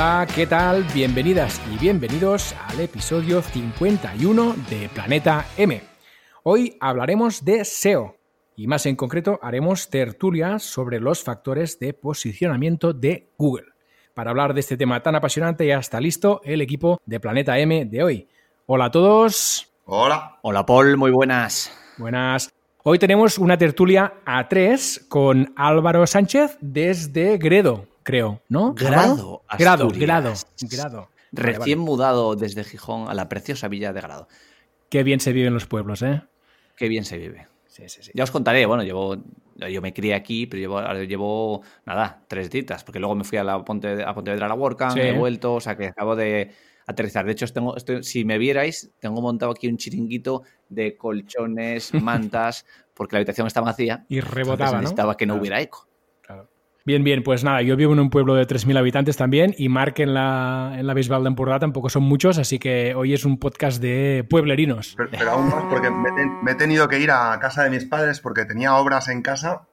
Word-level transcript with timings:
Hola, 0.00 0.28
¿qué 0.32 0.46
tal? 0.46 0.84
Bienvenidas 0.94 1.60
y 1.74 1.76
bienvenidos 1.76 2.54
al 2.68 2.78
episodio 2.78 3.42
51 3.42 4.54
de 4.70 4.88
Planeta 4.90 5.44
M. 5.56 5.82
Hoy 6.44 6.76
hablaremos 6.78 7.44
de 7.44 7.64
SEO 7.64 8.14
y 8.54 8.68
más 8.68 8.86
en 8.86 8.94
concreto 8.94 9.40
haremos 9.42 9.90
tertulia 9.90 10.60
sobre 10.60 11.00
los 11.00 11.24
factores 11.24 11.80
de 11.80 11.94
posicionamiento 11.94 12.92
de 12.92 13.26
Google. 13.36 13.72
Para 14.14 14.30
hablar 14.30 14.54
de 14.54 14.60
este 14.60 14.76
tema 14.76 15.02
tan 15.02 15.16
apasionante 15.16 15.66
ya 15.66 15.80
está 15.80 16.00
listo 16.00 16.42
el 16.44 16.60
equipo 16.60 17.00
de 17.04 17.18
Planeta 17.18 17.58
M 17.58 17.84
de 17.86 18.00
hoy. 18.04 18.28
Hola 18.66 18.84
a 18.84 18.90
todos. 18.92 19.66
Hola. 19.84 20.38
Hola 20.42 20.64
Paul, 20.64 20.96
muy 20.96 21.10
buenas. 21.10 21.76
Buenas. 21.96 22.54
Hoy 22.84 23.00
tenemos 23.00 23.36
una 23.36 23.58
tertulia 23.58 24.14
a 24.24 24.48
tres 24.48 25.04
con 25.08 25.52
Álvaro 25.56 26.06
Sánchez 26.06 26.56
desde 26.60 27.36
Gredo, 27.36 27.88
creo, 28.08 28.42
¿no? 28.48 28.72
Grado. 28.74 29.42
Grado. 29.58 29.88
Grado, 29.90 30.34
Grado. 30.70 31.08
Recién 31.30 31.58
vale. 31.60 31.90
mudado 31.90 32.36
desde 32.36 32.64
Gijón 32.64 33.08
a 33.10 33.14
la 33.14 33.28
preciosa 33.28 33.68
villa 33.68 33.92
de 33.92 34.00
Grado. 34.00 34.28
Qué 34.88 35.02
bien 35.02 35.20
se 35.20 35.32
vive 35.32 35.48
en 35.48 35.54
los 35.54 35.66
pueblos, 35.66 36.00
¿eh? 36.00 36.22
Qué 36.76 36.88
bien 36.88 37.04
se 37.04 37.18
vive. 37.18 37.46
Sí, 37.66 37.82
sí, 37.88 38.02
sí. 38.02 38.10
Ya 38.14 38.24
os 38.24 38.30
contaré, 38.30 38.64
bueno, 38.64 38.82
llevo, 38.82 39.16
yo 39.56 39.82
me 39.82 39.92
crié 39.92 40.14
aquí, 40.14 40.46
pero 40.46 40.58
llevo, 40.60 40.80
llevo 41.04 41.62
nada, 41.84 42.22
tres 42.28 42.48
ditas, 42.50 42.82
porque 42.82 42.98
luego 42.98 43.14
me 43.14 43.24
fui 43.24 43.36
a, 43.36 43.44
la 43.44 43.62
Ponte, 43.62 44.02
a 44.02 44.14
Pontevedra 44.14 44.46
a 44.46 44.48
la 44.48 44.54
WordCamp, 44.54 44.96
he 44.96 45.12
vuelto, 45.12 45.54
o 45.54 45.60
sea 45.60 45.76
que 45.76 45.88
acabo 45.88 46.16
de 46.16 46.50
aterrizar. 46.86 47.26
De 47.26 47.32
hecho, 47.32 47.46
tengo, 47.48 47.76
estoy- 47.76 48.02
si 48.02 48.24
me 48.24 48.38
vierais, 48.38 48.90
tengo 48.98 49.20
montado 49.20 49.52
aquí 49.52 49.68
un 49.68 49.76
chiringuito 49.76 50.42
de 50.70 50.96
colchones, 50.96 51.92
mantas, 52.02 52.64
porque 52.94 53.14
la 53.14 53.18
habitación 53.18 53.46
está 53.46 53.60
vacía. 53.60 54.06
Y 54.08 54.20
rebotaba, 54.20 54.72
¿no? 54.72 54.80
necesitaba 54.80 55.16
que 55.16 55.26
no 55.26 55.34
Claro. 55.34 55.40
hubiera 55.42 55.60
eco. 55.60 55.87
Bien, 56.88 57.04
bien, 57.04 57.22
pues 57.22 57.44
nada, 57.44 57.60
yo 57.60 57.76
vivo 57.76 57.92
en 57.92 58.00
un 58.00 58.08
pueblo 58.08 58.34
de 58.34 58.46
3.000 58.46 58.78
habitantes 58.78 59.18
también 59.18 59.54
y 59.58 59.68
Marc 59.68 59.98
en 59.98 60.14
la, 60.14 60.72
en 60.78 60.86
la 60.86 60.94
Bisbal 60.94 61.22
de 61.22 61.28
Empordà 61.28 61.58
tampoco 61.58 61.90
son 61.90 62.02
muchos, 62.04 62.38
así 62.38 62.58
que 62.58 62.94
hoy 62.94 63.12
es 63.12 63.26
un 63.26 63.38
podcast 63.38 63.82
de 63.82 64.24
pueblerinos. 64.30 64.94
Pero, 64.96 65.10
pero 65.10 65.30
aún 65.32 65.50
más 65.50 65.64
porque 65.68 65.90
me, 65.90 66.08
he 66.08 66.12
ten- 66.12 66.42
me 66.42 66.52
he 66.52 66.54
tenido 66.54 66.88
que 66.88 66.98
ir 66.98 67.10
a 67.10 67.38
casa 67.42 67.62
de 67.62 67.68
mis 67.68 67.84
padres 67.84 68.20
porque 68.20 68.46
tenía 68.46 68.74
obras 68.74 69.08
en 69.08 69.20
casa 69.20 69.68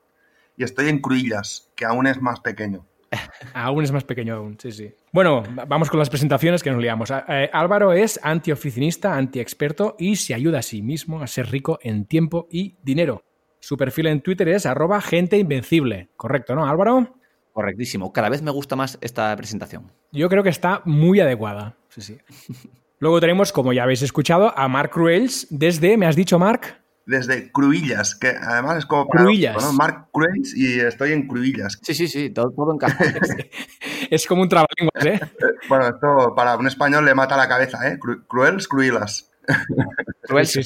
y 0.58 0.66
estoy 0.66 0.90
en 0.90 1.00
Cruillas, 1.00 1.72
que 1.78 1.86
aún 1.86 2.06
es 2.06 2.22
más 2.22 2.42
pequeño. 2.42 2.86
Aún 3.54 3.82
es 3.86 3.94
más 3.94 4.04
pequeño 4.04 4.36
aún, 4.36 4.58
sí, 4.60 4.74
sí. 4.74 4.92
Bueno, 5.14 5.42
va- 5.58 5.64
vamos 5.64 5.90
con 5.90 6.00
las 6.00 6.10
presentaciones 6.10 6.62
que 6.62 6.70
nos 6.72 6.82
liamos. 6.82 7.12
Eh, 7.30 7.50
Álvaro 7.54 7.94
es 7.94 8.20
antioficinista, 8.22 9.16
antiexperto 9.16 9.96
y 9.98 10.18
se 10.18 10.34
ayuda 10.34 10.60
a 10.60 10.64
sí 10.64 10.82
mismo 10.82 11.22
a 11.22 11.28
ser 11.28 11.50
rico 11.50 11.80
en 11.82 12.06
tiempo 12.08 12.48
y 12.52 12.76
dinero. 12.84 13.24
Su 13.66 13.78
perfil 13.78 14.06
en 14.06 14.22
Twitter 14.22 14.48
es 14.50 14.68
arroba 14.68 15.02
gente 15.02 15.40
invencible. 15.40 16.10
Correcto, 16.18 16.54
¿no, 16.54 16.68
Álvaro? 16.68 17.16
Correctísimo. 17.52 18.14
Cada 18.14 18.30
vez 18.30 18.44
me 18.44 18.52
gusta 18.52 18.76
más 18.76 19.00
esta 19.02 19.36
presentación. 19.36 19.92
Yo 20.12 20.30
creo 20.30 20.44
que 20.44 20.50
está 20.50 20.84
muy 20.86 21.20
adecuada. 21.20 21.76
Sí, 21.90 22.02
sí. 22.02 22.18
Luego 23.00 23.20
tenemos, 23.20 23.52
como 23.52 23.74
ya 23.74 23.82
habéis 23.82 24.04
escuchado, 24.04 24.56
a 24.56 24.68
Mark 24.68 24.92
Cruels 24.92 25.48
desde, 25.50 25.98
¿me 25.98 26.06
has 26.06 26.16
dicho, 26.16 26.38
Mark? 26.38 26.80
Desde 27.08 27.52
Cruillas, 27.52 28.14
que 28.14 28.28
además 28.40 28.78
es 28.78 28.86
como... 28.86 29.08
para- 29.08 29.24
Cruillas. 29.24 29.56
¿no? 29.60 29.74
Mark 29.74 30.10
Cruels 30.12 30.56
y 30.56 30.80
estoy 30.82 31.14
en 31.14 31.28
Cruillas. 31.28 31.80
Sí, 31.82 31.96
sí, 31.96 32.08
sí, 32.08 32.30
todo, 32.30 32.52
todo 32.56 32.72
encaja. 32.72 33.04
Es 34.12 34.28
como 34.28 34.44
un 34.44 34.50
trabalenguas, 34.50 35.06
¿eh? 35.06 35.20
Eh, 35.24 35.46
Bueno, 35.70 35.88
esto 35.88 36.36
para 36.36 36.56
un 36.56 36.68
español 36.68 37.04
le 37.04 37.16
mata 37.16 37.36
la 37.36 37.48
cabeza, 37.48 37.80
¿eh? 37.90 37.98
Cru- 38.00 38.26
Cruels, 38.28 38.68
Cruillas. 38.68 39.32
Cruel 40.22 40.46
Sí. 40.46 40.62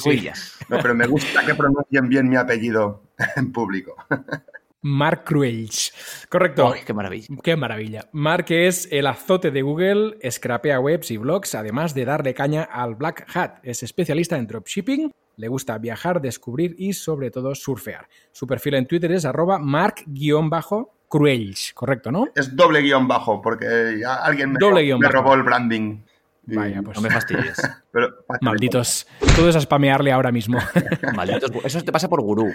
No, 0.69 0.77
pero 0.81 0.95
me 0.95 1.07
gusta 1.07 1.45
que 1.45 1.55
pronuncien 1.55 2.07
bien 2.09 2.29
mi 2.29 2.35
apellido 2.35 3.03
en 3.35 3.51
público. 3.51 3.95
Mark 4.81 5.23
Cruels. 5.25 6.25
Correcto. 6.29 6.71
Ay, 6.73 6.81
qué 6.85 6.93
maravilla. 6.93 7.27
Qué 7.43 7.55
maravilla. 7.57 8.07
Mark 8.13 8.45
es 8.49 8.87
el 8.91 9.07
azote 9.07 9.51
de 9.51 9.61
Google, 9.61 10.17
scrapea 10.31 10.79
webs 10.79 11.11
y 11.11 11.17
blogs, 11.17 11.53
además 11.55 11.93
de 11.93 12.05
darle 12.05 12.33
caña 12.33 12.63
al 12.63 12.95
Black 12.95 13.27
Hat. 13.35 13.59
Es 13.63 13.83
especialista 13.83 14.37
en 14.37 14.47
dropshipping, 14.47 15.11
le 15.35 15.47
gusta 15.49 15.77
viajar, 15.77 16.21
descubrir 16.21 16.75
y 16.77 16.93
sobre 16.93 17.29
todo 17.29 17.53
surfear. 17.55 18.07
Su 18.31 18.47
perfil 18.47 18.75
en 18.75 18.87
Twitter 18.87 19.11
es 19.11 19.25
arroba 19.25 19.59
mark-cruels. 19.59 21.73
Correcto, 21.73 22.11
¿no? 22.11 22.27
Es 22.35 22.55
doble 22.55 22.81
guion 22.81 23.07
bajo 23.07 23.41
porque 23.41 23.65
alguien 24.05 24.53
me, 24.53 24.57
Doble 24.59 24.83
guion 24.83 24.99
me 24.99 25.07
bajo. 25.07 25.17
robó 25.17 25.33
el 25.33 25.43
branding. 25.43 26.03
Vaya, 26.55 26.81
pues 26.81 26.97
No 26.97 27.01
me 27.01 27.09
fastidies. 27.09 27.57
pero- 27.91 28.25
malditos. 28.41 29.07
Todo 29.35 29.49
es 29.49 29.55
a 29.55 29.61
spamearle 29.61 30.11
ahora 30.11 30.31
mismo. 30.31 30.57
Malditos. 31.15 31.51
Eso 31.63 31.81
te 31.83 31.91
pasa 31.91 32.07
por 32.09 32.21
gurú. 32.21 32.51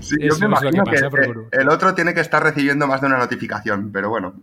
Sí, 0.00 0.16
yo 0.20 0.34
me 0.34 0.38
que 0.40 0.44
imagino 0.46 0.84
que, 0.84 0.96
eh, 0.96 1.08
bueno. 1.10 1.44
el 1.52 1.68
otro 1.68 1.94
tiene 1.94 2.14
que 2.14 2.20
estar 2.20 2.42
recibiendo 2.42 2.86
más 2.86 3.00
de 3.00 3.06
una 3.08 3.18
notificación, 3.18 3.90
pero 3.92 4.08
bueno. 4.10 4.34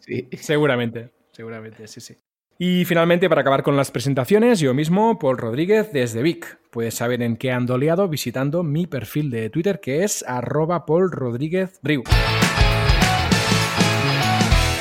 Sí. 0.00 0.28
Seguramente, 0.38 1.10
seguramente, 1.32 1.86
sí, 1.88 2.00
sí. 2.00 2.16
Y 2.58 2.84
finalmente, 2.84 3.28
para 3.28 3.40
acabar 3.40 3.62
con 3.64 3.76
las 3.76 3.90
presentaciones, 3.90 4.60
yo 4.60 4.72
mismo, 4.72 5.18
Paul 5.18 5.38
Rodríguez, 5.38 5.92
desde 5.92 6.22
Vic. 6.22 6.58
Puedes 6.70 6.94
saber 6.94 7.20
en 7.22 7.36
qué 7.36 7.50
ando 7.50 7.76
liado 7.76 8.08
visitando 8.08 8.62
mi 8.62 8.86
perfil 8.86 9.30
de 9.30 9.50
Twitter, 9.50 9.80
que 9.80 10.04
es 10.04 10.24
arroba 10.28 10.86
Paul 10.86 11.10
Rodríguez 11.10 11.80
Riu. 11.82 12.04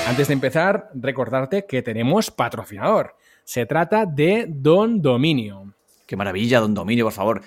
Antes 0.07 0.27
de 0.27 0.33
empezar, 0.33 0.89
recordarte 0.93 1.65
que 1.65 1.81
tenemos 1.81 2.29
patrocinador. 2.31 3.15
Se 3.43 3.65
trata 3.65 4.05
de 4.05 4.45
Don 4.47 5.01
Dominio. 5.01 5.73
Qué 6.05 6.15
maravilla, 6.15 6.59
don 6.59 6.73
Dominio, 6.73 7.05
por 7.05 7.13
favor. 7.13 7.41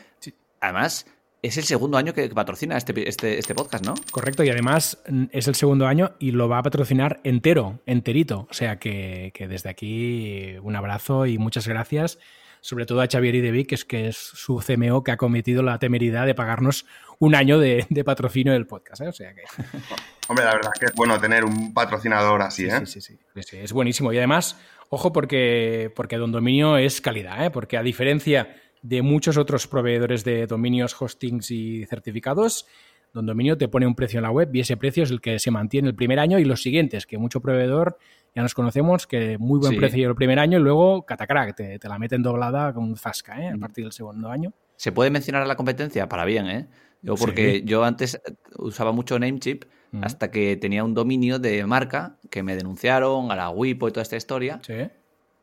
Además, 0.60 1.06
es 1.44 1.58
el 1.58 1.64
segundo 1.64 1.98
año 1.98 2.14
que 2.14 2.26
patrocina 2.30 2.78
este, 2.78 3.06
este, 3.06 3.38
este 3.38 3.54
podcast, 3.54 3.84
¿no? 3.84 3.94
Correcto, 4.10 4.42
y 4.44 4.48
además 4.48 5.02
mm, 5.06 5.24
es 5.30 5.46
el 5.46 5.54
segundo 5.54 5.86
año 5.86 6.12
y 6.18 6.30
lo 6.30 6.48
va 6.48 6.58
a 6.58 6.62
patrocinar 6.62 7.20
entero, 7.22 7.80
enterito. 7.84 8.46
O 8.50 8.54
sea 8.54 8.78
que, 8.78 9.30
que 9.34 9.46
desde 9.46 9.68
aquí 9.68 10.56
un 10.62 10.74
abrazo 10.74 11.26
y 11.26 11.36
muchas 11.36 11.68
gracias, 11.68 12.18
sobre 12.62 12.86
todo 12.86 13.02
a 13.02 13.06
Xavier 13.06 13.34
Idevic, 13.34 13.68
que 13.68 13.74
es, 13.74 13.84
que 13.84 14.08
es 14.08 14.16
su 14.16 14.56
CMO 14.56 15.04
que 15.04 15.12
ha 15.12 15.18
cometido 15.18 15.62
la 15.62 15.78
temeridad 15.78 16.24
de 16.24 16.34
pagarnos 16.34 16.86
un 17.18 17.34
año 17.34 17.58
de, 17.58 17.86
de 17.90 18.04
patrocinio 18.04 18.54
del 18.54 18.66
podcast. 18.66 19.02
¿eh? 19.02 19.08
O 19.08 19.12
sea 19.12 19.34
que 19.34 19.42
Hombre, 20.28 20.46
la 20.46 20.54
verdad 20.54 20.70
es 20.72 20.80
que 20.80 20.86
es 20.86 20.94
bueno 20.94 21.20
tener 21.20 21.44
un 21.44 21.74
patrocinador 21.74 22.40
así, 22.40 22.64
¿eh? 22.64 22.78
sí, 22.80 22.86
sí, 22.86 23.00
sí, 23.02 23.18
sí, 23.34 23.42
sí, 23.42 23.56
es 23.58 23.72
buenísimo. 23.74 24.14
Y 24.14 24.16
además, 24.16 24.58
ojo, 24.88 25.12
porque, 25.12 25.92
porque 25.94 26.16
Don 26.16 26.32
Dominio 26.32 26.76
es 26.76 27.00
calidad, 27.00 27.44
¿eh? 27.46 27.50
porque 27.50 27.76
a 27.76 27.82
diferencia 27.82 28.54
de 28.82 29.02
muchos 29.02 29.36
otros 29.38 29.66
proveedores 29.66 30.24
de 30.24 30.46
dominios, 30.46 30.94
hostings 31.00 31.50
y 31.50 31.86
certificados, 31.86 32.66
Don 33.12 33.26
Dominio 33.26 33.56
te 33.56 33.68
pone 33.68 33.86
un 33.86 33.94
precio 33.94 34.18
en 34.18 34.24
la 34.24 34.30
web 34.30 34.50
y 34.52 34.60
ese 34.60 34.76
precio 34.76 35.04
es 35.04 35.10
el 35.10 35.20
que 35.20 35.38
se 35.38 35.50
mantiene 35.50 35.88
el 35.88 35.94
primer 35.94 36.18
año 36.18 36.38
y 36.38 36.44
los 36.44 36.60
siguientes, 36.62 37.06
que 37.06 37.16
mucho 37.16 37.40
proveedor 37.40 37.96
ya 38.34 38.42
nos 38.42 38.54
conocemos, 38.54 39.06
que 39.06 39.38
muy 39.38 39.60
buen 39.60 39.72
Sí. 39.74 39.78
precio 39.78 40.08
el 40.08 40.16
primer 40.16 40.40
año 40.40 40.58
y 40.58 40.62
luego 40.62 41.06
catacrack, 41.06 41.54
te, 41.54 41.78
te 41.78 41.88
la 41.88 41.98
meten 41.98 42.22
doblada 42.22 42.72
con 42.74 42.96
zasca 42.96 43.40
¿eh? 43.40 43.50
a 43.54 43.56
partir 43.56 43.84
del 43.84 43.92
segundo 43.92 44.28
año. 44.30 44.52
¿Se 44.76 44.90
puede 44.90 45.10
mencionar 45.10 45.42
a 45.42 45.46
la 45.46 45.54
competencia? 45.54 46.08
Para 46.08 46.24
bien, 46.24 46.46
¿eh? 46.48 46.66
Yo, 47.00 47.16
Sí. 47.16 47.24
porque 47.24 47.62
yo 47.64 47.84
antes 47.84 48.20
usaba 48.58 48.90
mucho 48.90 49.16
Namecheap 49.18 49.62
Hasta 50.02 50.30
que 50.30 50.56
tenía 50.56 50.82
un 50.84 50.94
dominio 50.94 51.38
de 51.38 51.64
marca 51.66 52.16
que 52.30 52.42
me 52.42 52.56
denunciaron 52.56 53.30
a 53.30 53.36
la 53.36 53.50
WIPO 53.50 53.88
y 53.88 53.92
toda 53.92 54.02
esta 54.02 54.16
historia. 54.16 54.60
Sí. 54.66 54.88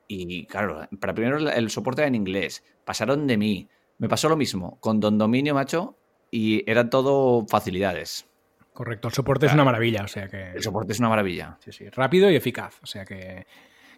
Y 0.08 0.46
claro, 0.48 0.88
para 1.00 1.14
primero 1.14 1.38
el- 1.38 1.70
soporte 1.70 2.02
era 2.02 2.08
en 2.08 2.16
inglés. 2.16 2.64
Pasaron 2.84 3.28
de 3.28 3.38
mí. 3.38 3.70
Me 3.98 4.10
pasó 4.10 4.28
lo 4.30 4.36
mismo 4.36 4.78
con 4.80 5.00
Don 5.00 5.18
Dominio, 5.18 5.54
macho, 5.54 5.96
y 6.32 6.70
eran 6.70 6.90
todo 6.90 7.46
facilidades. 7.48 8.26
Correcto, 8.74 9.10
el 9.10 9.14
soporte 9.14 9.46
es 9.46 9.54
una 9.54 9.64
maravilla, 9.66 10.04
o 10.04 10.08
sea 10.08 10.28
que... 10.28 10.52
El 10.52 10.64
soporte 10.64 10.94
es 10.94 11.00
una 11.00 11.10
maravilla. 11.10 11.58
Sí, 11.64 11.72
sí, 11.72 11.90
rápido 11.90 12.30
y 12.32 12.36
eficaz. 12.36 12.80
O 12.82 12.86
sea 12.88 13.06
que, 13.06 13.46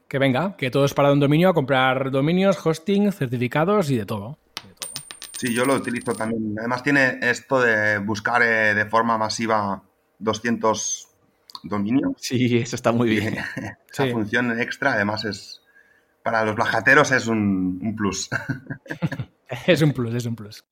que 0.08 0.20
venga, 0.20 0.58
que 0.58 0.70
todo 0.72 0.84
es 0.86 0.94
para 0.94 1.12
un 1.14 1.20
dominio, 1.20 1.50
a 1.50 1.54
comprar 1.54 2.12
dominios, 2.12 2.64
hosting, 2.66 3.12
certificados 3.12 3.90
y 3.92 3.98
de 3.98 4.06
todo. 4.06 4.40
De 4.68 4.74
todo. 4.74 4.92
Sí, 5.38 5.54
yo 5.54 5.64
lo 5.66 5.76
utilizo 5.76 6.14
también. 6.14 6.56
Además 6.60 6.84
tiene 6.84 7.20
esto 7.22 7.62
de 7.62 8.00
buscar 8.00 8.42
eh, 8.42 8.74
de 8.74 8.86
forma 8.88 9.18
masiva 9.18 9.84
200 10.24 11.08
dominios. 11.64 12.14
Sí, 12.18 12.58
eso 12.58 12.76
está 12.76 12.92
muy 12.92 13.10
bien. 13.10 13.36
Esa 13.92 14.06
Sí. 14.06 14.12
función 14.12 14.60
extra, 14.60 14.94
además, 14.94 15.26
es 15.26 15.62
para 16.24 16.44
los 16.46 16.56
blajateros 16.56 17.12
es 17.12 17.28
un, 17.28 17.80
un 17.82 17.96
plus. 17.96 18.30
Es 19.68 19.84
un 19.84 19.92
plus, 19.94 20.16
es 20.16 20.26
un 20.26 20.36
plus. 20.36 20.66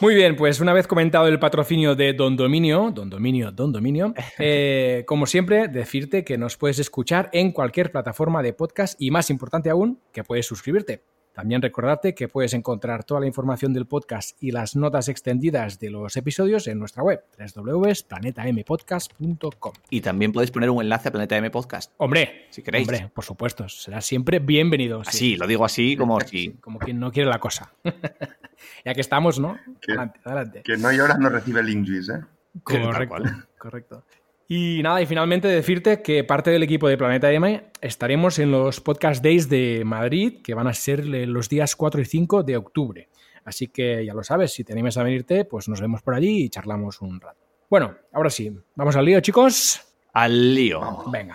Muy 0.00 0.14
bien, 0.14 0.36
pues 0.36 0.60
una 0.60 0.72
vez 0.72 0.86
comentado 0.86 1.26
el 1.26 1.40
patrocinio 1.40 1.96
de 1.96 2.12
Don 2.12 2.36
Dominio, 2.36 2.92
Don 2.94 3.10
Dominio, 3.10 3.50
Don 3.50 3.72
Dominio, 3.72 4.14
eh, 4.38 5.02
como 5.08 5.26
siempre, 5.26 5.66
decirte 5.66 6.24
que 6.24 6.38
nos 6.38 6.56
puedes 6.56 6.78
escuchar 6.78 7.28
en 7.32 7.50
cualquier 7.50 7.90
plataforma 7.90 8.40
de 8.40 8.52
podcast 8.52 8.94
y 9.02 9.10
más 9.10 9.28
importante 9.30 9.70
aún, 9.70 10.00
que 10.12 10.22
puedes 10.22 10.46
suscribirte. 10.46 11.02
También 11.38 11.62
recordarte 11.62 12.16
que 12.16 12.26
puedes 12.26 12.52
encontrar 12.52 13.04
toda 13.04 13.20
la 13.20 13.28
información 13.28 13.72
del 13.72 13.86
podcast 13.86 14.36
y 14.42 14.50
las 14.50 14.74
notas 14.74 15.08
extendidas 15.08 15.78
de 15.78 15.88
los 15.88 16.16
episodios 16.16 16.66
en 16.66 16.80
nuestra 16.80 17.04
web, 17.04 17.22
www.planetampodcast.com. 17.54 19.72
Y 19.88 20.00
también 20.00 20.32
podéis 20.32 20.50
poner 20.50 20.68
un 20.68 20.82
enlace 20.82 21.10
a 21.10 21.12
Planeta 21.12 21.36
M 21.36 21.48
Podcast. 21.52 21.92
Hombre, 21.98 22.46
Si 22.50 22.60
queréis. 22.60 22.88
Hombre, 22.88 23.08
por 23.14 23.24
supuesto, 23.24 23.68
será 23.68 24.00
siempre 24.00 24.40
bienvenido. 24.40 25.04
sí. 25.04 25.10
Así, 25.10 25.36
lo 25.36 25.46
digo 25.46 25.64
así 25.64 25.96
como 25.96 26.18
si... 26.26 26.54
Como 26.54 26.80
quien 26.80 26.98
no 26.98 27.12
quiere 27.12 27.30
la 27.30 27.38
cosa. 27.38 27.72
ya 28.84 28.94
que 28.94 29.00
estamos, 29.00 29.38
¿no? 29.38 29.56
Que- 29.80 29.92
Adelante, 29.92 30.20
adelante. 30.24 30.62
Que 30.64 30.76
no 30.76 30.90
llora 30.90 31.18
no 31.18 31.28
recibe 31.28 31.60
el 31.60 31.68
¿eh? 31.68 32.24
Correcto, 32.64 33.14
correcto. 33.58 34.02
Y 34.50 34.80
nada, 34.82 35.02
y 35.02 35.06
finalmente 35.06 35.46
decirte 35.46 36.00
que 36.00 36.24
parte 36.24 36.50
del 36.50 36.62
equipo 36.62 36.88
de 36.88 36.96
Planeta 36.96 37.30
M 37.30 37.64
estaremos 37.82 38.38
en 38.38 38.50
los 38.50 38.80
Podcast 38.80 39.22
Days 39.22 39.50
de 39.50 39.82
Madrid, 39.84 40.40
que 40.42 40.54
van 40.54 40.66
a 40.66 40.72
ser 40.72 41.04
los 41.06 41.50
días 41.50 41.76
4 41.76 42.00
y 42.00 42.04
5 42.06 42.42
de 42.44 42.56
octubre. 42.56 43.08
Así 43.44 43.68
que 43.68 44.06
ya 44.06 44.14
lo 44.14 44.22
sabes, 44.22 44.52
si 44.52 44.64
te 44.64 44.72
animas 44.72 44.96
a 44.96 45.02
venirte, 45.02 45.44
pues 45.44 45.68
nos 45.68 45.82
vemos 45.82 46.00
por 46.00 46.14
allí 46.14 46.44
y 46.44 46.48
charlamos 46.48 47.02
un 47.02 47.20
rato. 47.20 47.38
Bueno, 47.68 47.94
ahora 48.12 48.30
sí, 48.30 48.50
vamos 48.74 48.96
al 48.96 49.04
lío, 49.04 49.20
chicos. 49.20 49.82
Al 50.14 50.54
lío. 50.54 50.80
Vamos. 50.80 51.10
Venga. 51.12 51.34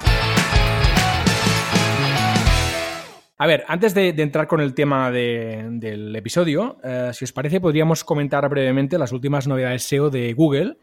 A 3.37 3.47
ver, 3.47 3.63
antes 3.67 3.93
de, 3.93 4.13
de 4.13 4.23
entrar 4.23 4.47
con 4.47 4.61
el 4.61 4.73
tema 4.73 5.11
de- 5.11 5.67
del 5.73 6.15
episodio, 6.15 6.77
eh, 6.83 7.11
si 7.13 7.25
os 7.25 7.33
parece, 7.33 7.59
podríamos 7.59 8.03
comentar 8.03 8.47
brevemente 8.49 8.97
las 8.97 9.11
últimas 9.11 9.47
novedades 9.47 9.83
SEO 9.83 10.09
de 10.09 10.33
Google, 10.33 10.77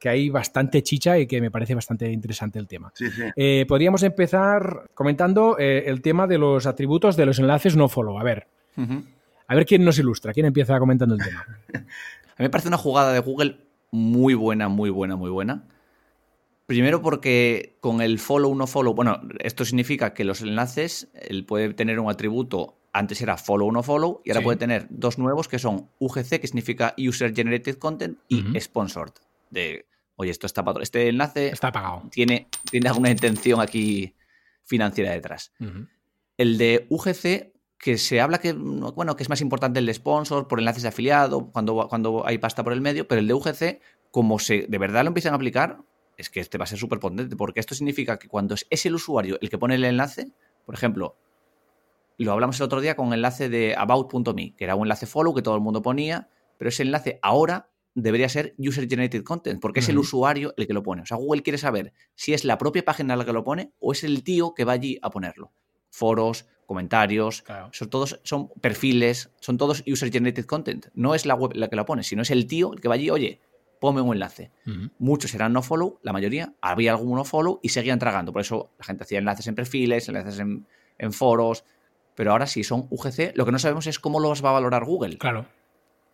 que 0.00 0.08
hay 0.08 0.30
bastante 0.30 0.82
chicha 0.82 1.18
y 1.18 1.26
que 1.26 1.40
me 1.40 1.50
parece 1.50 1.74
bastante 1.74 2.10
interesante 2.10 2.58
el 2.58 2.66
tema. 2.66 2.90
Sí, 2.96 3.10
sí. 3.10 3.22
Eh, 3.36 3.66
podríamos 3.68 4.02
empezar 4.02 4.90
comentando 4.94 5.56
eh, 5.58 5.84
el 5.86 6.00
tema 6.02 6.26
de 6.26 6.38
los 6.38 6.66
atributos 6.66 7.16
de 7.16 7.26
los 7.26 7.38
enlaces 7.38 7.76
no 7.76 7.88
follow. 7.88 8.18
A 8.18 8.24
ver, 8.24 8.48
a 9.46 9.54
ver 9.54 9.66
quién 9.66 9.84
nos 9.84 9.98
ilustra, 9.98 10.32
quién 10.32 10.46
empieza 10.46 10.78
comentando 10.78 11.14
el 11.14 11.22
tema. 11.22 11.46
A 11.74 12.42
mí 12.42 12.44
me 12.46 12.50
parece 12.50 12.68
una 12.68 12.78
jugada 12.78 13.12
de 13.12 13.20
Google 13.20 13.58
muy 13.90 14.32
buena, 14.32 14.68
muy 14.68 14.88
buena, 14.88 15.14
muy 15.16 15.28
buena. 15.30 15.64
Primero 16.64 17.02
porque 17.02 17.76
con 17.80 18.00
el 18.00 18.18
follow 18.18 18.54
no 18.54 18.66
follow, 18.66 18.94
bueno, 18.94 19.20
esto 19.40 19.64
significa 19.64 20.14
que 20.14 20.24
los 20.24 20.40
enlaces, 20.40 21.08
él 21.14 21.44
puede 21.44 21.74
tener 21.74 21.98
un 21.98 22.08
atributo, 22.08 22.78
antes 22.92 23.20
era 23.20 23.36
follow 23.36 23.70
no 23.72 23.82
follow, 23.82 24.22
y 24.24 24.30
ahora 24.30 24.40
Sí. 24.40 24.44
puede 24.44 24.56
tener 24.58 24.86
dos 24.88 25.18
nuevos 25.18 25.48
que 25.48 25.58
son 25.58 25.88
UGC, 25.98 26.40
que 26.40 26.46
significa 26.46 26.94
User 26.96 27.34
Generated 27.34 27.76
Content, 27.76 28.18
y. 28.28 28.58
Sponsored. 28.60 29.12
De, 29.50 29.86
oye, 30.16 30.30
esto 30.30 30.46
está 30.46 30.64
Este 30.80 31.08
enlace 31.08 31.48
Está 31.48 31.68
apagado. 31.68 32.08
tiene, 32.10 32.48
tiene 32.70 32.88
alguna 32.88 33.10
intención 33.10 33.60
aquí 33.60 34.14
financiera 34.64 35.10
detrás. 35.10 35.52
El 36.36 36.56
de 36.58 36.86
UGC, 36.88 37.52
que 37.78 37.98
se 37.98 38.20
habla 38.20 38.38
que, 38.38 38.52
bueno, 38.52 39.16
que 39.16 39.22
es 39.22 39.28
más 39.28 39.40
importante 39.40 39.80
el 39.80 39.86
de 39.86 39.94
sponsor 39.94 40.46
por 40.46 40.58
enlaces 40.58 40.82
de 40.82 40.88
afiliado, 40.88 41.50
cuando, 41.50 41.88
cuando 41.88 42.26
hay 42.26 42.38
pasta 42.38 42.62
por 42.62 42.72
el 42.72 42.80
medio, 42.80 43.08
pero 43.08 43.20
el 43.20 43.26
de 43.26 43.34
UGC, 43.34 43.80
como 44.10 44.38
se 44.38 44.66
de 44.68 44.78
verdad 44.78 45.02
lo 45.02 45.08
empiezan 45.08 45.32
a 45.32 45.36
aplicar, 45.36 45.80
es 46.16 46.30
que 46.30 46.40
este 46.40 46.58
va 46.58 46.64
a 46.64 46.66
ser 46.66 46.78
súper 46.78 47.00
potente, 47.00 47.34
porque 47.36 47.60
esto 47.60 47.74
significa 47.74 48.18
que 48.18 48.28
cuando 48.28 48.54
es, 48.54 48.66
es 48.70 48.84
el 48.86 48.94
usuario 48.94 49.38
el 49.40 49.48
que 49.48 49.58
pone 49.58 49.74
el 49.74 49.84
enlace, 49.84 50.30
por 50.66 50.74
ejemplo, 50.74 51.16
lo 52.24 52.32
hablamos 52.32 52.60
el 52.60 52.64
otro 52.64 52.82
día 52.82 52.96
con 52.96 53.08
el 53.08 53.14
enlace 53.14 53.48
de 53.48 53.74
about.me, 53.76 54.54
que 54.54 54.64
era 54.64 54.74
un 54.74 54.82
enlace 54.82 55.06
follow 55.06 55.34
que 55.34 55.42
todo 55.42 55.54
el 55.54 55.62
mundo 55.62 55.80
ponía, 55.80 56.28
pero 56.58 56.68
ese 56.68 56.82
enlace 56.82 57.18
ahora 57.22 57.69
debería 57.94 58.28
ser 58.28 58.54
user 58.58 58.88
generated 58.88 59.22
content, 59.24 59.60
porque 59.60 59.80
es 59.80 59.88
el 59.88 59.98
usuario 59.98 60.54
el 60.56 60.66
que 60.66 60.72
lo 60.72 60.82
pone. 60.82 61.02
O 61.02 61.06
sea, 61.06 61.16
Google 61.16 61.42
quiere 61.42 61.58
saber 61.58 61.92
si 62.14 62.32
es 62.34 62.44
la 62.44 62.56
propia 62.58 62.84
página 62.84 63.16
la 63.16 63.24
que 63.24 63.32
lo 63.32 63.42
pone 63.44 63.72
o 63.80 63.92
es 63.92 64.04
el 64.04 64.22
tío 64.22 64.54
que 64.54 64.64
va 64.64 64.72
allí 64.72 64.98
a 65.02 65.10
ponerlo. 65.10 65.52
Foros, 65.90 66.46
comentarios, 66.66 67.42
Claro. 67.42 67.68
son 67.72 67.90
todos 67.90 68.20
son 68.22 68.48
perfiles, 68.60 69.30
son 69.40 69.58
todos 69.58 69.82
user 69.86 70.10
generated 70.12 70.44
content. 70.44 70.86
No 70.94 71.14
es 71.16 71.26
la 71.26 71.34
web 71.34 71.52
la 71.54 71.68
que 71.68 71.74
lo 71.76 71.84
pone, 71.84 72.04
sino 72.04 72.22
es 72.22 72.30
el 72.30 72.46
tío 72.46 72.72
el 72.72 72.80
que 72.80 72.86
va 72.88 72.94
allí, 72.94 73.10
oye, 73.10 73.40
ponme 73.80 74.00
un 74.00 74.12
enlace. 74.14 74.52
Muchos 74.98 75.34
eran 75.34 75.52
no 75.52 75.62
follow, 75.62 75.98
la 76.02 76.12
mayoría 76.12 76.54
había 76.60 76.92
algún 76.92 77.16
no 77.16 77.24
follow 77.24 77.58
y 77.62 77.70
seguían 77.70 77.98
tragando. 77.98 78.32
Por 78.32 78.42
eso 78.42 78.70
la 78.78 78.84
gente 78.84 79.02
hacía 79.02 79.18
enlaces 79.18 79.46
en 79.48 79.54
perfiles, 79.56 80.08
enlaces 80.08 80.38
en, 80.38 80.64
en 80.98 81.12
foros. 81.12 81.64
Pero 82.14 82.32
ahora 82.32 82.46
si 82.46 82.62
son 82.62 82.86
UGC, 82.90 83.32
lo 83.34 83.44
que 83.46 83.52
no 83.52 83.58
sabemos 83.58 83.86
es 83.88 83.98
cómo 83.98 84.20
los 84.20 84.44
va 84.44 84.50
a 84.50 84.52
valorar 84.52 84.84
Google. 84.84 85.16
Claro. 85.18 85.46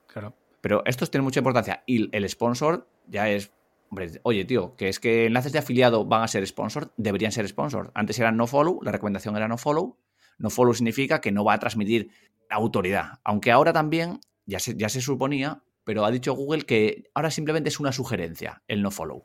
Claro. 0.06 0.32
Pero 0.66 0.82
estos 0.84 1.12
tienen 1.12 1.22
mucha 1.22 1.38
importancia. 1.38 1.84
Y 1.86 2.08
el 2.10 2.28
sponsor 2.28 2.88
ya 3.06 3.30
es. 3.30 3.52
Hombre, 3.88 4.10
oye, 4.24 4.44
tío, 4.44 4.74
que 4.74 4.88
es 4.88 4.98
que 4.98 5.26
enlaces 5.26 5.52
de 5.52 5.60
afiliado 5.60 6.04
van 6.04 6.24
a 6.24 6.26
ser 6.26 6.44
sponsor, 6.44 6.92
deberían 6.96 7.30
ser 7.30 7.46
sponsor. 7.46 7.92
Antes 7.94 8.18
eran 8.18 8.36
no 8.36 8.48
follow, 8.48 8.80
la 8.82 8.90
recomendación 8.90 9.36
era 9.36 9.46
no 9.46 9.58
follow. 9.58 9.96
No 10.38 10.50
follow 10.50 10.74
significa 10.74 11.20
que 11.20 11.30
no 11.30 11.44
va 11.44 11.52
a 11.52 11.60
transmitir 11.60 12.10
autoridad. 12.50 13.20
Aunque 13.22 13.52
ahora 13.52 13.72
también, 13.72 14.18
ya 14.44 14.58
se, 14.58 14.76
ya 14.76 14.88
se 14.88 15.00
suponía, 15.00 15.62
pero 15.84 16.04
ha 16.04 16.10
dicho 16.10 16.34
Google 16.34 16.62
que 16.62 17.10
ahora 17.14 17.30
simplemente 17.30 17.68
es 17.68 17.78
una 17.78 17.92
sugerencia 17.92 18.64
el 18.66 18.82
no 18.82 18.90
follow. 18.90 19.24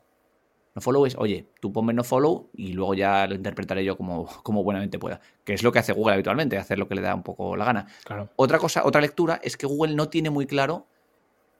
No 0.76 0.80
follow 0.80 1.06
es, 1.06 1.16
oye, 1.18 1.48
tú 1.60 1.72
ponme 1.72 1.92
no 1.92 2.04
follow 2.04 2.50
y 2.54 2.72
luego 2.72 2.94
ya 2.94 3.26
lo 3.26 3.34
interpretaré 3.34 3.84
yo 3.84 3.96
como, 3.96 4.26
como 4.44 4.62
buenamente 4.62 5.00
pueda. 5.00 5.20
Que 5.42 5.54
es 5.54 5.64
lo 5.64 5.72
que 5.72 5.80
hace 5.80 5.92
Google 5.92 6.14
habitualmente, 6.14 6.56
hacer 6.56 6.78
lo 6.78 6.86
que 6.86 6.94
le 6.94 7.02
da 7.02 7.16
un 7.16 7.24
poco 7.24 7.56
la 7.56 7.64
gana. 7.64 7.86
Claro. 8.04 8.30
Otra 8.36 8.60
cosa, 8.60 8.84
otra 8.84 9.00
lectura 9.00 9.40
es 9.42 9.56
que 9.56 9.66
Google 9.66 9.96
no 9.96 10.08
tiene 10.08 10.30
muy 10.30 10.46
claro 10.46 10.86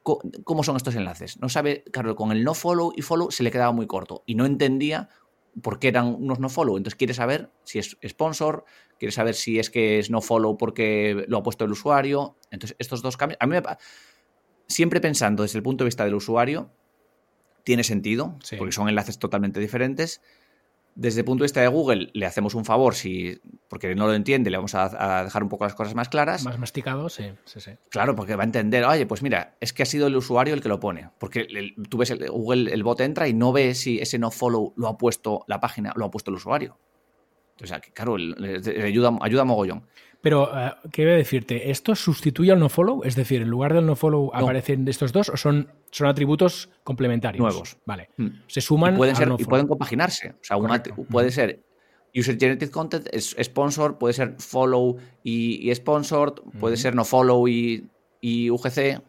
cómo 0.02 0.62
son 0.64 0.76
estos 0.76 0.94
enlaces. 0.96 1.38
No 1.40 1.49
sabe, 1.49 1.84
claro, 1.93 2.16
con 2.16 2.32
el 2.32 2.44
no 2.44 2.54
follow 2.54 2.93
y 2.96 3.02
follow 3.02 3.31
se 3.31 3.43
le 3.43 3.50
quedaba 3.50 3.72
muy 3.72 3.87
corto 3.87 4.22
y 4.26 4.34
no 4.34 4.46
entendía 4.46 5.08
por 5.62 5.78
qué 5.78 5.88
eran 5.88 6.06
unos 6.06 6.38
no 6.40 6.49
follow. 6.49 6.76
Entonces 6.76 6.96
quiere 6.96 7.14
saber 7.14 7.50
si 7.64 7.78
es 7.78 7.96
sponsor, 8.06 8.64
quiere 8.99 9.12
saber 9.12 9.34
si 9.34 9.58
es 9.58 9.70
que 9.70 9.99
es 9.99 10.10
no 10.10 10.20
follow 10.20 10.56
porque 10.56 11.25
lo 11.28 11.38
ha 11.38 11.43
puesto 11.43 11.64
el 11.64 11.72
usuario. 11.72 12.37
Entonces 12.50 12.76
estos 12.78 13.02
dos 13.02 13.16
cambios, 13.16 13.38
a 13.40 13.46
mí 13.46 13.54
me 13.54 13.62
siempre 14.66 15.00
pensando 15.00 15.43
desde 15.43 15.58
el 15.58 15.62
punto 15.62 15.84
de 15.84 15.88
vista 15.88 16.04
del 16.04 16.14
usuario, 16.14 16.70
tiene 17.64 17.84
sentido, 17.84 18.37
Sí. 18.43 18.56
porque 18.56 18.72
son 18.72 18.88
enlaces 18.88 19.19
totalmente 19.19 19.60
diferentes. 19.60 20.20
Desde 20.94 21.21
el 21.21 21.25
punto 21.25 21.43
de 21.43 21.47
vista 21.47 21.61
de 21.62 21.69
Google, 21.69 22.11
le 22.12 22.27
hacemos 22.27 22.55
un 22.55 22.65
favor, 22.67 22.94
si, 22.94 23.41
porque 23.69 23.94
no 23.94 24.06
lo 24.06 24.15
entiende, 24.15 24.50
le 24.50 24.59
vamos 24.59 24.75
a, 24.75 25.21
a 25.21 25.25
dejar 25.25 25.43
un 25.43 25.49
poco 25.49 25.65
las 25.65 25.75
cosas 25.75 25.94
más 25.94 26.11
claras. 26.11 26.44
Más 26.44 26.59
masticado, 26.59 27.09
sí, 27.09 27.25
sí, 27.47 27.61
sí. 27.61 27.71
Claro, 27.89 28.15
porque 28.15 28.37
va 28.37 28.43
a 28.43 28.47
entender, 28.47 28.85
oye, 28.85 29.06
pues 29.06 29.23
mira, 29.23 29.56
es 29.61 29.73
que 29.73 29.85
ha 29.85 29.87
sido 29.87 30.06
el 30.06 30.17
usuario 30.17 30.53
el 30.53 30.61
que 30.61 30.69
lo 30.69 30.79
pone. 30.81 31.09
Porque 31.19 31.41
el- 31.49 31.75
tú 31.89 31.97
ves 31.97 32.11
el, 32.11 32.29
Google, 32.31 32.73
el 32.73 32.83
bot 32.83 33.00
entra 33.00 33.27
y 33.27 33.33
no 33.33 33.53
ve 33.53 33.75
si 33.75 33.99
ese 34.00 34.19
no 34.19 34.31
follow 34.31 34.75
lo 34.76 34.88
ha 34.88 34.99
puesto 34.99 35.45
la 35.47 35.61
página, 35.61 35.93
lo 35.97 36.05
ha 36.05 36.11
puesto 36.11 36.31
el 36.31 36.37
usuario. 36.37 36.76
Entonces, 37.59 37.93
claro, 37.95 38.19
le, 38.19 38.59
le 38.61 38.83
ayuda, 38.83 39.16
ayuda 39.23 39.45
mogollón. 39.45 39.87
Pero, 40.23 40.49
eh, 40.57 40.73
¿qué 40.93 41.05
voy 41.05 41.14
a 41.14 41.17
decirte? 41.17 41.71
¿Esto 41.71 41.95
sustituye 41.95 42.52
al 42.52 42.61
nofollow? 42.61 43.02
Es 43.05 43.17
decir, 43.17 43.43
en 43.43 43.49
lugar 43.49 43.75
del 43.75 43.85
nofollow 43.85 44.31
aparecen 44.33 44.87
estos 44.88 45.12
dos 45.12 45.29
o 45.29 45.37
son, 45.37 45.69
son 45.91 46.07
atributos 46.07 46.71
complementarios? 46.85 47.43
Nuevos. 47.43 47.76
Vale. 47.85 48.09
Mm. 48.17 48.29
Se 48.47 48.61
suman 48.61 48.95
Y 48.95 48.97
pueden, 48.99 49.14
al 49.14 49.19
ser, 49.19 49.26
y 49.26 49.31
nofollow. 49.31 49.49
pueden 49.50 49.67
compaginarse. 49.67 50.31
O 50.31 50.35
sea, 50.43 50.57
puede 51.11 51.31
ser 51.33 51.61
user 52.14 52.38
generated 52.38 52.71
content, 52.71 53.09
es 53.11 53.37
sponsor, 53.43 53.99
puede 53.99 54.14
ser 54.14 54.37
follow 54.38 54.97
y, 55.25 55.69
y 55.71 55.75
sponsored, 55.75 56.35
puede 56.61 56.76
ser 56.76 56.95
no 56.95 57.05
follow 57.05 57.49
y, 57.49 57.88
y 58.21 58.50
UGC. 58.50 59.00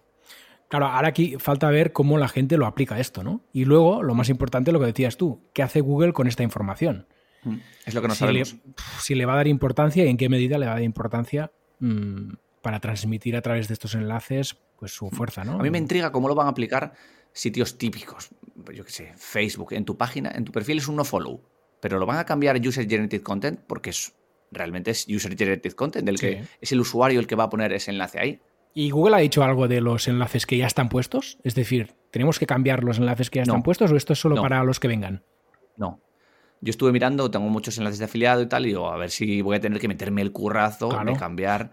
Claro, 0.69 0.87
ahora 0.87 1.09
aquí 1.09 1.35
falta 1.37 1.69
ver 1.69 1.91
cómo 1.91 2.17
la 2.17 2.27
gente 2.27 2.57
lo 2.57 2.65
aplica 2.65 2.99
esto, 2.99 3.23
¿no? 3.23 3.41
Y 3.51 3.65
luego, 3.65 4.01
lo 4.01 4.15
más 4.15 4.29
importante, 4.29 4.71
lo 4.71 4.79
que 4.79 4.87
decías 4.87 5.17
tú, 5.17 5.41
¿qué 5.53 5.61
hace 5.61 5.81
Google 5.81 6.13
con 6.13 6.27
esta 6.27 6.41
información? 6.41 7.05
Mm. 7.43 7.55
Es 7.85 7.93
lo 7.93 8.01
que 8.01 8.07
no 8.07 8.15
si, 8.15 8.23
le, 8.25 8.45
sabemos. 8.45 8.55
si 8.99 9.15
le 9.15 9.25
va 9.25 9.33
a 9.33 9.37
dar 9.37 9.47
importancia 9.47 10.05
y 10.05 10.09
en 10.09 10.17
qué 10.17 10.29
medida 10.29 10.57
le 10.57 10.65
va 10.65 10.71
a 10.73 10.75
dar 10.75 10.83
importancia 10.83 11.51
mm, 11.79 12.33
para 12.61 12.79
transmitir 12.79 13.35
a 13.35 13.41
través 13.41 13.67
de 13.67 13.73
estos 13.73 13.95
enlaces 13.95 14.57
pues 14.79 14.91
su 14.93 15.09
fuerza, 15.09 15.43
¿no? 15.43 15.53
A 15.59 15.63
mí 15.63 15.69
me 15.69 15.77
intriga 15.77 16.11
cómo 16.11 16.27
lo 16.27 16.35
van 16.35 16.47
a 16.47 16.49
aplicar 16.51 16.93
sitios 17.31 17.77
típicos. 17.77 18.29
Yo 18.73 18.83
qué 18.85 18.91
sé, 18.91 19.13
Facebook, 19.15 19.73
en 19.73 19.85
tu 19.85 19.97
página, 19.97 20.31
en 20.35 20.43
tu 20.45 20.51
perfil 20.51 20.77
es 20.77 20.87
un 20.87 20.95
no 20.95 21.03
follow, 21.05 21.41
pero 21.79 21.99
lo 21.99 22.05
van 22.05 22.17
a 22.17 22.25
cambiar 22.25 22.55
a 22.55 22.59
user 22.59 22.87
generated 22.87 23.21
content 23.21 23.59
porque 23.67 23.89
es, 23.89 24.13
realmente 24.51 24.91
es 24.91 25.07
user 25.07 25.35
generated 25.37 25.71
content, 25.73 26.05
del 26.05 26.19
que 26.19 26.43
Sí. 26.43 26.49
es 26.61 26.71
el 26.71 26.79
usuario 26.79 27.19
el 27.19 27.27
que 27.27 27.35
va 27.35 27.45
a 27.45 27.49
poner 27.49 27.73
ese 27.73 27.91
enlace 27.91 28.19
ahí. 28.19 28.39
¿Y 28.75 28.89
Google 28.89 29.15
ha 29.15 29.19
dicho 29.19 29.43
algo 29.43 29.67
de 29.67 29.81
los 29.81 30.07
enlaces 30.07 30.45
que 30.45 30.57
ya 30.57 30.65
están 30.67 30.89
puestos? 30.89 31.37
Es 31.43 31.53
decir, 31.55 31.93
¿tenemos 32.11 32.39
que 32.39 32.45
cambiar 32.47 32.83
los 32.83 32.97
enlaces 32.97 33.29
que 33.29 33.37
ya 33.37 33.43
están 33.43 33.61
puestos 33.63 33.91
o 33.91 33.95
esto 33.95 34.13
es 34.13 34.19
solo 34.19 34.35
No. 34.35 34.41
para 34.41 34.63
los 34.63 34.79
que 34.79 34.87
vengan? 34.87 35.23
No. 35.77 36.01
Yo 36.63 36.71
estuve 36.71 36.91
mirando, 36.93 37.29
tengo 37.29 37.49
muchos 37.49 37.77
enlaces 37.77 37.99
de 37.99 38.05
afiliado 38.05 38.41
y 38.41 38.45
tal, 38.47 38.65
y 38.65 38.69
digo, 38.69 38.89
a 38.89 38.97
ver 38.97 39.09
si 39.11 39.41
voy 39.41 39.57
a 39.57 39.59
tener 39.59 39.79
que 39.79 39.87
meterme 39.89 40.21
el 40.21 40.31
currazo 40.31 40.89
Claro. 40.89 41.11
de 41.11 41.17
cambiar. 41.19 41.71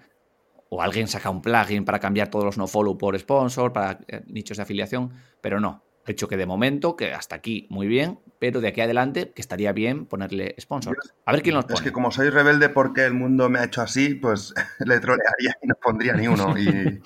O 0.69 0.83
alguien 0.83 1.07
saca 1.09 1.31
un 1.31 1.43
plugin 1.43 1.85
para 1.85 1.99
cambiar 1.99 2.29
todos 2.29 2.45
los 2.45 2.59
no 2.59 2.67
follow 2.67 2.97
por 2.99 3.19
sponsor, 3.19 3.73
para 3.73 3.99
eh, 4.09 4.23
nichos 4.27 4.57
de 4.57 4.63
afiliación, 4.65 5.13
pero 5.41 5.61
no. 5.61 5.85
He 6.07 6.13
hecho 6.13 6.29
que 6.29 6.37
de 6.37 6.47
momento, 6.47 6.97
que 6.97 7.13
hasta 7.13 7.37
aquí 7.37 7.67
muy 7.71 7.87
bien, 7.87 8.19
pero 8.39 8.61
de 8.61 8.69
aquí 8.69 8.81
adelante, 8.81 9.33
que 9.35 9.43
estaría 9.43 9.73
bien 9.73 10.07
ponerle 10.07 10.55
sponsor. 10.61 10.97
A 11.27 11.33
ver 11.33 11.43
quién 11.43 11.55
los 11.57 11.65
Es 11.67 11.73
pone. 11.73 11.85
que 11.85 11.93
como 11.93 12.11
soy 12.11 12.31
rebelde 12.31 12.69
porque 12.69 13.05
el 13.05 13.15
mundo 13.15 13.49
me 13.49 13.59
ha 13.61 13.65
hecho 13.65 13.83
así, 13.83 14.15
pues 14.15 14.55
le 14.81 14.99
trolearía 14.99 15.57
y 15.63 15.67
no 15.67 15.75
pondría 15.83 16.15
ni 16.15 16.27
uno. 16.29 16.57
Y, 16.59 17.01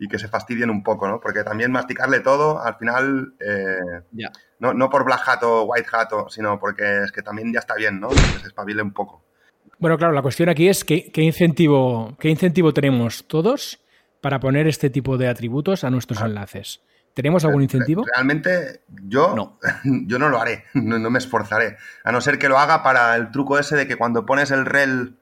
y 0.00 0.08
que 0.08 0.18
se 0.18 0.28
fastidien 0.28 0.70
un 0.70 0.82
poco, 0.82 1.08
¿no? 1.08 1.20
Porque 1.20 1.44
también 1.44 1.72
masticarle 1.72 2.20
todo, 2.20 2.62
al 2.62 2.76
final, 2.76 3.34
eh, 3.40 3.78
Ya. 4.12 4.30
no, 4.58 4.72
no 4.74 4.88
por 4.90 5.04
black 5.04 5.22
hat 5.26 5.42
o 5.42 5.64
white 5.64 5.88
hat, 5.92 6.10
sino 6.28 6.58
porque 6.58 7.04
es 7.04 7.12
que 7.12 7.22
también 7.22 7.52
ya 7.52 7.60
está 7.60 7.74
bien, 7.74 8.00
¿no? 8.00 8.08
Que 8.08 8.16
se 8.40 8.46
espabile 8.48 8.82
un 8.82 8.92
poco. 8.92 9.24
Bueno, 9.78 9.96
claro, 9.96 10.12
la 10.12 10.22
cuestión 10.22 10.48
aquí 10.48 10.68
es 10.68 10.84
qué, 10.84 11.10
qué 11.12 11.22
incentivo, 11.22 12.16
qué 12.18 12.28
incentivo 12.28 12.72
tenemos 12.72 13.26
todos 13.28 13.80
para 14.20 14.40
poner 14.40 14.66
este 14.66 14.90
tipo 14.90 15.16
de 15.18 15.28
atributos 15.28 15.84
a 15.84 15.90
nuestros 15.90 16.20
enlaces. 16.20 16.82
¿Tenemos 17.14 17.44
algún 17.44 17.62
incentivo? 17.62 18.04
Realmente 18.14 18.82
yo 18.88 19.34
No. 19.34 19.58
yo 20.06 20.18
no 20.18 20.28
lo 20.28 20.40
haré, 20.40 20.64
no, 20.74 20.98
no 20.98 21.10
me 21.10 21.18
esforzaré. 21.18 21.76
A 22.04 22.12
no 22.12 22.20
ser 22.20 22.38
que 22.38 22.48
lo 22.48 22.58
haga 22.58 22.82
para 22.82 23.14
el 23.16 23.30
truco 23.30 23.58
ese 23.58 23.76
de 23.76 23.86
que 23.88 23.96
cuando 23.96 24.24
pones 24.26 24.50
el 24.52 24.64
rel, 24.66 25.17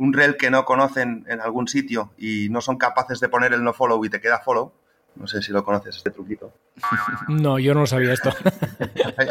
un 0.00 0.12
rel 0.12 0.36
que 0.36 0.50
no 0.50 0.64
conocen 0.64 1.24
en 1.28 1.40
algún 1.40 1.68
sitio 1.68 2.10
y 2.16 2.48
no 2.50 2.60
son 2.60 2.78
capaces 2.78 3.20
de 3.20 3.28
poner 3.28 3.52
el 3.52 3.62
no 3.62 3.72
follow 3.74 4.02
y 4.04 4.08
te 4.08 4.20
queda 4.20 4.40
follow. 4.40 4.72
No 5.16 5.26
sé 5.26 5.42
si 5.42 5.52
lo 5.52 5.64
conoces, 5.64 5.96
este 5.96 6.10
truquito. 6.10 6.52
No, 7.28 7.58
yo 7.58 7.74
no 7.74 7.84
sabía 7.86 8.12
esto. 8.12 8.30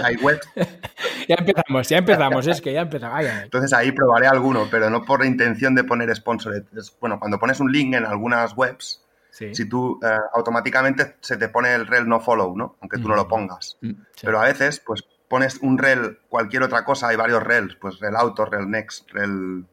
Hay, 0.03 0.15
webs, 0.17 0.47
ya 1.27 1.35
empezamos, 1.35 1.89
ya 1.89 1.97
empezamos, 1.97 2.47
es 2.47 2.61
que 2.61 2.73
ya 2.73 2.81
empezamos. 2.81 3.17
Ay, 3.17 3.25
ay. 3.27 3.39
entonces 3.45 3.73
ahí 3.73 3.91
probaré 3.91 4.27
alguno, 4.27 4.67
pero 4.69 4.89
no 4.89 5.03
por 5.05 5.25
intención 5.25 5.73
de 5.75 5.83
poner 5.83 6.13
sponsored. 6.15 6.63
Es- 6.77 6.95
bueno, 6.99 7.17
cuando 7.19 7.39
pones 7.39 7.59
un 7.59 7.71
link 7.71 7.93
en 7.95 8.05
algunas 8.05 8.55
webs, 8.55 9.03
Sí. 9.31 9.53
si 9.55 9.69
tú 9.69 9.99
eh, 10.03 10.17
automáticamente 10.33 11.15
se 11.21 11.37
te 11.37 11.49
pone 11.49 11.73
el 11.73 11.85
rel 11.87 12.09
no 12.09 12.19
follow, 12.19 12.57
¿no? 12.57 12.75
Aunque 12.81 12.97
tú 12.97 13.07
no 13.07 13.15
lo 13.15 13.27
pongas. 13.27 13.77
Mm. 13.81 13.89
Sí. 14.15 14.25
Pero 14.25 14.41
a 14.41 14.45
veces, 14.45 14.81
pues 14.85 15.03
pones 15.29 15.59
un 15.61 15.77
rel, 15.77 16.17
cualquier 16.29 16.63
otra 16.63 16.83
cosa, 16.83 17.07
hay 17.09 17.15
varios 17.15 17.41
rels, 17.43 17.75
pues 17.75 17.99
rel 17.99 18.15
auto, 18.15 18.45
rel 18.45 18.69
next, 18.69 19.09
rel 19.11 19.65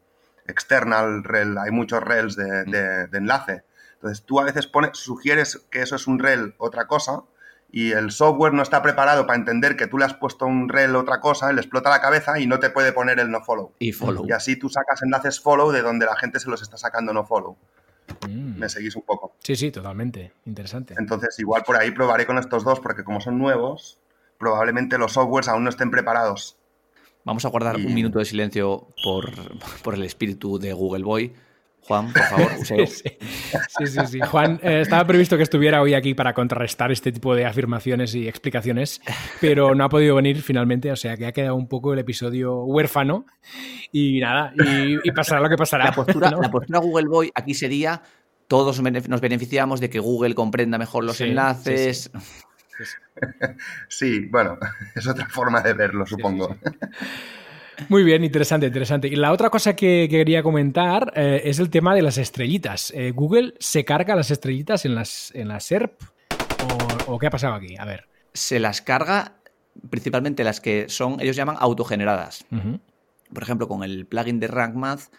external, 0.47 1.23
rel, 1.23 1.57
hay 1.57 1.71
muchos 1.71 2.01
rels 2.03 2.35
de, 2.35 2.63
de- 2.65 3.07
de 3.07 3.17
enlace. 3.17 3.63
Entonces 3.95 4.23
tú 4.25 4.39
a 4.39 4.43
veces 4.43 4.67
pones, 4.67 4.91
sugieres 4.97 5.65
que 5.71 5.81
eso 5.81 5.95
es 5.95 6.07
un 6.07 6.19
rel 6.19 6.55
otra 6.57 6.87
cosa 6.87 7.23
y 7.71 7.91
el 7.91 8.11
software 8.11 8.53
no 8.53 8.61
está 8.61 8.81
preparado 8.81 9.25
para 9.27 9.37
entender 9.37 9.75
que 9.75 9.87
tú 9.87 9.97
le 9.97 10.05
has 10.05 10.13
puesto 10.13 10.45
un 10.45 10.69
rel 10.69 10.95
otra 10.95 11.19
cosa, 11.19 11.51
le 11.51 11.59
explota 11.61 11.89
la 11.89 11.99
cabeza 11.99 12.39
y 12.39 12.47
no 12.47 12.59
te 12.59 12.69
puede 12.69 12.93
poner 12.93 13.19
el 13.19 13.29
no 13.31 13.41
follow. 13.43 13.73
Y 13.79 13.91
follow. 13.91 14.25
Y 14.27 14.31
así 14.31 14.55
tú 14.55 14.69
sacas 14.69 15.01
enlaces 15.03 15.39
follow 15.41 15.71
de 15.71 15.81
donde 15.81 16.05
la 16.05 16.15
gente 16.15 16.39
se 16.39 16.49
los 16.49 16.61
está 16.61 16.77
sacando 16.77 17.11
no 17.11 17.25
follow. 17.25 17.57
Mm. 18.29 18.57
Me 18.59 18.69
seguís 18.69 18.95
un 18.95 19.01
poco. 19.01 19.35
Sí, 19.43 19.55
sí, 19.55 19.69
totalmente. 19.71 20.31
Interesante. 20.45 20.95
Entonces, 20.97 21.37
igual 21.39 21.63
por 21.65 21.75
ahí 21.75 21.91
probaré 21.91 22.25
con 22.25 22.37
estos 22.37 22.63
dos, 22.63 22.79
porque 22.79 23.03
como 23.03 23.19
son 23.19 23.37
nuevos, 23.37 23.99
probablemente 24.37 24.97
los 24.97 25.13
softwares 25.13 25.49
aún 25.49 25.63
no 25.65 25.69
estén 25.69 25.91
preparados. 25.91 26.56
Vamos 27.27 27.45
a 27.45 27.49
guardar 27.49 27.79
Y- 27.79 27.85
un 27.85 27.93
minuto 27.93 28.17
de 28.19 28.25
silencio 28.25 28.87
por, 29.03 29.29
por 29.83 29.93
el 29.93 30.03
espíritu 30.03 30.57
de 30.57 30.73
Google 30.73 31.03
Boy. 31.03 31.33
Juan, 31.81 32.11
por 32.11 32.21
favor. 32.23 32.51
Sí, 32.65 32.75
sí. 32.87 33.03
Sí, 33.77 33.87
sí, 33.87 33.99
sí. 34.07 34.19
Juan, 34.19 34.59
eh, 34.61 34.81
estaba 34.81 35.05
previsto 35.07 35.37
que 35.37 35.43
estuviera 35.43 35.81
hoy 35.81 35.93
aquí 35.93 36.13
para 36.13 36.33
contrarrestar 36.33 36.91
este 36.91 37.13
tipo 37.13 37.33
de 37.33 37.45
afirmaciones 37.45 38.13
y 38.13 38.27
explicaciones, 38.27 39.01
pero 39.39 39.73
no 39.73 39.85
ha 39.85 39.89
podido 39.89 40.15
venir 40.15 40.41
finalmente, 40.41 40.91
o 40.91 40.97
sea 40.97 41.15
que 41.15 41.25
ha 41.25 41.31
quedado 41.31 41.55
un 41.55 41.67
poco 41.69 41.93
el 41.93 41.99
episodio 41.99 42.63
huérfano 42.65 43.25
y 43.93 44.19
nada, 44.19 44.51
y, 44.57 44.97
y 45.07 45.11
pasará 45.11 45.39
lo 45.39 45.47
que 45.47 45.55
pasará. 45.55 45.85
La 45.85 45.91
postura, 45.93 46.29
¿no? 46.29 46.41
la 46.41 46.51
postura 46.51 46.79
Google 46.79 47.07
Boy 47.07 47.31
aquí 47.33 47.53
sería 47.53 48.01
todos 48.49 48.81
nos 48.81 49.21
beneficiamos 49.21 49.79
de 49.79 49.89
que 49.89 49.99
Google 49.99 50.35
comprenda 50.35 50.77
mejor 50.77 51.05
los 51.05 51.17
Sí, 51.17 51.25
enlaces. 51.25 52.09
sí, 52.13 52.19
Sí, 52.19 52.43
bueno, 54.29 54.57
es 54.95 55.07
otra 55.07 55.27
forma 55.27 55.61
de 55.61 55.73
verlo, 55.73 56.05
supongo. 56.05 56.57
Muy 57.89 58.03
bien, 58.03 58.23
interesante, 58.23 58.65
interesante. 58.65 59.07
Y 59.07 59.15
la 59.15 59.31
otra 59.31 59.51
cosa 59.51 59.75
que, 59.75 60.07
que 60.09 60.17
quería 60.17 60.41
comentar 60.41 61.13
eh, 61.15 61.41
es 61.45 61.59
el 61.59 61.69
tema 61.69 61.93
de 61.93 62.01
las 62.01 62.17
estrellitas. 62.17 62.91
Eh, 62.95 63.11
¿Google 63.11 63.53
se 63.59 63.85
carga 63.85 64.15
las 64.15 64.31
estrellitas 64.31 64.83
en 64.85 64.95
las, 64.95 65.31
en 65.35 65.47
las 65.47 65.65
SERP? 65.65 66.01
¿O, 67.07 67.13
o 67.13 67.19
qué 67.19 67.27
ha 67.27 67.29
pasado 67.29 67.53
aquí? 67.53 67.75
A 67.77 67.85
ver. 67.85 68.07
Se 68.33 68.59
las 68.59 68.81
carga 68.81 69.37
principalmente 69.89 70.43
las 70.43 70.59
que 70.59 70.89
son, 70.89 71.19
ellos 71.19 71.35
llaman 71.35 71.57
autogeneradas. 71.59 72.45
Ujú. 72.51 72.79
Por 73.33 73.43
ejemplo, 73.43 73.67
con 73.67 73.83
el 73.83 74.05
plugin 74.05 74.39
de 74.39 74.47
Rank 74.47 74.75
Math, 74.75 75.11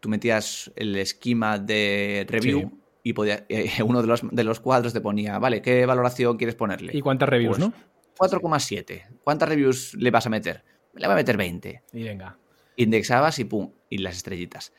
tú 0.00 0.08
metías 0.08 0.72
el 0.76 0.96
esquema 0.96 1.58
de 1.58 2.26
review 2.28 2.60
Sí. 2.60 2.81
Y 3.02 3.12
podía, 3.12 3.46
eh, 3.48 3.70
uno 3.84 4.02
de 4.02 4.08
los, 4.08 4.22
de 4.30 4.44
los 4.44 4.60
cuadros 4.60 4.92
te 4.92 5.00
ponía, 5.00 5.38
vale, 5.38 5.62
¿qué 5.62 5.86
valoración 5.86 6.36
quieres 6.36 6.54
ponerle? 6.54 6.96
¿Y 6.96 7.00
cuántas 7.00 7.28
reviews, 7.28 7.58
Pues, 7.58 7.70
no? 7.70 7.74
4,7. 8.18 9.18
¿Cuántas 9.24 9.48
reviews 9.48 9.94
le 9.94 10.10
vas 10.10 10.26
a 10.26 10.30
meter? 10.30 10.64
Le 10.94 11.06
voy 11.06 11.12
a 11.14 11.16
meter 11.16 11.36
20. 11.36 11.82
Y 11.92 12.02
venga. 12.02 12.38
Indexabas 12.76 13.38
y 13.38 13.44
pum, 13.44 13.72
y 13.88 13.98
las 13.98 14.16
estrellitas. 14.16 14.72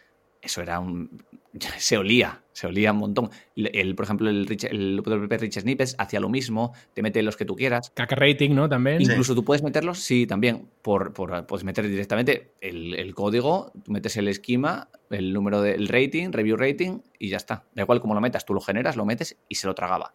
Eso 0.44 0.62
era 0.62 0.80
un. 0.80 1.24
Se 1.78 1.98
olía, 2.00 2.42
se 2.52 2.66
olía 2.66 2.92
un 2.92 2.98
montón. 2.98 3.30
El, 3.56 3.94
por 3.94 4.06
ejemplo, 4.06 4.28
el, 4.28 4.48
Rich- 4.48 4.68
el 4.72 4.98
WP 4.98 5.38
Rich 5.40 5.60
Snippets 5.60 5.96
hacía 6.00 6.20
lo 6.20 6.28
mismo, 6.28 6.74
te 6.96 7.04
mete 7.04 7.22
los 7.22 7.38
que 7.38 7.46
tú 7.46 7.56
quieras. 7.56 7.92
Caca 7.92 8.16
rating, 8.16 8.56
¿no? 8.56 8.68
También. 8.68 9.00
Incluso 9.12 9.36
tú 9.36 9.46
puedes 9.46 9.62
meterlos, 9.62 10.00
sí, 10.00 10.26
también, 10.26 10.68
por, 10.82 11.14
por 11.14 11.46
puedes 11.46 11.64
meter 11.64 11.88
directamente 11.88 12.54
el, 12.60 12.96
el 12.96 13.14
código, 13.14 13.72
tú 13.86 13.92
metes 13.92 14.18
el 14.18 14.28
esquema, 14.30 14.90
el 15.12 15.32
número 15.32 15.62
del 15.62 15.88
rating, 15.88 16.32
review 16.32 16.58
rating, 16.58 17.02
y 17.20 17.30
ya 17.30 17.38
está. 17.38 17.66
Da 17.76 17.84
igual 17.84 18.02
cómo 18.02 18.16
lo 18.16 18.22
metas, 18.22 18.46
tú 18.46 18.56
lo 18.56 18.60
generas, 18.62 18.96
lo 18.96 19.06
metes 19.06 19.38
y 19.48 19.54
se 19.56 19.68
lo 19.68 19.76
tragaba. 19.76 20.14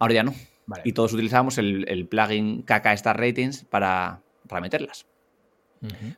Ahora 0.00 0.14
ya 0.14 0.22
no. 0.22 0.34
Vale. 0.66 0.82
Y 0.86 0.92
todos 0.94 1.12
utilizábamos 1.12 1.58
el, 1.58 1.84
el 1.86 2.06
plugin 2.06 2.62
KK 2.62 2.86
Star 2.94 3.20
Ratings 3.20 3.64
para, 3.64 4.22
para 4.48 4.62
meterlas. 4.62 5.04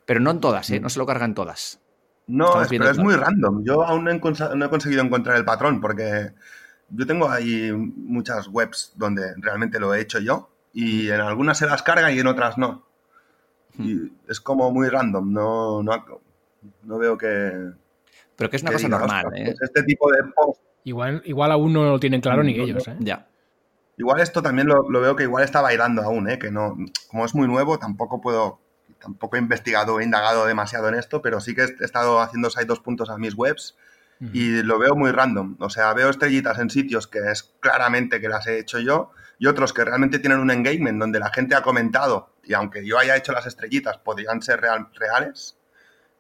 Pero 0.07 0.21
no 0.21 0.31
en 0.31 0.41
todas, 0.41 0.71
¿eh? 0.71 0.79
No 0.81 0.89
se 0.89 0.99
lo 1.01 1.07
cargan 1.07 1.35
todas. 1.35 1.81
No, 2.27 2.63
es- 2.63 2.69
pero 2.69 2.89
es 2.91 2.99
muy 2.99 3.15
random. 3.15 3.65
Yo 3.65 3.83
aún 3.85 4.05
no 4.05 4.11
he, 4.11 4.21
consa- 4.21 4.55
no 4.55 4.65
he 4.65 4.71
conseguido 4.71 5.03
encontrar 5.03 5.37
el 5.37 5.45
patrón 5.45 5.81
porque 5.81 6.33
yo 6.91 7.07
tengo 7.07 7.29
ahí 7.29 7.73
muchas 7.73 8.49
webs 8.49 8.93
donde 8.97 9.35
realmente 9.39 9.81
lo 9.81 9.95
he 9.95 10.01
hecho 10.01 10.19
yo 10.21 10.51
y 10.73 11.09
en 11.09 11.21
algunas 11.21 11.59
se 11.59 11.67
las 11.67 11.83
carga 11.83 12.11
y 12.13 12.19
en 12.21 12.27
otras 12.27 12.57
no. 12.59 12.85
Y 13.79 14.13
es 14.29 14.41
como 14.41 14.71
muy 14.71 14.89
random. 14.89 15.33
No, 15.33 15.83
no, 15.83 16.05
no 16.85 16.99
veo 16.99 17.17
que... 17.19 17.71
Pero 18.37 18.51
que 18.51 18.57
es 18.57 18.63
una 18.63 18.71
que 18.71 18.77
cosa 18.77 18.87
diga, 18.87 18.99
normal, 18.99 19.27
"Ostras, 19.27 19.41
¿eh? 19.41 19.45
pues 19.47 19.63
este 19.63 19.83
tipo 19.85 20.11
de 20.11 20.19
post 20.35 20.61
Igual, 20.85 21.23
igual 21.27 21.53
aún 21.53 21.73
no 21.73 21.85
lo 21.85 22.01
tienen 22.01 22.21
claro 22.21 22.43
ni 22.43 22.57
No, 22.57 22.65
ellos. 22.65 22.89
¿eh? 22.89 22.97
Ya. 23.01 23.29
Igual 23.97 24.21
esto 24.21 24.43
también 24.43 24.67
lo, 24.67 24.89
lo 24.91 25.01
veo 25.01 25.15
que 25.15 25.23
igual 25.25 25.45
está 25.45 25.61
bailando 25.61 26.03
aún, 26.03 26.29
¿eh? 26.29 26.39
que 26.39 26.51
no, 26.51 26.77
como 27.09 27.25
es 27.25 27.35
muy 27.35 27.47
nuevo, 27.47 27.79
tampoco 27.79 28.21
puedo, 28.21 28.59
tampoco 29.03 29.37
he 29.37 29.41
investigado, 29.41 30.01
he 30.01 30.05
indagado 30.05 30.47
demasiado 30.47 30.89
en 30.89 30.95
esto, 30.95 31.21
pero 31.21 31.41
sí 31.41 31.55
que 31.55 31.63
he 31.65 31.85
estado 31.85 32.21
haciendo 32.21 32.49
side 32.51 32.65
dos 32.67 32.81
puntos 32.81 33.11
a 33.11 33.19
mis 33.19 33.35
webs 33.35 33.77
y 34.33 34.63
lo 34.63 34.79
veo 34.79 34.95
muy 34.95 35.11
random. 35.11 35.57
O 35.59 35.69
sea, 35.69 35.93
veo 35.95 36.09
estrellitas 36.09 36.57
en 36.61 36.71
sitios 36.71 37.09
que 37.09 37.19
es 37.31 37.43
claramente 37.59 38.21
que 38.21 38.29
las 38.29 38.47
he 38.47 38.59
hecho 38.61 38.79
yo 38.79 39.11
y 39.41 39.49
otros 39.49 39.73
que 39.73 39.85
realmente 39.85 40.21
tienen 40.21 40.39
un 40.39 40.53
engagement 40.53 41.01
donde 41.01 41.19
la 41.19 41.31
gente 41.31 41.57
ha 41.57 41.63
comentado 41.63 42.31
y 42.45 42.55
aunque 42.55 42.87
yo 42.87 42.99
haya 42.99 43.17
hecho 43.17 43.33
las 43.33 43.47
estrellitas, 43.47 43.99
podrían 43.99 44.41
ser 44.41 44.61
real- 44.61 44.89
reales 44.95 45.57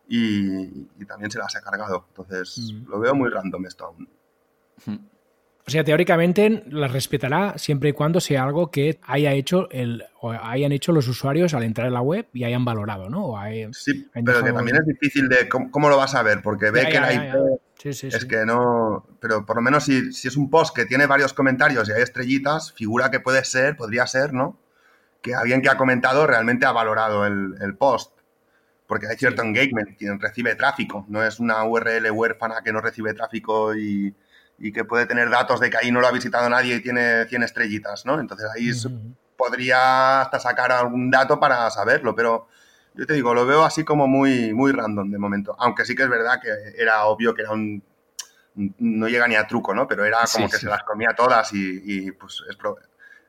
y, 0.09 0.67
y 0.99 1.05
también 1.07 1.31
se 1.31 1.39
las 1.39 1.55
he 1.55 1.61
cargado. 1.62 2.07
Entonces, 2.09 2.73
Mm. 2.75 2.91
lo 2.91 2.99
veo 2.99 3.15
muy 3.15 3.31
random 3.31 3.67
esto 3.67 3.85
aún. 3.87 4.09
O 5.64 5.71
sea, 5.71 5.85
teóricamente 5.85 6.64
las 6.71 6.92
respetará 6.92 7.57
siempre 7.57 7.90
y 7.90 7.92
cuando 7.92 8.21
sea 8.21 8.42
algo 8.42 8.71
que 8.73 8.99
haya 9.04 9.33
hecho 9.33 9.69
el, 9.71 10.02
o 10.21 10.33
hayan 10.33 10.73
hecho 10.73 10.90
los 10.90 11.07
usuarios 11.07 11.54
al 11.54 11.62
entrar 11.62 11.87
en 11.87 11.95
la 11.95 12.00
web 12.00 12.26
y 12.33 12.42
hayan 12.42 12.64
valorado, 12.64 13.09
¿no? 13.09 13.26
O 13.26 13.38
hay- 13.38 13.69
Sí, 13.73 14.09
pero 14.12 14.42
que 14.42 14.52
también 14.52 14.78
es 14.78 14.87
difícil 14.87 15.28
de 15.28 15.49
cómo, 15.49 15.71
cómo 15.71 15.88
lo 15.88 15.97
vas 15.97 16.16
a 16.16 16.23
ver, 16.25 16.42
porque 16.42 16.73
ve 16.73 16.81
Ya, 16.83 16.87
que 16.88 16.92
ya, 16.95 17.00
la 17.00 17.12
IP 17.14 17.23
ya. 17.23 17.35
Sí, 17.78 17.92
sí, 17.92 18.07
es 18.09 18.14
sí. 18.23 18.28
que 18.28 18.45
no. 18.45 19.07
Pero 19.21 19.47
por 19.47 19.57
lo 19.57 19.62
menos 19.62 19.85
si, 19.85 20.12
si 20.12 20.26
es 20.28 20.37
un 20.37 20.50
post 20.50 20.75
que 20.75 20.85
tiene 20.85 21.07
varios 21.07 21.33
comentarios 21.33 21.88
y 21.88 21.92
hay 21.92 22.02
estrellitas, 22.02 22.73
figura 22.73 23.11
que 23.12 23.21
puede 23.21 23.45
ser, 23.45 23.76
podría 23.76 24.07
ser, 24.09 24.33
¿no? 24.33 24.59
Que 25.21 25.35
alguien 25.35 25.62
que 25.62 25.69
ha 25.69 25.76
comentado 25.76 26.26
realmente 26.26 26.66
ha 26.66 26.73
valorado 26.73 27.25
el, 27.25 27.54
el 27.61 27.76
post. 27.76 28.12
Porque 28.88 29.07
hay 29.07 29.16
cierto 29.16 29.42
engagement, 29.42 29.97
quien 29.97 30.21
recibe 30.21 30.54
tráfico, 30.57 31.07
no 31.09 31.25
es 31.25 31.38
una 31.40 31.64
URL 31.64 32.11
huérfana 32.11 32.62
que 32.64 32.73
no 32.73 32.81
recibe 32.81 33.14
tráfico 33.14 33.75
y, 33.75 34.14
y 34.59 34.73
que 34.73 34.85
puede 34.85 35.07
tener 35.07 35.29
datos 35.31 35.61
de 35.61 35.71
que 35.71 35.77
ahí 35.79 35.91
no 35.91 36.01
lo 36.01 36.07
ha 36.07 36.13
visitado 36.13 36.49
nadie 36.49 36.77
y 36.77 36.81
tiene 36.83 37.25
100 37.27 37.43
estrellitas, 37.43 38.07
¿no? 38.07 38.21
Entonces 38.21 38.47
ahí 38.55 38.71
podría 39.37 40.21
hasta 40.21 40.39
sacar 40.39 40.71
algún 40.73 41.11
dato 41.11 41.41
para 41.41 41.69
saberlo, 41.71 42.15
pero 42.15 42.47
yo 42.95 43.07
te 43.07 43.15
digo, 43.15 43.35
lo 43.35 43.47
veo 43.47 43.65
así 43.65 43.85
como 43.85 44.07
muy, 44.07 44.53
muy 44.53 44.71
random 44.73 45.11
de 45.11 45.19
momento. 45.19 45.57
Aunque 45.59 45.85
sí 45.85 45.95
que 45.95 46.03
es 46.05 46.09
verdad 46.09 46.41
que 46.41 46.51
era 46.81 47.05
obvio 47.07 47.35
que 47.35 47.43
era 47.43 47.51
un. 47.53 47.83
No 48.55 49.09
llega 49.09 49.27
ni 49.27 49.35
a 49.35 49.47
truco, 49.47 49.75
¿no? 49.75 49.89
Pero 49.89 50.05
era 50.05 50.19
como 50.31 50.47
Sí, 50.47 50.51
que 50.53 50.59
sí. 50.59 50.67
se 50.67 50.71
las 50.71 50.83
comía 50.83 51.15
todas 51.17 51.53
y, 51.55 51.81
y, 51.85 52.11
pues 52.13 52.43
es, 52.51 52.55
pro- 52.57 52.77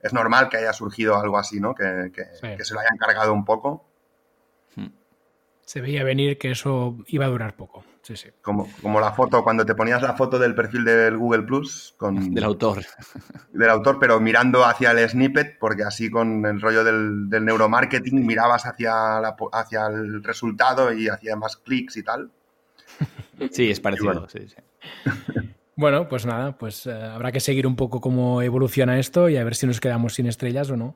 es 0.02 0.12
normal 0.12 0.50
que 0.50 0.58
haya 0.58 0.74
surgido 0.74 1.18
algo 1.18 1.38
así, 1.38 1.62
¿no? 1.62 1.74
Que, 1.74 2.12
que- 2.14 2.26
Sí. 2.42 2.58
que 2.58 2.66
se 2.66 2.74
lo 2.74 2.82
hayan 2.82 2.98
cargado 2.98 3.32
un 3.34 3.46
poco. 3.46 3.86
Se 5.66 5.80
veía 5.80 6.04
venir 6.04 6.38
que 6.38 6.52
eso 6.52 6.98
iba 7.08 7.24
a 7.26 7.30
durar 7.30 7.56
poco. 7.56 7.86
Sí, 8.04 8.18
sí. 8.18 8.30
Como, 8.42 8.68
como 8.82 9.00
la 9.00 9.14
foto, 9.14 9.44
cuando 9.46 9.66
te 9.66 9.76
ponías 9.76 10.02
la 10.02 10.14
foto 10.14 10.38
del 10.38 10.54
perfil 10.54 10.84
del 10.84 11.18
Google 11.18 11.44
Plus 11.44 11.96
con, 11.98 12.16
Del 12.34 12.44
autor. 12.44 12.84
del 13.54 13.70
autor, 13.70 13.98
pero 13.98 14.20
mirando 14.20 14.66
hacia 14.66 14.92
el 14.92 15.10
snippet, 15.10 15.58
porque 15.58 15.84
así 15.84 16.12
con 16.12 16.46
el 16.46 16.60
rollo 16.60 16.84
del, 16.84 17.30
del 17.30 17.46
neuromarketing 17.46 18.26
mirabas 18.26 18.66
hacia, 18.66 19.22
la 19.22 19.36
hacia 19.54 19.88
el 19.88 20.22
resultado 20.22 20.92
y 20.94 21.08
hacía 21.08 21.38
más 21.38 21.58
clics 21.58 21.98
y 21.98 22.04
tal. 22.04 22.30
Sí, 23.52 23.72
es 23.72 23.80
parecido. 23.80 24.14
bueno. 24.14 24.30
sí, 24.30 24.48
sí. 24.48 24.56
Bueno, 25.76 26.08
pues 26.08 26.26
nada, 26.26 26.56
pues 26.56 26.86
eh, 26.86 26.94
habrá 26.94 27.32
que 27.32 27.40
seguir 27.40 27.66
un 27.66 27.76
poco 27.76 28.00
cómo 28.00 28.44
evoluciona 28.44 29.00
esto 29.00 29.28
y 29.28 29.38
a 29.38 29.44
ver 29.44 29.56
si 29.56 29.66
nos 29.66 29.80
quedamos 29.80 30.14
sin 30.14 30.28
estrellas 30.28 30.70
o 30.70 30.78
no. 30.78 30.96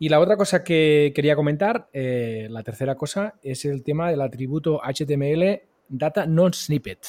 Y 0.00 0.08
la 0.08 0.18
otra 0.18 0.38
cosa 0.38 0.64
que 0.64 1.12
quería 1.14 1.36
comentar, 1.36 1.90
eh, 1.92 2.46
la 2.48 2.62
tercera 2.62 2.94
cosa, 2.94 3.34
es 3.42 3.66
el 3.66 3.82
tema 3.82 4.10
del 4.10 4.22
atributo 4.22 4.80
HTML 4.82 5.60
Data 5.90 6.24
Non-Snippet. 6.26 7.06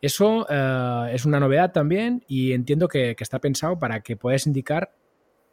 Eso 0.00 0.46
eh, 0.48 1.10
es 1.12 1.26
una 1.26 1.38
novedad 1.38 1.70
también 1.70 2.24
y 2.26 2.52
entiendo 2.52 2.88
que, 2.88 3.14
que, 3.14 3.22
está 3.22 3.40
pensado 3.40 3.78
para 3.78 4.00
que 4.00 4.16
puedas 4.16 4.46
indicar 4.46 4.94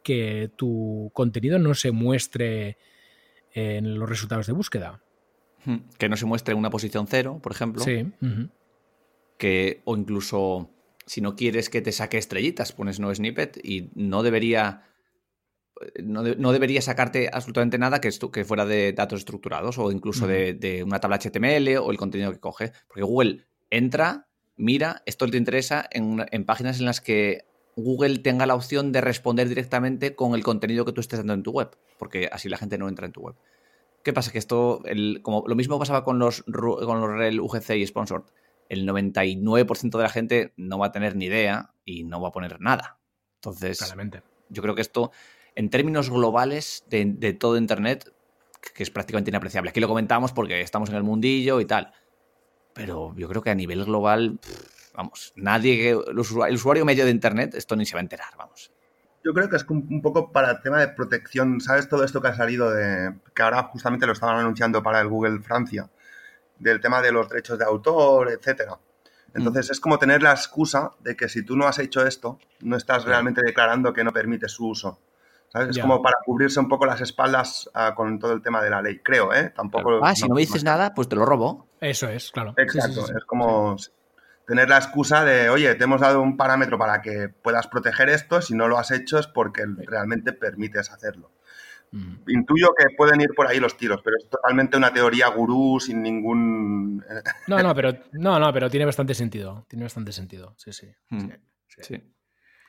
que 0.02 0.50
tu 0.56 1.10
contenido 1.12 1.58
no 1.58 1.74
se 1.74 1.90
muestre 1.90 2.78
en 3.52 3.98
los 3.98 4.08
resultados 4.08 4.46
de 4.46 4.54
búsqueda. 4.54 5.02
Hmm. 5.66 5.80
Que 5.98 6.08
no 6.08 6.16
se 6.16 6.24
muestre 6.24 6.54
una 6.54 6.70
posición 6.70 7.06
cero, 7.06 7.38
por 7.42 7.52
ejemplo. 7.52 7.82
Sí. 7.82 7.96
Uh 8.22 8.26
-huh. 8.26 8.50
que, 9.36 9.82
o 9.84 9.94
incluso 9.94 10.70
si 11.04 11.20
no 11.20 11.36
quieres 11.36 11.68
que 11.68 11.82
te 11.82 11.92
saque 11.92 12.16
estrellitas, 12.16 12.72
pones 12.72 12.98
no 12.98 13.14
snippet 13.14 13.58
y 13.62 13.90
no 13.94 14.22
debería 14.22 14.84
no, 16.02 16.22
de, 16.22 16.36
no, 16.36 16.52
debería 16.52 16.80
sacarte 16.80 17.28
absolutamente 17.32 17.78
nada 17.78 18.00
que, 18.00 18.10
que 18.32 18.44
fuera 18.44 18.64
de 18.64 18.92
datos 18.92 19.20
estructurados 19.20 19.78
o 19.78 19.90
incluso 19.90 20.24
uh 20.24 20.28
-huh. 20.28 20.30
de, 20.30 20.54
de, 20.54 20.82
una 20.82 21.00
tabla 21.00 21.18
HTML 21.18 21.76
o 21.78 21.90
el 21.90 21.96
contenido 21.96 22.32
que 22.32 22.40
coge. 22.40 22.72
Porque 22.88 23.02
Google 23.02 23.46
entra, 23.70 24.28
mira, 24.56 25.02
esto 25.06 25.26
te 25.28 25.36
interesa 25.36 25.86
en, 25.90 26.24
en, 26.30 26.44
páginas 26.44 26.78
en 26.80 26.86
las 26.86 27.00
que 27.00 27.44
Google 27.76 28.18
tenga 28.18 28.46
la 28.46 28.54
opción 28.54 28.90
de 28.90 29.02
responder 29.02 29.48
directamente 29.48 30.14
con 30.14 30.34
el 30.34 30.42
contenido 30.42 30.84
que 30.84 30.92
tú 30.92 31.00
estés 31.00 31.18
dando 31.18 31.34
en 31.34 31.42
tu 31.42 31.52
web, 31.52 31.76
porque 31.98 32.28
así 32.32 32.48
la 32.48 32.56
gente 32.56 32.78
no 32.78 32.88
entra 32.88 33.06
en 33.06 33.12
tu 33.12 33.20
web. 33.20 33.36
¿Qué 34.02 34.12
pasa? 34.12 34.32
Que 34.32 34.38
esto, 34.38 34.82
el, 34.84 35.20
como 35.22 35.44
lo 35.46 35.56
mismo 35.56 35.78
pasaba 35.78 36.04
con 36.04 36.18
los, 36.18 36.42
con 36.44 37.00
los 37.00 37.10
REL 37.10 37.40
UGC 37.40 37.70
y 37.70 37.86
Sponsored. 37.86 38.24
El 38.68 38.88
99% 38.88 39.96
de 39.96 40.02
la 40.02 40.08
gente 40.08 40.52
no 40.56 40.78
va 40.78 40.86
a 40.86 40.92
tener 40.92 41.16
ni 41.16 41.26
idea 41.26 41.74
y 41.84 42.04
no 42.04 42.20
va 42.20 42.28
a 42.28 42.32
poner 42.32 42.60
nada. 42.60 42.98
Entonces, 43.36 43.78
Claramente. 43.78 44.22
yo 44.48 44.62
creo 44.62 44.74
que 44.74 44.82
esto 44.82 45.10
en 45.56 45.70
términos 45.70 46.10
globales 46.10 46.84
de, 46.88 47.04
de, 47.16 47.32
todo 47.32 47.56
Internet, 47.56 48.12
que 48.74 48.82
es 48.82 48.90
prácticamente 48.90 49.30
inapreciable. 49.30 49.70
Aquí 49.70 49.80
lo 49.80 49.88
comentamos 49.88 50.32
porque 50.32 50.60
estamos 50.60 50.90
en 50.90 50.96
el 50.96 51.02
mundillo 51.02 51.60
y 51.60 51.64
tal. 51.64 51.92
Pero 52.74 53.14
yo 53.16 53.28
creo 53.28 53.42
que 53.42 53.50
a 53.50 53.54
nivel 53.54 53.84
global, 53.84 54.38
vamos, 54.94 55.32
nadie, 55.34 55.90
el 55.90 56.18
usuario, 56.18 56.50
el 56.50 56.54
usuario 56.56 56.84
medio 56.84 57.04
de 57.06 57.10
Internet, 57.10 57.54
esto 57.54 57.74
ni 57.74 57.86
se 57.86 57.94
va 57.94 58.00
a 58.00 58.02
enterar, 58.02 58.36
vamos. 58.36 58.70
Yo 59.24 59.32
creo 59.32 59.48
que 59.48 59.56
es 59.56 59.64
un 59.68 60.02
poco 60.02 60.30
para 60.30 60.52
el 60.52 60.60
tema 60.60 60.78
de 60.78 60.88
protección, 60.88 61.60
¿sabes? 61.60 61.88
Todo 61.88 62.04
esto 62.04 62.20
que 62.20 62.28
ha 62.28 62.34
salido 62.36 62.70
de. 62.70 63.14
que 63.34 63.42
ahora 63.42 63.62
justamente 63.64 64.06
lo 64.06 64.12
estaban 64.12 64.38
anunciando 64.38 64.82
para 64.82 65.00
el 65.00 65.08
Google 65.08 65.40
Francia, 65.40 65.90
del 66.58 66.80
tema 66.80 67.00
de 67.00 67.12
los 67.12 67.28
derechos 67.28 67.58
de 67.58 67.64
autor, 67.64 68.30
etcétera. 68.30 68.78
Entonces 69.34 69.68
mm. 69.68 69.72
es 69.72 69.80
como 69.80 69.98
tener 69.98 70.22
la 70.22 70.30
excusa 70.32 70.92
de 71.00 71.16
que 71.16 71.28
si 71.28 71.42
tú 71.42 71.56
no 71.56 71.66
has 71.66 71.78
hecho 71.78 72.06
esto, 72.06 72.38
no 72.60 72.76
estás 72.76 73.04
realmente 73.04 73.40
declarando 73.44 73.92
que 73.92 74.04
no 74.04 74.12
permites 74.12 74.52
su 74.52 74.68
uso. 74.68 75.00
¿Sabes? 75.56 75.76
Es 75.76 75.82
como 75.82 76.02
para 76.02 76.16
cubrirse 76.24 76.60
un 76.60 76.68
poco 76.68 76.84
las 76.84 77.00
espaldas 77.00 77.70
uh, 77.74 77.94
con 77.94 78.18
todo 78.18 78.32
el 78.32 78.42
tema 78.42 78.62
de 78.62 78.70
la 78.70 78.82
ley, 78.82 78.98
creo, 78.98 79.32
¿eh? 79.32 79.52
Tampoco. 79.56 80.04
Ah, 80.04 80.10
no, 80.10 80.14
si 80.14 80.28
no 80.28 80.34
me 80.34 80.42
dices 80.42 80.64
nada, 80.64 80.92
pues 80.92 81.08
te 81.08 81.16
lo 81.16 81.24
robo. 81.24 81.68
Eso 81.80 82.08
es, 82.08 82.30
claro. 82.30 82.54
Exacto, 82.56 83.00
sí, 83.00 83.00
sí, 83.00 83.06
sí. 83.06 83.12
es 83.16 83.24
como 83.24 83.76
tener 84.46 84.68
la 84.68 84.76
excusa 84.76 85.24
de, 85.24 85.48
oye, 85.48 85.74
te 85.74 85.84
hemos 85.84 86.00
dado 86.00 86.20
un 86.20 86.36
parámetro 86.36 86.78
para 86.78 87.00
que 87.00 87.28
puedas 87.28 87.66
proteger 87.68 88.08
esto, 88.10 88.42
si 88.42 88.54
no 88.54 88.68
lo 88.68 88.78
has 88.78 88.90
hecho 88.90 89.18
es 89.18 89.26
porque 89.26 89.64
realmente 89.78 90.32
permites 90.32 90.90
hacerlo. 90.90 91.32
Mm. 91.90 92.16
Intuyo 92.28 92.68
que 92.76 92.86
pueden 92.96 93.20
ir 93.20 93.30
por 93.34 93.46
ahí 93.46 93.58
los 93.58 93.76
tiros, 93.76 94.00
pero 94.04 94.16
es 94.18 94.28
totalmente 94.28 94.76
una 94.76 94.92
teoría 94.92 95.28
gurú 95.28 95.80
sin 95.80 96.02
ningún... 96.02 97.04
no, 97.46 97.62
no, 97.62 97.74
pero, 97.74 97.92
no, 98.12 98.38
no, 98.38 98.52
pero 98.52 98.70
tiene 98.70 98.84
bastante 98.84 99.14
sentido, 99.14 99.64
tiene 99.68 99.84
bastante 99.84 100.12
sentido, 100.12 100.54
sí, 100.58 100.72
sí. 100.72 100.88
Mm. 101.10 101.30
sí, 101.68 101.82
sí. 101.82 102.12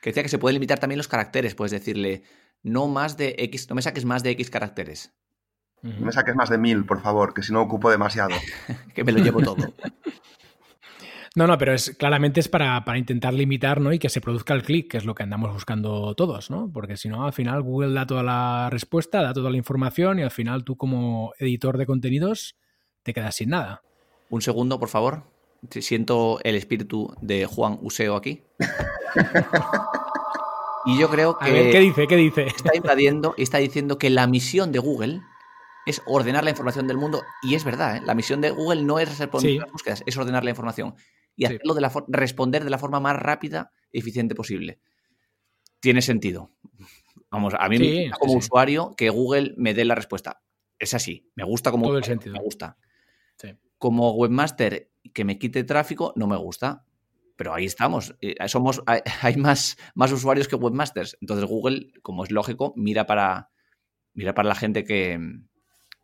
Que 0.00 0.10
decía 0.10 0.22
que 0.22 0.28
se 0.28 0.38
pueden 0.38 0.54
limitar 0.54 0.78
también 0.78 0.98
los 0.98 1.08
caracteres, 1.08 1.56
puedes 1.56 1.72
decirle, 1.72 2.22
no 2.62 2.88
más 2.88 3.16
de 3.16 3.34
X, 3.38 3.68
no 3.68 3.74
me 3.74 3.82
saques 3.82 4.04
más 4.04 4.22
de 4.22 4.30
X 4.30 4.50
caracteres. 4.50 5.12
-huh. 5.82 5.98
Me 5.98 6.12
saques 6.12 6.34
más 6.34 6.50
de 6.50 6.58
mil, 6.58 6.84
por 6.84 7.00
favor, 7.00 7.34
que 7.34 7.42
si 7.42 7.52
no 7.52 7.60
ocupo 7.62 7.90
demasiado. 7.90 8.30
que 8.94 9.04
me 9.04 9.12
lo 9.12 9.22
llevo 9.22 9.40
todo. 9.40 9.56
No, 11.34 11.46
no, 11.46 11.56
pero 11.56 11.72
es 11.72 11.94
claramente 11.96 12.40
es 12.40 12.48
para, 12.48 12.84
para 12.84 12.98
intentar 12.98 13.32
limitar 13.32 13.80
¿no? 13.80 13.92
y 13.92 14.00
que 14.00 14.08
se 14.08 14.20
produzca 14.20 14.54
el 14.54 14.64
clic, 14.64 14.90
que 14.90 14.96
es 14.96 15.04
lo 15.04 15.14
que 15.14 15.22
andamos 15.22 15.52
buscando 15.52 16.14
todos, 16.16 16.50
¿no? 16.50 16.68
Porque 16.72 16.96
si 16.96 17.08
no, 17.08 17.26
al 17.26 17.32
final 17.32 17.62
Google 17.62 17.94
da 17.94 18.06
toda 18.06 18.24
la 18.24 18.68
respuesta, 18.70 19.22
da 19.22 19.32
toda 19.32 19.48
la 19.48 19.56
información 19.56 20.18
y 20.18 20.22
al 20.22 20.32
final 20.32 20.64
tú 20.64 20.76
como 20.76 21.34
editor 21.38 21.78
de 21.78 21.86
contenidos 21.86 22.56
te 23.04 23.12
quedas 23.14 23.36
sin 23.36 23.50
nada. 23.50 23.82
Un 24.30 24.42
segundo, 24.42 24.80
por 24.80 24.88
favor. 24.88 25.30
Siento 25.70 26.40
el 26.42 26.56
espíritu 26.56 27.14
de 27.20 27.46
Juan 27.46 27.78
Useo 27.82 28.16
aquí. 28.16 28.42
y 30.88 30.98
yo 30.98 31.08
creo 31.08 31.38
que... 31.38 31.50
A 31.50 31.52
ver, 31.52 31.70
¿qué 31.70 31.80
dice? 31.80 32.06
¿Qué 32.06 32.16
dice? 32.16 32.46
Está 32.46 32.74
invadiendo 32.74 33.34
y 33.36 33.42
está 33.42 33.58
diciendo 33.58 33.98
que 33.98 34.10
la 34.10 34.26
misión 34.26 34.72
de 34.72 34.78
Google 34.78 35.20
es 35.86 36.02
ordenar 36.06 36.44
la 36.44 36.50
información 36.50 36.86
del 36.86 36.98
mundo. 36.98 37.22
Y 37.42 37.54
es 37.54 37.64
verdad, 37.64 37.96
¿eh? 37.96 38.02
la 38.04 38.14
misión 38.14 38.40
de 38.40 38.50
Google 38.50 38.82
no 38.82 38.98
es 38.98 39.18
responder 39.18 39.52
sí. 39.52 39.58
las 39.58 39.70
búsquedas, 39.72 40.02
es 40.06 40.16
ordenar 40.16 40.44
la 40.44 40.50
información 40.50 40.94
y 41.34 41.42
sí. 41.42 41.46
hacerlo 41.46 41.74
de 41.74 41.80
la 41.80 41.92
responder 42.08 42.64
de 42.64 42.70
la 42.70 42.78
forma 42.78 43.00
más 43.00 43.16
rápida 43.16 43.72
y 43.90 44.00
eficiente 44.00 44.34
posible. 44.34 44.80
Tiene 45.80 46.02
sentido. 46.02 46.50
Vamos, 47.30 47.54
a 47.58 47.68
mí 47.68 47.78
sí, 47.78 48.10
como 48.18 48.32
sí, 48.32 48.38
usuario 48.38 48.94
que 48.96 49.10
Google 49.10 49.54
me 49.56 49.74
dé 49.74 49.84
la 49.84 49.94
respuesta. 49.94 50.42
Es 50.78 50.94
así, 50.94 51.30
me 51.34 51.44
gusta 51.44 51.70
como 51.70 51.86
Todo 51.86 51.98
el 51.98 52.04
sentido. 52.04 52.34
me 52.34 52.40
gusta. 52.40 52.76
Como 53.78 54.12
webmaster 54.12 54.90
que 55.14 55.24
me 55.24 55.38
quite 55.38 55.62
tráfico 55.64 56.12
no 56.16 56.26
me 56.26 56.36
gusta. 56.36 56.84
Pero 57.38 57.54
ahí 57.54 57.64
estamos. 57.64 58.14
Eh, 58.20 58.34
Somos, 58.48 58.82
hay 59.22 59.36
más, 59.36 59.78
más 59.94 60.12
usuarios 60.12 60.46
que 60.46 60.56
webmasters. 60.56 61.16
Entonces 61.22 61.46
Google, 61.46 61.92
como 62.02 62.24
es 62.24 62.30
lógico, 62.30 62.74
mira 62.76 63.06
para, 63.06 63.48
mira 64.12 64.34
para 64.34 64.50
la 64.50 64.54
gente 64.54 64.84
que, 64.84 65.18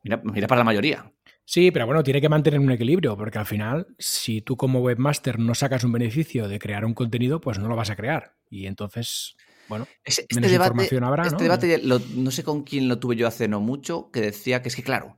Mira, 0.04 0.20
mira, 0.22 0.46
para 0.46 0.58
la 0.58 0.64
mayoría. 0.64 1.10
Sí, 1.46 1.70
pero 1.70 1.86
bueno, 1.86 2.02
tiene 2.02 2.20
que 2.20 2.28
mantener 2.28 2.60
un 2.60 2.70
equilibrio, 2.70 3.16
porque 3.16 3.38
al 3.38 3.46
final, 3.46 3.86
si 3.98 4.42
tú 4.42 4.56
como 4.56 4.80
webmaster 4.80 5.38
no 5.38 5.54
sacas 5.54 5.82
un 5.82 5.92
beneficio 5.92 6.46
de 6.46 6.58
crear 6.58 6.84
un 6.84 6.94
contenido, 6.94 7.40
pues 7.40 7.58
no 7.58 7.68
lo 7.68 7.76
vas 7.76 7.90
a 7.90 7.96
crear. 7.96 8.34
Y 8.50 8.66
entonces, 8.66 9.34
bueno, 9.68 9.86
este 10.04 10.26
menos 10.34 10.50
debate, 10.50 10.68
información 10.68 11.04
habrá. 11.04 11.24
Este 11.24 11.36
¿no? 11.36 11.42
debate, 11.42 11.78
lo, 11.78 11.98
no 12.16 12.30
sé 12.30 12.44
con 12.44 12.64
quién 12.64 12.86
lo 12.86 12.98
tuve 12.98 13.16
yo 13.16 13.26
hace 13.26 13.48
no 13.48 13.60
mucho, 13.60 14.10
que 14.10 14.20
decía 14.20 14.60
que 14.60 14.68
es 14.68 14.76
que, 14.76 14.82
claro, 14.82 15.16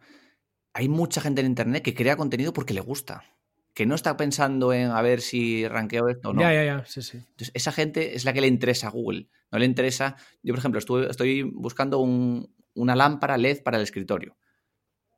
hay 0.73 0.89
mucha 0.89 1.21
gente 1.21 1.41
en 1.41 1.49
Internet 1.49 1.83
que 1.83 1.95
crea 1.95 2.17
contenido 2.17 2.53
porque 2.53 2.75
le 2.75 2.81
gusta. 2.81 3.25
Que 3.77 3.85
no 3.85 3.95
está 3.95 4.17
pensando 4.17 4.73
en 4.73 4.91
a 4.91 5.03
ver 5.03 5.21
si 5.21 5.69
ranqueo 5.69 6.09
esto 6.09 6.31
o 6.31 6.33
no. 6.33 6.41
Ya, 6.41 6.53
ya, 6.53 6.65
ya, 6.65 6.85
sí, 6.87 7.03
sí. 7.03 7.19
Entonces, 7.19 7.51
esa 7.53 7.73
gente 7.73 8.17
es 8.17 8.25
la 8.25 8.33
que 8.33 8.41
le 8.41 8.47
interesa 8.47 8.89
a 8.89 8.91
Google. 8.91 9.29
No 9.53 9.59
le 9.59 9.67
interesa. 9.67 10.17
Yo, 10.43 10.55
por 10.55 10.61
ejemplo, 10.61 10.79
estuve, 10.79 11.11
estoy 11.11 11.43
buscando 11.43 11.99
un, 11.99 12.55
una 12.73 12.97
lámpara 12.97 13.37
LED 13.37 13.63
para 13.63 13.77
el 13.77 13.83
escritorio 13.83 14.37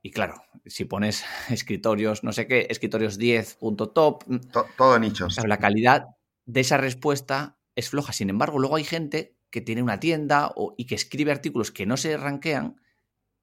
y 0.03 0.11
claro, 0.11 0.43
si 0.67 0.85
pones 0.85 1.25
escritorios, 1.51 2.25
no 2.25 2.33
sé 2.33 2.47
qué, 2.47 2.67
escritorios 2.71 3.19
10, 3.19 3.57
punto 3.57 3.91
top. 3.91 4.25
Todo, 4.53 4.67
todo 4.77 4.99
nichos. 4.99 5.35
Claro, 5.35 5.49
la 5.49 5.59
calidad 5.59 6.07
de 6.45 6.61
esa 6.61 6.77
respuesta 6.77 7.59
es 7.75 7.91
floja. 7.91 8.13
Sin 8.13 8.31
embargo, 8.31 8.59
luego 8.59 8.77
hay 8.77 8.85
gente 8.85 9.37
que 9.51 9.61
tiene 9.61 9.83
una 9.83 10.01
tienda 10.01 10.53
o, 10.57 10.75
y 10.77 10.87
que 10.87 10.95
escribe 10.95 11.33
artículos 11.33 11.71
que 11.71 11.87
no 11.87 11.97
se 11.97 12.17
ranquean 12.17 12.81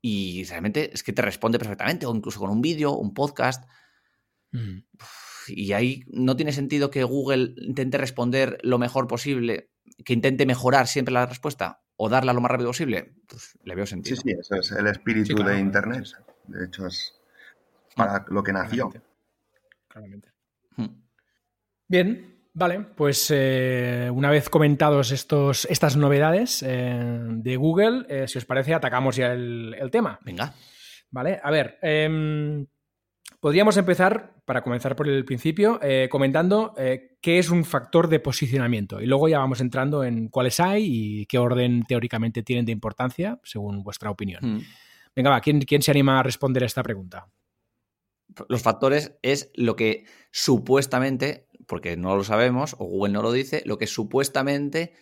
y 0.02 0.44
realmente 0.46 0.92
es 0.94 1.04
que 1.04 1.14
te 1.14 1.24
responde 1.24 1.58
perfectamente, 1.58 2.06
o 2.06 2.16
incluso 2.16 2.40
con 2.40 2.52
un 2.52 2.62
vídeo, 2.62 2.94
un 2.94 3.14
podcast. 3.14 3.68
Mm. 4.56 4.84
Y 5.48 5.74
ahí 5.74 6.04
no 6.08 6.36
tiene 6.36 6.52
sentido 6.52 6.90
que 6.90 7.04
Google 7.04 7.54
intente 7.58 7.98
responder 7.98 8.58
lo 8.64 8.80
mejor 8.80 9.08
posible, 9.08 9.70
que 10.04 10.14
intente 10.14 10.46
mejorar 10.46 10.88
siempre 10.88 11.14
la 11.14 11.26
respuesta 11.26 11.84
o 11.98 12.10
darla 12.10 12.34
lo 12.34 12.42
más 12.42 12.52
rápido 12.52 12.70
posible. 12.70 13.14
Pues 13.28 13.58
le 13.64 13.76
veo 13.76 13.86
sentido. 13.86 14.16
Sí, 14.16 14.22
sí, 14.24 14.36
eso 14.40 14.56
es 14.56 14.72
el 14.72 14.88
espíritu 14.88 15.28
sí, 15.28 15.34
claro. 15.36 15.52
de 15.52 15.60
Internet. 15.60 16.06
De 16.48 16.66
hecho, 16.66 16.88
es 16.88 17.14
para 17.96 18.26
lo 18.30 18.44
que 18.44 18.54
nació. 18.54 18.90
Claramente. 18.90 19.08
Claramente. 19.88 20.30
Hmm. 20.78 21.04
Bien, 21.88 22.50
vale, 22.54 22.82
pues 22.82 23.32
eh, 23.34 24.10
una 24.14 24.30
vez 24.30 24.50
comentados 24.50 25.12
estos, 25.12 25.66
estas 25.66 25.96
novedades 25.96 26.64
eh, 26.64 27.22
de 27.28 27.56
Google, 27.56 28.06
eh, 28.10 28.28
si 28.28 28.38
os 28.38 28.46
parece, 28.46 28.74
atacamos 28.74 29.16
ya 29.16 29.34
el, 29.34 29.76
el, 29.80 29.92
tema. 29.92 30.20
Venga. 30.24 30.54
Vale, 31.12 31.40
a 31.42 31.52
ver, 31.52 31.78
em, 31.82 32.66
podríamos 33.46 33.78
empezar, 33.78 34.34
para 34.44 34.64
comenzar 34.64 34.96
por 34.96 35.08
el 35.08 35.24
principio, 35.24 35.80
eh, 35.84 36.10
comentando 36.10 36.74
qué 36.76 37.38
es 37.38 37.52
un 37.52 37.64
factor 37.64 38.08
de 38.08 38.20
posicionamiento 38.20 39.00
y 39.00 39.06
luego 39.06 39.28
ya 39.28 39.38
vamos 39.38 39.62
entrando 39.62 40.04
en 40.04 40.30
cuáles 40.30 40.60
hay 40.60 40.88
y 40.88 41.26
qué 41.28 41.38
orden 41.38 41.84
teóricamente 41.84 42.42
tienen 42.42 42.66
de 42.66 42.72
importancia, 42.72 43.40
según 43.44 43.84
vuestra 43.84 44.10
opinión. 44.10 44.40
Hmm. 44.42 44.62
Venga, 45.16 45.30
va, 45.30 45.42
¿quién, 45.42 45.62
¿quién 45.62 45.84
se 45.84 45.92
anima 45.92 46.20
a 46.20 46.24
responder 46.24 46.64
a 46.64 46.66
esta 46.66 46.82
pregunta? 46.82 47.28
Los 48.50 48.64
factores 48.64 49.16
es 49.22 49.52
lo 49.54 49.76
que 49.76 50.06
supuestamente, 50.32 51.48
porque 51.68 51.98
no 51.98 52.16
lo 52.16 52.24
sabemos, 52.24 52.74
o 52.80 52.86
Google 52.86 53.14
no 53.14 53.22
lo 53.22 53.32
dice, 53.32 53.62
lo 53.68 53.78
que 53.78 53.86
supuestamente 53.86 54.94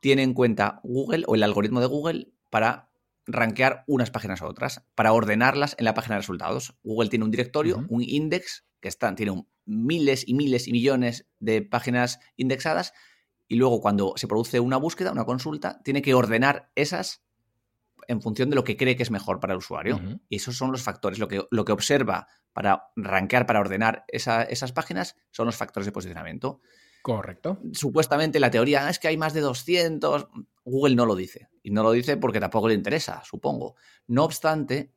tiene 0.00 0.22
en 0.22 0.34
cuenta 0.34 0.80
Google 0.82 1.24
o 1.26 1.34
el 1.34 1.42
algoritmo 1.42 1.80
de 1.80 1.86
Google 1.86 2.28
para 2.50 2.90
rankear 3.26 3.84
unas 3.86 4.10
páginas 4.10 4.42
a 4.42 4.46
otras, 4.46 4.86
para 4.94 5.12
ordenarlas 5.12 5.74
en 5.78 5.84
la 5.84 5.94
página 5.94 6.14
de 6.14 6.20
resultados. 6.20 6.76
Google 6.82 7.08
tiene 7.08 7.24
un 7.24 7.30
directorio, 7.30 7.78
uh 7.78 7.80
-huh. 7.80 7.86
un 7.88 8.02
index, 8.02 8.66
que 8.80 8.88
están, 8.88 9.16
tiene 9.16 9.32
un, 9.32 9.48
miles 9.64 10.24
y 10.26 10.34
miles 10.34 10.68
y 10.68 10.72
millones 10.72 11.26
de 11.40 11.62
páginas 11.62 12.20
indexadas, 12.36 12.92
y 13.48 13.56
luego 13.56 13.80
cuando 13.80 14.14
se 14.16 14.28
produce 14.28 14.60
una 14.60 14.76
búsqueda, 14.76 15.12
una 15.12 15.24
consulta, 15.24 15.80
tiene 15.82 16.02
que 16.02 16.14
ordenar 16.14 16.70
esas 16.74 17.22
en 18.08 18.20
función 18.22 18.50
de 18.50 18.56
lo 18.56 18.64
que 18.64 18.76
cree 18.76 18.96
que 18.96 19.02
es 19.02 19.10
mejor 19.10 19.40
para 19.40 19.52
el 19.52 19.58
usuario. 19.58 20.00
Y 20.28 20.36
esos 20.36 20.56
son 20.56 20.72
los 20.72 20.82
factores. 20.82 21.18
Lo 21.18 21.28
que, 21.28 21.42
lo 21.50 21.64
que 21.64 21.72
observa 21.72 22.28
para 22.52 22.84
rankear, 22.94 23.46
para 23.46 23.60
ordenar 23.60 24.04
esas 24.08 24.72
páginas, 24.72 25.16
son 25.30 25.46
los 25.46 25.56
factores 25.56 25.86
de 25.86 25.92
posicionamiento. 25.92 26.60
Correcto. 27.06 27.60
Supuestamente 27.72 28.40
la 28.40 28.50
teoría 28.50 28.84
ah, 28.84 28.90
es 28.90 28.98
que 28.98 29.06
hay 29.06 29.16
más 29.16 29.32
de 29.32 29.40
200. 29.40 30.26
Google 30.64 30.96
no 30.96 31.06
lo 31.06 31.14
dice. 31.14 31.48
Y 31.62 31.70
no 31.70 31.84
lo 31.84 31.92
dice 31.92 32.16
porque 32.16 32.40
tampoco 32.40 32.66
le 32.66 32.74
interesa, 32.74 33.22
supongo. 33.24 33.76
No 34.08 34.24
obstante, 34.24 34.90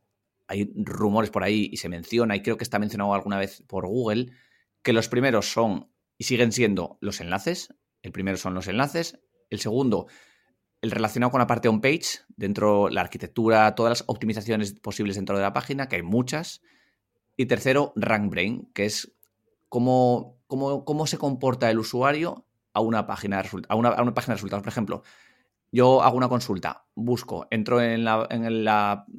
hay 0.47 0.73
rumores 0.75 1.29
por 1.29 1.43
ahí 1.43 1.69
y 1.71 1.77
se 1.77 1.87
menciona, 1.87 2.35
y 2.35 2.41
creo 2.41 2.57
que 2.57 2.63
está 2.63 2.79
mencionado 2.79 3.13
alguna 3.13 3.37
vez 3.37 3.61
por 3.67 3.85
Google, 3.85 4.31
que 4.81 4.91
los 4.91 5.07
primeros 5.07 5.51
son 5.51 5.91
y 6.17 6.23
siguen 6.23 6.51
siendo 6.51 6.97
los 6.99 7.21
enlaces. 7.21 7.75
El 8.01 8.11
primero 8.11 8.37
son 8.37 8.55
los 8.55 8.67
enlaces. 8.67 9.19
El 9.51 9.59
segundo, 9.59 10.07
el 10.81 10.89
relacionado 10.89 11.29
con 11.29 11.37
la 11.41 11.45
parte 11.45 11.69
on-page, 11.69 12.21
dentro 12.35 12.89
la 12.89 13.01
arquitectura, 13.01 13.75
todas 13.75 13.99
las 13.99 14.03
optimizaciones 14.07 14.73
posibles 14.73 15.15
dentro 15.15 15.35
de 15.37 15.43
la 15.43 15.53
página, 15.53 15.87
que 15.87 15.97
hay 15.97 16.01
muchas. 16.01 16.63
Y 17.37 17.45
tercero, 17.45 17.93
RankBrain, 17.95 18.71
que 18.73 18.85
es 18.85 19.13
cómo, 19.67 20.38
cómo, 20.49 20.83
cómo 20.83 21.07
se 21.07 21.17
comporta 21.17 21.69
el 21.69 21.79
usuario 21.79 22.45
a 22.73 22.81
una 22.81 23.05
página, 23.05 23.43
a 23.69 23.75
una, 23.75 23.89
a 23.89 24.01
una 24.01 24.13
página 24.13 24.33
de 24.33 24.37
resultados. 24.37 24.63
Por 24.63 24.71
ejemplo, 24.71 25.03
yo 25.71 26.01
hago 26.01 26.17
una 26.17 26.27
consulta, 26.27 26.87
busco, 26.95 27.47
entro 27.51 27.79
en 27.81 28.03
la, 28.03 28.27
en 28.31 28.43
el 28.43 28.67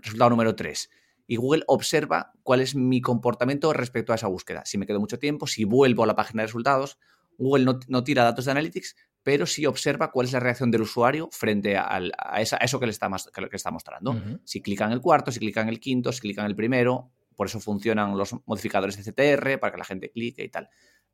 resultado 0.03 0.31
número 0.31 0.57
3 0.57 0.90
y 1.29 1.37
Google 1.37 1.62
observa 1.69 2.33
cuál 2.43 2.61
es 2.61 2.75
mi 2.75 3.01
comportamiento 3.01 3.73
respecto 3.73 4.12
a 4.12 4.16
esa 4.16 4.27
búsqueda. 4.27 4.62
Si 4.64 4.77
me 4.77 4.87
quedo 4.87 4.99
mucho 4.99 5.21
tiempo, 5.21 5.47
si 5.47 5.62
vuelvo 5.62 6.03
a 6.03 6.07
la 6.09 6.16
página 6.16 6.43
de 6.43 6.49
resultados, 6.49 6.99
Google 7.38 7.79
no, 7.87 8.05
tira 8.05 8.25
datos 8.25 8.47
de 8.47 8.51
Analytics, 8.51 8.97
pero 9.23 9.47
sí 9.47 9.64
observa 9.64 10.11
cuál 10.11 10.27
es 10.27 10.33
la 10.33 10.40
reacción 10.40 10.73
del 10.73 10.83
usuario 10.83 11.29
frente 11.31 11.77
a, 11.77 12.01
eso 12.40 12.81
que 12.81 12.87
le 12.87 12.93
está, 12.93 13.09
que 13.33 13.57
está 13.57 13.71
mostrando. 13.71 14.21
Si 14.45 14.61
clica 14.61 14.85
en 14.87 14.93
el 14.93 15.01
cuarto, 15.01 15.31
si 15.31 15.38
clica 15.38 15.61
en 15.61 15.69
el 15.69 15.79
quinto, 15.79 16.11
si 16.11 16.21
clica 16.21 16.40
en 16.40 16.49
el 16.49 16.57
primero, 16.57 17.12
por 17.37 17.47
eso 17.47 17.61
funcionan 17.61 18.19
los 18.19 18.35
modificadores 18.45 18.97
de 18.97 19.12
CTR, 19.12 19.61
para 19.61 19.73
que 19.73 19.79
la 19.79 19.85
gente 19.85 20.11
clique 20.11 20.43
y 20.43 20.49
tal. 20.49 20.69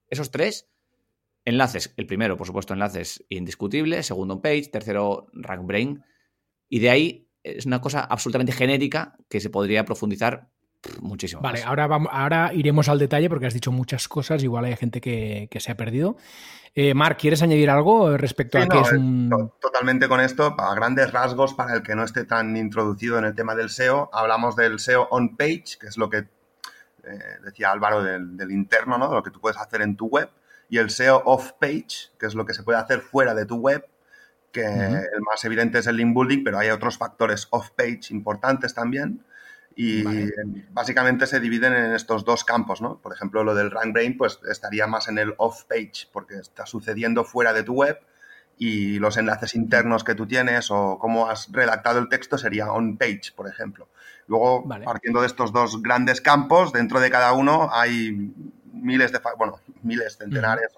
Esos 0.09 0.31
tres 0.31 0.69
enlaces, 1.45 1.95
el 1.97 2.07
primero, 2.07 2.37
por 2.37 2.47
supuesto, 2.47 2.75
enlaces 2.75 3.25
indiscutible, 3.29 4.03
segundo 4.03 4.43
page, 4.43 4.69
tercero 4.73 5.29
RankBrain, 5.33 6.05
y 6.69 6.81
de 6.81 6.91
ahí 6.91 7.29
es 7.43 7.67
una 7.67 7.81
cosa 7.81 8.01
absolutamente 8.01 8.53
genérica 8.53 9.17
que 9.29 9.41
se 9.41 9.51
podría 9.51 9.85
profundizar 9.85 10.49
muchísimo. 11.01 11.43
Vale, 11.43 11.63
Ahora, 11.63 11.87
vamos, 11.87 12.09
ahora 12.13 12.53
iremos 12.53 12.89
al 12.89 12.99
detalle 12.99 13.29
porque 13.29 13.47
has 13.47 13.55
dicho 13.55 13.73
muchas 13.73 14.09
cosas, 14.09 14.43
igual 14.43 14.65
hay 14.65 14.77
gente 14.77 15.01
que, 15.01 15.49
se 15.59 15.73
ha 15.73 15.77
perdido. 15.77 16.17
Eh, 16.75 16.93
Marc, 16.95 17.19
¿quieres 17.19 17.43
añadir 17.43 17.71
algo 17.71 18.17
respecto 18.17 18.59
a 18.59 18.67
qué 18.67 18.81
es 18.81 18.93
un... 18.93 19.31
Totalmente 19.61 20.09
con 20.09 20.21
esto, 20.21 20.55
a 20.59 20.75
grandes 20.75 21.11
rasgos, 21.13 21.55
para 21.55 21.75
el 21.75 21.83
que 21.83 21.95
no 21.95 22.05
esté 22.05 22.25
tan 22.25 22.57
introducido 22.57 23.19
en 23.19 23.25
el 23.25 23.35
tema 23.35 23.55
del 23.55 23.71
SEO, 23.71 24.11
hablamos 24.13 24.57
del 24.57 24.79
SEO 24.79 25.09
on-page, 25.11 25.79
que 25.81 25.87
es 25.87 25.97
lo 25.97 26.11
que 26.11 26.29
eh, 27.07 27.19
decía 27.45 27.71
Álvaro 27.71 28.03
del, 28.03 28.37
del, 28.37 28.51
interno, 28.51 28.99
¿no? 28.99 29.09
de 29.09 29.15
lo 29.15 29.23
que 29.23 29.31
tú 29.31 29.41
puedes 29.41 29.59
hacer 29.59 29.83
en 29.83 29.97
tu 29.97 30.07
web, 30.07 30.31
y 30.69 30.79
el 30.79 30.91
SEO 30.91 31.23
off-page, 31.25 32.11
que 32.19 32.27
es 32.27 32.35
lo 32.35 32.45
que 32.45 32.55
se 32.55 32.63
puede 32.63 32.79
hacer 32.79 33.01
fuera 33.01 33.35
de 33.35 33.47
tu 33.47 33.57
web, 33.57 33.87
que 34.53 34.65
el 34.65 35.21
más 35.21 35.45
evidente 35.45 35.79
es 35.79 35.87
el 35.87 35.97
link 35.97 36.15
building, 36.15 36.43
pero 36.43 36.59
hay 36.59 36.71
otros 36.71 36.97
factores 36.97 37.47
off-page 37.51 38.11
importantes 38.11 38.75
también. 38.75 39.23
Y 39.79 40.03
básicamente 40.71 41.27
se 41.27 41.39
dividen 41.39 41.75
en 41.75 41.93
estos 41.93 42.25
dos 42.25 42.45
campos, 42.45 42.81
¿no? 42.81 42.99
Por 43.03 43.13
ejemplo, 43.13 43.45
lo 43.45 43.55
del 43.55 43.71
rank 43.71 43.93
brain, 43.93 44.17
pues 44.17 44.41
estaría 44.51 44.87
más 44.87 45.09
en 45.09 45.19
el 45.19 45.35
off-page, 45.37 46.09
porque 46.11 46.37
está 46.37 46.65
sucediendo 46.65 47.25
fuera 47.25 47.53
de 47.53 47.63
tu 47.63 47.75
web 47.75 48.01
y 48.59 48.99
los 48.99 49.17
enlaces 49.17 49.55
internos 49.55 50.05
que 50.05 50.15
tú 50.15 50.27
tienes 50.27 50.71
o 50.71 50.99
cómo 50.99 51.29
has 51.29 51.51
redactado 51.53 51.99
el 51.99 52.09
texto 52.09 52.39
sería 52.39 52.73
on-page, 52.73 53.33
por 53.35 53.49
ejemplo. 53.49 53.89
Luego, 54.29 54.67
partiendo 54.85 55.21
de 55.21 55.27
estos 55.27 55.53
dos 55.53 55.83
grandes 55.83 56.21
campos, 56.21 56.73
dentro 56.73 57.01
de 57.01 57.11
cada 57.11 57.33
uno 57.33 57.69
hay 57.73 58.33
miles 58.73 59.13
de, 59.13 59.21
bueno, 59.39 59.61
miles, 59.83 60.17
centenares 60.17 60.71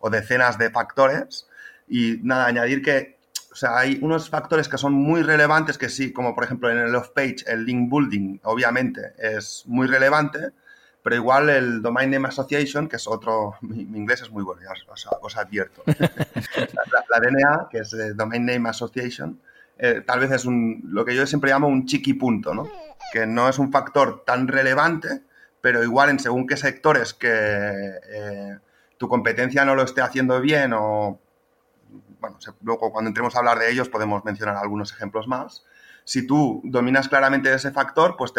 o, 0.00 0.10
decenas 0.10 0.58
de 0.58 0.70
factores. 0.70 1.48
Y 1.88 2.20
nada, 2.22 2.46
añadir 2.46 2.82
que 2.82 3.18
o 3.50 3.56
sea, 3.56 3.78
hay 3.78 3.98
unos 4.02 4.28
factores 4.30 4.68
que 4.68 4.78
son 4.78 4.92
muy 4.92 5.22
relevantes 5.22 5.78
que 5.78 5.88
sí, 5.88 6.12
como 6.12 6.34
por 6.34 6.44
ejemplo 6.44 6.70
en 6.70 6.78
el 6.78 6.94
off-page, 6.94 7.38
el 7.46 7.64
link 7.64 7.90
building, 7.90 8.38
obviamente, 8.44 9.14
es 9.18 9.64
muy 9.66 9.88
relevante, 9.88 10.50
pero 11.08 11.16
igual 11.16 11.48
el 11.48 11.80
Domain 11.80 12.10
Name 12.10 12.28
Association, 12.28 12.86
que 12.86 12.96
es 12.96 13.06
otro, 13.08 13.54
mi, 13.62 13.80
inglés 13.80 14.20
es 14.20 14.30
muy 14.30 14.42
bueno, 14.42 14.60
ya 14.60 14.74
os, 15.22 15.36
advierto. 15.38 15.82
la, 15.86 17.18
DNA, 17.18 17.68
que 17.70 17.78
es 17.78 17.94
el 17.94 18.14
Domain 18.14 18.44
Name 18.44 18.68
Association, 18.68 19.40
eh, 19.78 20.02
tal 20.06 20.20
vez 20.20 20.32
es 20.32 20.44
un, 20.44 20.82
lo 20.84 21.06
que 21.06 21.16
yo 21.16 21.26
siempre 21.26 21.50
llamo 21.50 21.66
un 21.66 21.86
chiqui 21.86 22.12
punto, 22.12 22.52
¿no? 22.52 22.68
Que 23.10 23.26
no 23.26 23.48
es 23.48 23.58
un 23.58 23.72
factor 23.72 24.22
tan 24.26 24.48
relevante, 24.48 25.22
pero 25.62 25.82
igual 25.82 26.10
en 26.10 26.18
según 26.18 26.46
qué 26.46 26.58
sectores 26.58 27.14
que 27.14 27.30
eh, 27.32 28.58
tu 28.98 29.08
competencia 29.08 29.64
no 29.64 29.74
lo 29.74 29.84
esté 29.84 30.02
haciendo 30.02 30.42
bien 30.42 30.74
o 30.74 31.18
bueno, 32.20 32.36
luego 32.60 32.92
cuando 32.92 33.08
entremos 33.08 33.34
a 33.34 33.38
hablar 33.38 33.58
de 33.60 33.70
ellos 33.70 33.88
podemos 33.88 34.26
mencionar 34.26 34.56
algunos 34.56 34.92
ejemplos 34.92 35.26
más. 35.26 35.64
Si 36.08 36.26
tú 36.26 36.62
dominas 36.64 37.06
claramente 37.06 37.52
ese 37.52 37.70
factor, 37.70 38.16
pues 38.16 38.32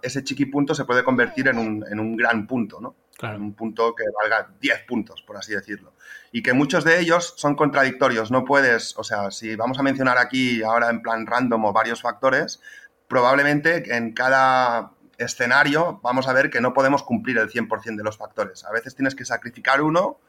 ese 0.00 0.22
chiqui 0.22 0.46
punto 0.46 0.76
se 0.76 0.84
puede 0.84 1.02
convertir 1.02 1.48
en 1.48 1.58
un, 1.58 2.16
gran 2.16 2.46
punto, 2.46 2.80
¿no? 2.80 2.94
un 3.36 3.52
punto 3.54 3.96
que 3.96 4.04
valga 4.22 4.48
10 4.60 4.84
puntos, 4.86 5.22
por 5.22 5.36
así 5.36 5.52
decirlo. 5.52 5.92
Y 6.30 6.44
que 6.44 6.52
muchos 6.52 6.84
de 6.84 7.00
ellos 7.00 7.34
son 7.36 7.56
contradictorios. 7.56 8.30
No 8.30 8.44
puedes, 8.44 8.96
o 8.96 9.02
sea, 9.02 9.32
si 9.32 9.56
vamos 9.56 9.80
a 9.80 9.82
mencionar 9.82 10.18
aquí 10.18 10.62
ahora 10.62 10.88
en 10.88 11.02
plan 11.02 11.26
random 11.26 11.64
o 11.64 11.72
varios 11.72 12.00
factores, 12.00 12.62
probablemente 13.08 13.96
en 13.96 14.12
cada 14.12 14.92
escenario 15.18 15.98
vamos 16.04 16.28
a 16.28 16.32
ver 16.32 16.48
que 16.48 16.60
no 16.60 16.74
podemos 16.74 17.02
cumplir 17.02 17.38
el 17.38 17.50
100% 17.50 17.96
de 17.96 18.04
los 18.04 18.18
factores. 18.18 18.64
A 18.64 18.70
veces 18.70 18.94
tienes 18.94 19.16
que 19.16 19.24
sacrificar 19.24 19.82
uno 19.82 20.20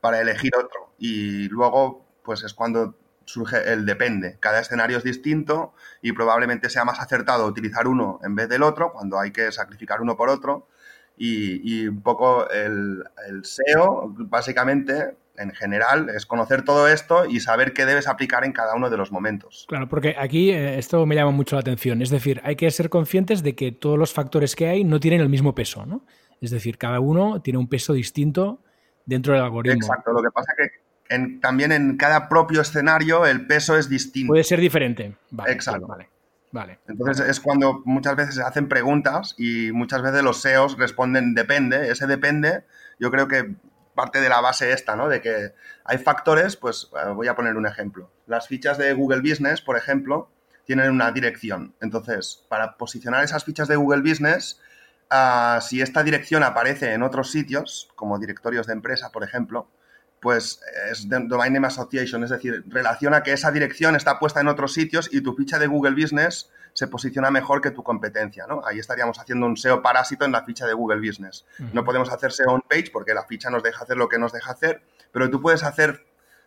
para 0.00 0.22
elegir 0.22 0.52
otro. 0.56 0.94
Y 0.98 1.50
luego 1.50 2.06
pues 2.22 2.44
es 2.44 2.54
cuando 2.54 2.96
surge 3.26 3.72
el 3.72 3.84
depende. 3.84 4.38
Cada 4.40 4.60
escenario 4.60 4.96
es 4.96 5.04
distinto 5.04 5.74
y 6.00 6.12
probablemente 6.12 6.70
sea 6.70 6.84
más 6.84 7.00
acertado 7.00 7.46
utilizar 7.46 7.86
uno 7.86 8.18
en 8.22 8.34
vez 8.34 8.48
del 8.48 8.62
otro 8.62 8.92
cuando 8.92 9.18
hay 9.20 9.32
que 9.32 9.52
sacrificar 9.52 10.00
uno 10.00 10.16
por 10.16 10.30
otro. 10.30 10.68
Y, 11.18 11.86
un 11.88 12.02
poco 12.02 12.48
el, 12.50 13.02
SEO, 13.42 14.14
básicamente, 14.18 15.16
en 15.38 15.50
general, 15.52 16.10
es 16.10 16.26
conocer 16.26 16.62
todo 16.62 16.88
esto 16.88 17.24
y 17.24 17.40
saber 17.40 17.72
qué 17.72 17.86
debes 17.86 18.06
aplicar 18.06 18.44
en 18.44 18.52
cada 18.52 18.74
uno 18.74 18.90
de 18.90 18.98
los 18.98 19.10
momentos. 19.12 19.64
Claro, 19.66 19.88
porque 19.88 20.14
aquí 20.18 20.50
eh, 20.50 20.78
esto 20.78 21.06
me 21.06 21.14
llama 21.14 21.30
mucho 21.30 21.56
la 21.56 21.60
atención. 21.60 22.02
Es 22.02 22.10
decir, 22.10 22.42
hay 22.44 22.56
que 22.56 22.70
ser 22.70 22.90
conscientes 22.90 23.42
de 23.42 23.54
que 23.54 23.72
todos 23.72 23.98
los 23.98 24.12
factores 24.12 24.54
que 24.54 24.68
hay 24.68 24.84
no 24.84 25.00
tienen 25.00 25.22
el 25.22 25.30
mismo 25.30 25.54
peso, 25.54 25.86
¿no? 25.86 26.04
Es 26.42 26.50
decir, 26.50 26.76
cada 26.76 27.00
uno 27.00 27.40
tiene 27.40 27.58
un 27.58 27.68
peso 27.68 27.94
distinto 27.94 28.60
dentro 29.06 29.32
del 29.32 29.42
algoritmo. 29.42 29.86
Exacto, 29.86 30.12
lo 30.12 30.22
que 30.22 30.30
pasa 30.30 30.52
es 30.58 30.70
que 30.70 30.85
también 31.40 31.72
en 31.72 31.96
cada 31.96 32.28
propio 32.28 32.60
escenario 32.60 33.26
el 33.26 33.46
peso 33.46 33.76
es 33.76 33.88
distinto. 33.88 34.32
Puede 34.32 34.44
ser 34.44 34.60
diferente. 34.60 35.16
Exacto. 35.46 35.86
Vale, 35.86 36.08
vale. 36.52 36.78
Entonces 36.88 37.28
es 37.28 37.40
cuando 37.40 37.82
muchas 37.84 38.16
veces 38.16 38.34
se 38.36 38.42
hacen 38.42 38.68
preguntas 38.68 39.34
y 39.38 39.72
muchas 39.72 40.02
veces 40.02 40.22
los 40.22 40.40
SEOs 40.40 40.78
responden 40.78 41.34
depende. 41.34 41.90
Ese 41.90 42.06
depende, 42.06 42.64
yo 42.98 43.10
creo 43.10 43.28
que 43.28 43.54
parte 43.96 44.20
de 44.20 44.28
la 44.28 44.40
base 44.40 44.72
esta, 44.72 44.94
¿no? 44.94 45.08
De 45.08 45.20
que 45.20 45.54
hay 45.84 45.98
factores, 45.98 46.56
pues 46.56 46.90
eh, 46.94 47.10
voy 47.10 47.26
a 47.26 47.34
poner 47.34 47.56
un 47.56 47.66
ejemplo. 47.66 48.10
Las 48.26 48.46
fichas 48.46 48.78
de 48.78 48.92
Google 48.92 49.20
Business, 49.20 49.60
por 49.60 49.76
ejemplo, 49.76 50.30
tienen 50.64 50.90
una 50.90 51.10
dirección. 51.10 51.74
Entonces, 51.80 52.44
para 52.48 52.76
posicionar 52.76 53.24
esas 53.24 53.44
fichas 53.44 53.66
de 53.66 53.76
Google 53.76 54.02
Business, 54.02 54.60
ah, 55.10 55.58
si 55.62 55.80
esta 55.80 56.04
dirección 56.04 56.44
aparece 56.44 56.92
en 56.92 57.02
otros 57.02 57.32
sitios, 57.32 57.88
como 57.96 58.18
directorios 58.18 58.66
de 58.66 58.74
empresa, 58.74 59.10
por 59.10 59.24
ejemplo, 59.24 59.68
pues 60.20 60.60
es 60.90 61.08
Domain 61.08 61.52
Name 61.52 61.66
Association, 61.66 62.24
es 62.24 62.30
decir, 62.30 62.64
relaciona 62.68 63.22
que 63.22 63.32
esa 63.32 63.50
dirección 63.50 63.96
está 63.96 64.18
puesta 64.18 64.40
en 64.40 64.48
otros 64.48 64.72
sitios 64.72 65.08
y 65.12 65.20
tu 65.20 65.34
ficha 65.34 65.58
de 65.58 65.66
Google 65.66 65.94
Business 65.94 66.50
se 66.72 66.88
posiciona 66.88 67.30
mejor 67.30 67.62
que 67.62 67.70
tu 67.70 67.82
competencia, 67.82 68.46
¿no? 68.46 68.62
Ahí 68.66 68.78
estaríamos 68.78 69.18
haciendo 69.18 69.46
un 69.46 69.56
SEO 69.56 69.80
parásito 69.80 70.26
en 70.26 70.32
la 70.32 70.44
ficha 70.44 70.66
de 70.66 70.74
Google 70.74 71.06
Business. 71.06 71.46
No 71.72 71.84
podemos 71.84 72.12
hacer 72.12 72.32
SEO 72.32 72.52
on 72.52 72.62
page 72.62 72.90
porque 72.92 73.14
la 73.14 73.24
ficha 73.24 73.48
nos 73.48 73.62
deja 73.62 73.84
hacer 73.84 73.96
lo 73.96 74.08
que 74.08 74.18
nos 74.18 74.32
deja 74.32 74.52
hacer, 74.52 74.82
pero 75.10 75.30
tú 75.30 75.40
puedes 75.40 75.62
hacer 75.62 76.04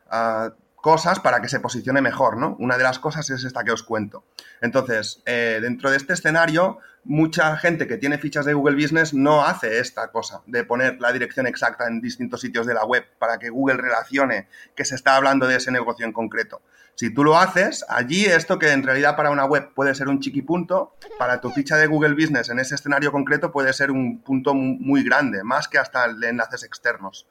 ah, 0.10 0.54
cosas 0.82 1.20
para 1.20 1.42
que 1.42 1.50
se 1.50 1.60
posicione 1.60 2.02
mejor, 2.02 2.38
¿no? 2.38 2.56
Una 2.60 2.78
de 2.78 2.84
las 2.84 3.00
cosas 3.00 3.30
es 3.30 3.44
esta 3.44 3.64
que 3.64 3.72
os 3.72 3.84
cuento. 3.84 4.24
Entonces, 4.62 5.22
eh, 5.26 5.60
dentro 5.62 5.92
de 5.92 5.98
este 5.98 6.14
escenario, 6.14 6.80
mucha 7.04 7.58
gente 7.58 7.88
que 7.88 7.98
tiene 7.98 8.18
fichas 8.18 8.46
de 8.46 8.54
Google 8.54 8.76
Business 8.76 9.14
no 9.14 9.46
hace 9.46 9.80
esta 9.80 10.12
cosa 10.12 10.42
de 10.46 10.64
poner 10.64 11.00
la 11.00 11.12
dirección 11.12 11.48
exacta 11.48 11.88
en 11.88 12.02
distintos 12.02 12.42
sitios 12.42 12.66
de 12.66 12.74
la 12.74 12.86
web 12.86 13.06
para 13.18 13.38
que 13.40 13.50
Google 13.50 13.78
relacione 13.78 14.48
que 14.76 14.86
se 14.86 14.96
está 14.96 15.16
hablando 15.16 15.48
de 15.48 15.56
ese 15.58 15.72
negocio 15.72 16.06
en 16.06 16.14
concreto. 16.14 16.62
Si 16.96 17.14
tú 17.14 17.24
lo 17.24 17.38
haces, 17.38 17.86
allí 17.88 18.26
esto 18.26 18.60
que 18.60 18.72
en 18.72 18.84
realidad 18.84 19.16
para 19.16 19.32
una 19.32 19.46
web 19.46 19.74
puede 19.74 19.96
ser 19.96 20.10
un 20.10 20.20
chiquipunto, 20.20 20.94
para 21.18 21.40
tu 21.40 21.50
ficha 21.50 21.78
de 21.78 21.88
Google 21.88 22.14
Business 22.14 22.50
en 22.50 22.60
ese 22.60 22.76
escenario 22.76 23.12
concreto 23.14 23.52
puede 23.52 23.72
ser 23.72 23.90
un 23.90 24.22
punto 24.22 24.54
muy 24.54 25.04
grande, 25.04 25.44
más 25.44 25.70
que 25.70 25.78
hasta 25.78 26.04
el 26.06 26.20
de 26.20 26.30
enlaces 26.30 26.64
externos. 26.64 27.26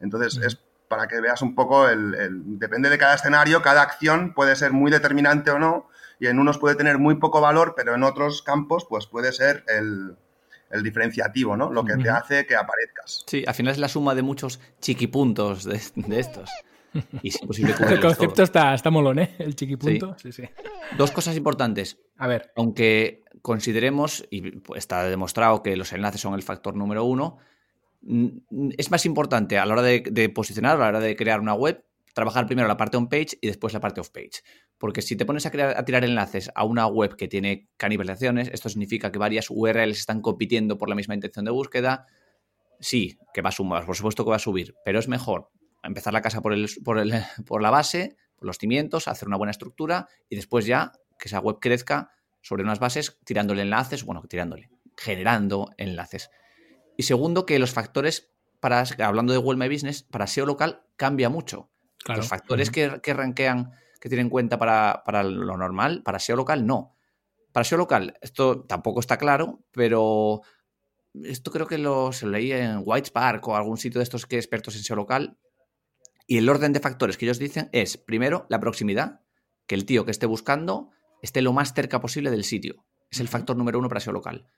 Entonces, 0.00 0.36
es 0.44 0.60
para 0.88 1.08
que 1.08 1.20
veas 1.20 1.42
un 1.42 1.54
poco 1.54 1.88
el, 1.88 2.14
Depende 2.58 2.90
de 2.90 2.98
cada 2.98 3.14
escenario, 3.14 3.62
cada 3.62 3.82
acción 3.82 4.34
puede 4.34 4.56
ser 4.56 4.72
muy 4.72 4.90
determinante 4.90 5.50
o 5.50 5.58
no, 5.58 5.88
y 6.20 6.26
en 6.26 6.38
unos 6.38 6.58
puede 6.58 6.76
tener 6.76 6.98
muy 6.98 7.16
poco 7.16 7.40
valor, 7.40 7.74
pero 7.76 7.94
en 7.94 8.02
otros 8.02 8.42
campos 8.42 8.86
pues 8.88 9.06
puede 9.06 9.32
ser 9.32 9.64
el, 9.68 10.16
diferenciativo, 10.82 11.56
¿no? 11.56 11.70
Lo 11.70 11.84
que 11.84 11.96
te 11.96 12.10
hace 12.10 12.46
que 12.46 12.56
aparezcas. 12.56 13.24
Sí, 13.28 13.44
al 13.46 13.54
final 13.54 13.72
es 13.72 13.78
la 13.78 13.88
suma 13.88 14.14
de 14.14 14.22
muchos 14.22 14.60
chiquipuntos 14.80 15.62
de, 15.64 15.80
de 15.94 16.18
estos. 16.18 16.50
Y 17.22 17.28
es 17.28 17.40
imposible 17.40 17.74
El 17.88 18.00
concepto 18.00 18.42
está, 18.42 18.74
está 18.74 18.90
molón, 18.90 19.18
¿eh? 19.18 19.34
El 19.38 19.54
chiquipunto. 19.54 20.16
Sí. 20.18 20.32
Sí, 20.32 20.44
Dos 20.96 21.10
cosas 21.10 21.36
importantes. 21.36 21.98
A 22.16 22.26
ver. 22.26 22.52
Aunque 22.56 23.24
consideremos, 23.42 24.26
y 24.30 24.62
está 24.76 25.04
demostrado 25.04 25.62
que 25.62 25.76
los 25.76 25.92
enlaces 25.92 26.20
son 26.20 26.34
el 26.34 26.42
factor 26.42 26.76
número 26.76 27.04
uno, 27.04 27.38
es 28.76 28.90
más 28.90 29.06
importante 29.06 29.58
a 29.58 29.66
la 29.66 29.74
hora 29.74 29.82
de, 29.82 30.28
posicionar, 30.34 30.76
a 30.76 30.78
la 30.78 30.88
hora 30.88 31.00
de 31.00 31.16
crear 31.16 31.40
una 31.40 31.54
web, 31.54 31.84
trabajar 32.14 32.46
primero 32.46 32.68
la 32.68 32.76
parte 32.76 32.96
on-page 32.96 33.38
y 33.40 33.46
después 33.46 33.72
la 33.72 33.80
parte 33.80 34.00
off-page. 34.00 34.42
Porque 34.78 35.02
si 35.02 35.16
te 35.16 35.24
pones 35.24 35.46
a, 35.46 35.50
crear, 35.50 35.76
a 35.76 35.84
tirar 35.84 36.04
enlaces 36.04 36.50
a 36.54 36.64
una 36.64 36.86
web 36.86 37.16
que 37.16 37.28
tiene 37.28 37.68
canibalizaciones, 37.76 38.48
esto 38.48 38.68
significa 38.68 39.10
que 39.10 39.18
varias 39.18 39.46
URLs 39.50 39.98
están 39.98 40.20
compitiendo 40.20 40.78
por 40.78 40.88
la 40.88 40.94
misma 40.94 41.14
intención 41.14 41.44
de 41.44 41.50
búsqueda. 41.50 42.06
Sí, 42.80 43.18
que 43.32 43.42
va 43.42 43.48
a 43.48 43.52
sumar, 43.52 43.86
por 43.86 43.96
supuesto 43.96 44.24
que 44.24 44.30
va 44.30 44.36
a 44.36 44.40
subir, 44.40 44.74
pero 44.84 44.98
es 44.98 45.08
mejor 45.08 45.50
empezar 45.82 46.12
la 46.12 46.22
casa 46.22 46.42
por, 46.42 46.54
por 47.46 47.62
la 47.62 47.70
base, 47.70 48.16
por 48.36 48.46
los 48.46 48.58
cimientos, 48.58 49.08
hacer 49.08 49.28
una 49.28 49.36
buena 49.36 49.52
estructura 49.52 50.08
y 50.28 50.36
después 50.36 50.66
ya 50.66 50.92
que 51.18 51.28
esa 51.28 51.40
web 51.40 51.58
crezca 51.60 52.10
sobre 52.42 52.62
unas 52.62 52.78
bases 52.78 53.18
tirándole 53.24 53.62
enlaces, 53.62 54.04
bueno, 54.04 54.22
tirándole, 54.28 54.68
generando 54.96 55.70
enlaces. 55.78 56.30
Y 56.96 57.04
segundo, 57.04 57.46
que 57.46 57.58
los 57.58 57.72
factores, 57.72 58.32
para, 58.60 58.84
hablando 58.98 59.32
de 59.32 59.38
Google 59.38 59.58
My 59.58 59.72
Business, 59.72 60.02
para 60.02 60.26
SEO 60.26 60.46
local 60.46 60.86
cambia 60.96 61.28
mucho. 61.28 61.70
Los 62.06 62.28
factores 62.28 62.70
que, 62.70 63.00
que 63.02 63.14
que 64.00 64.08
tienen 64.10 64.26
en 64.26 64.30
cuenta 64.30 64.58
para, 64.58 65.02
para, 65.06 65.22
lo 65.22 65.56
normal, 65.56 66.02
para 66.02 66.18
SEO 66.18 66.36
local, 66.36 66.66
no. 66.66 66.94
Para 67.52 67.64
SEO 67.64 67.78
local, 67.78 68.18
esto 68.20 68.64
tampoco 68.64 69.00
está 69.00 69.16
claro, 69.16 69.64
pero 69.70 70.42
esto 71.22 71.50
creo 71.50 71.66
que 71.66 71.78
lo, 71.78 72.12
se 72.12 72.26
lo 72.26 72.32
leí 72.32 72.52
en 72.52 72.82
White 72.84 73.06
Spark 73.08 73.48
o 73.48 73.56
algún 73.56 73.78
sitio 73.78 74.00
de 74.00 74.02
estos 74.02 74.26
que 74.26 74.36
expertos 74.36 74.76
en 74.76 74.82
SEO 74.82 74.96
local. 74.96 75.38
Y 76.26 76.36
el 76.36 76.48
orden 76.48 76.74
de 76.74 76.80
factores 76.80 77.16
que 77.16 77.24
ellos 77.24 77.38
dicen 77.38 77.70
es, 77.72 77.96
primero, 77.96 78.46
la 78.50 78.60
proximidad, 78.60 79.20
que 79.66 79.74
el 79.74 79.86
tío 79.86 80.04
que 80.04 80.10
esté 80.10 80.26
buscando 80.26 80.90
esté 81.22 81.40
lo 81.40 81.54
más 81.54 81.72
cerca 81.72 82.00
posible 82.00 82.30
del 82.30 82.44
sitio. 82.44 82.84
Es 83.10 83.20
el 83.20 83.28
factor 83.28 83.56
número 83.56 83.78
uno 83.78 83.88
para 83.88 84.00
SEO 84.00 84.12
local. 84.12 84.50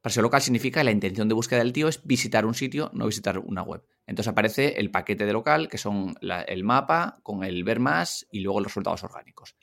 Para 0.00 0.12
SEO 0.12 0.22
local 0.22 0.40
significa 0.40 0.80
que 0.80 0.84
la 0.84 0.92
intención 0.92 1.28
de 1.28 1.34
búsqueda 1.34 1.58
del 1.58 1.72
tío 1.72 1.88
es 1.88 2.04
visitar 2.04 2.46
un 2.46 2.54
sitio, 2.54 2.90
no 2.94 3.06
visitar 3.06 3.38
una 3.38 3.62
web. 3.62 3.82
Entonces 4.06 4.28
aparece 4.28 4.80
el 4.80 4.90
paquete 4.90 5.26
de 5.26 5.32
local, 5.32 5.68
que 5.68 5.76
son 5.76 6.14
el 6.20 6.64
mapa 6.64 7.20
con 7.22 7.44
el 7.44 7.64
ver 7.64 7.80
más 7.80 8.26
y 8.30 8.40
luego 8.40 8.60
los 8.60 8.68
resultados 8.68 9.04
orgánicos. 9.04 9.56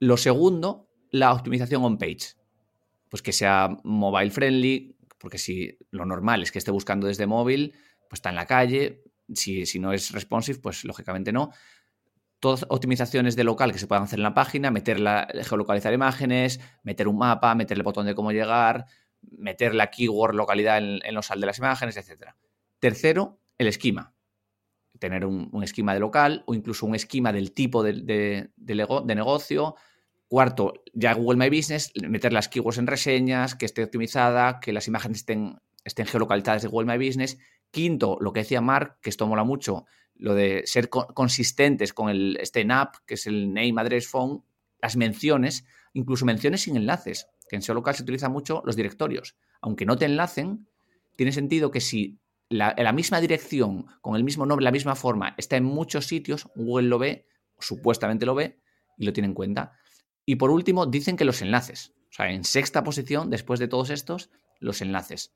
Lo 0.00 0.16
segundo, 0.16 0.88
la 1.10 1.32
optimización 1.32 1.82
on-page. 1.82 2.34
Pues 3.08 3.22
que 3.22 3.32
sea 3.32 3.78
mobile 3.84 4.30
friendly, 4.30 4.96
porque 5.18 5.38
si 5.38 5.78
lo 5.90 6.04
normal 6.04 6.42
es 6.42 6.52
que 6.52 6.58
esté 6.58 6.70
buscando 6.70 7.06
desde 7.06 7.26
móvil, 7.26 7.72
pues 8.08 8.18
está 8.18 8.28
en 8.28 8.36
la 8.36 8.46
calle. 8.46 9.02
Si, 9.32 9.64
si 9.64 9.78
no 9.78 9.92
es 9.92 10.12
responsive, 10.12 10.58
pues 10.58 10.84
lógicamente 10.84 11.32
no 11.32 11.50
todas 12.44 12.66
optimizaciones 12.68 13.36
de 13.36 13.44
local 13.44 13.72
que 13.72 13.78
se 13.78 13.86
puedan 13.86 14.04
hacer 14.04 14.18
en 14.18 14.22
la 14.22 14.34
página, 14.34 14.70
meter 14.70 15.00
la, 15.00 15.26
geolocalizar 15.44 15.94
imágenes, 15.94 16.60
meter 16.82 17.08
un 17.08 17.16
mapa, 17.16 17.54
meter 17.54 17.78
el 17.78 17.82
botón 17.82 18.04
de 18.04 18.14
cómo 18.14 18.32
llegar, 18.32 18.84
meter 19.36 19.74
la 19.74 19.90
keyword 19.90 20.34
localidad 20.34 20.78
en, 20.78 21.14
los 21.14 21.26
sal 21.26 21.40
de 21.40 21.46
las 21.46 21.58
imágenes, 21.58 21.96
etc. 21.96 22.30
Tercero, 22.78 23.38
el 23.58 23.66
esquema. 23.66 24.14
Tener 24.98 25.26
un, 25.26 25.62
esquema 25.62 25.94
de 25.94 26.00
local 26.00 26.44
o 26.46 26.54
incluso 26.54 26.86
un 26.86 26.94
esquema 26.94 27.32
del 27.32 27.52
tipo 27.52 27.82
de, 27.82 28.50
negocio. 29.04 29.76
Cuarto, 30.28 30.74
ya 30.92 31.12
Google 31.12 31.38
My 31.38 31.54
Business, 31.54 31.92
meter 32.08 32.32
las 32.32 32.48
keywords 32.48 32.78
en 32.78 32.86
reseñas, 32.86 33.54
que 33.54 33.66
esté 33.66 33.84
optimizada, 33.84 34.60
que 34.60 34.72
las 34.72 34.88
imágenes 34.88 35.18
estén, 35.18 35.60
estén 35.84 36.06
geolocalizadas 36.06 36.62
de 36.62 36.68
Google 36.68 36.96
My 36.96 37.04
Business. 37.04 37.38
Quinto, 37.70 38.16
lo 38.20 38.32
que 38.32 38.40
decía 38.40 38.60
Mark, 38.60 38.98
que 39.02 39.10
esto 39.10 39.26
mola 39.26 39.44
mucho, 39.44 39.84
lo 40.14 40.34
de 40.34 40.62
ser 40.64 40.88
consistentes 40.88 41.92
con 41.92 42.08
el 42.08 42.38
este 42.40 42.64
NAP, 42.64 42.96
que 43.06 43.14
es 43.14 43.26
el 43.26 43.52
name, 43.52 43.74
address, 43.78 44.08
phone, 44.08 44.44
las 44.80 44.96
menciones, 44.96 45.66
incluso 45.92 46.24
menciones 46.24 46.62
sin 46.62 46.76
enlaces 46.76 47.28
que 47.48 47.56
en 47.56 47.62
SEO 47.62 47.74
local 47.74 47.94
se 47.94 48.02
utiliza 48.02 48.28
mucho 48.28 48.62
los 48.64 48.76
directorios. 48.76 49.36
Aunque 49.60 49.86
no 49.86 49.96
te 49.96 50.04
enlacen, 50.04 50.66
tiene 51.16 51.32
sentido 51.32 51.70
que 51.70 51.80
si 51.80 52.18
la, 52.48 52.74
la, 52.76 52.92
misma 52.92 53.20
dirección, 53.20 53.86
con 54.00 54.16
el 54.16 54.24
mismo 54.24 54.46
nombre, 54.46 54.64
la 54.64 54.72
misma 54.72 54.94
forma, 54.94 55.34
está 55.38 55.56
en 55.56 55.64
muchos 55.64 56.06
sitios, 56.06 56.48
Google 56.54 56.88
lo 56.88 56.98
ve, 56.98 57.26
supuestamente 57.58 58.26
lo 58.26 58.34
ve, 58.34 58.60
y 58.96 59.04
lo 59.04 59.12
tiene 59.12 59.28
en 59.28 59.34
cuenta. 59.34 59.72
Y 60.26 60.36
por 60.36 60.50
último, 60.50 60.86
dicen 60.86 61.16
que 61.16 61.24
los 61.24 61.42
enlaces. 61.42 61.94
O 62.10 62.12
sea, 62.12 62.30
en 62.30 62.44
sexta 62.44 62.84
posición, 62.84 63.30
después 63.30 63.60
de 63.60 63.68
todos 63.68 63.90
estos, 63.90 64.30
los 64.60 64.80
enlaces. 64.82 65.34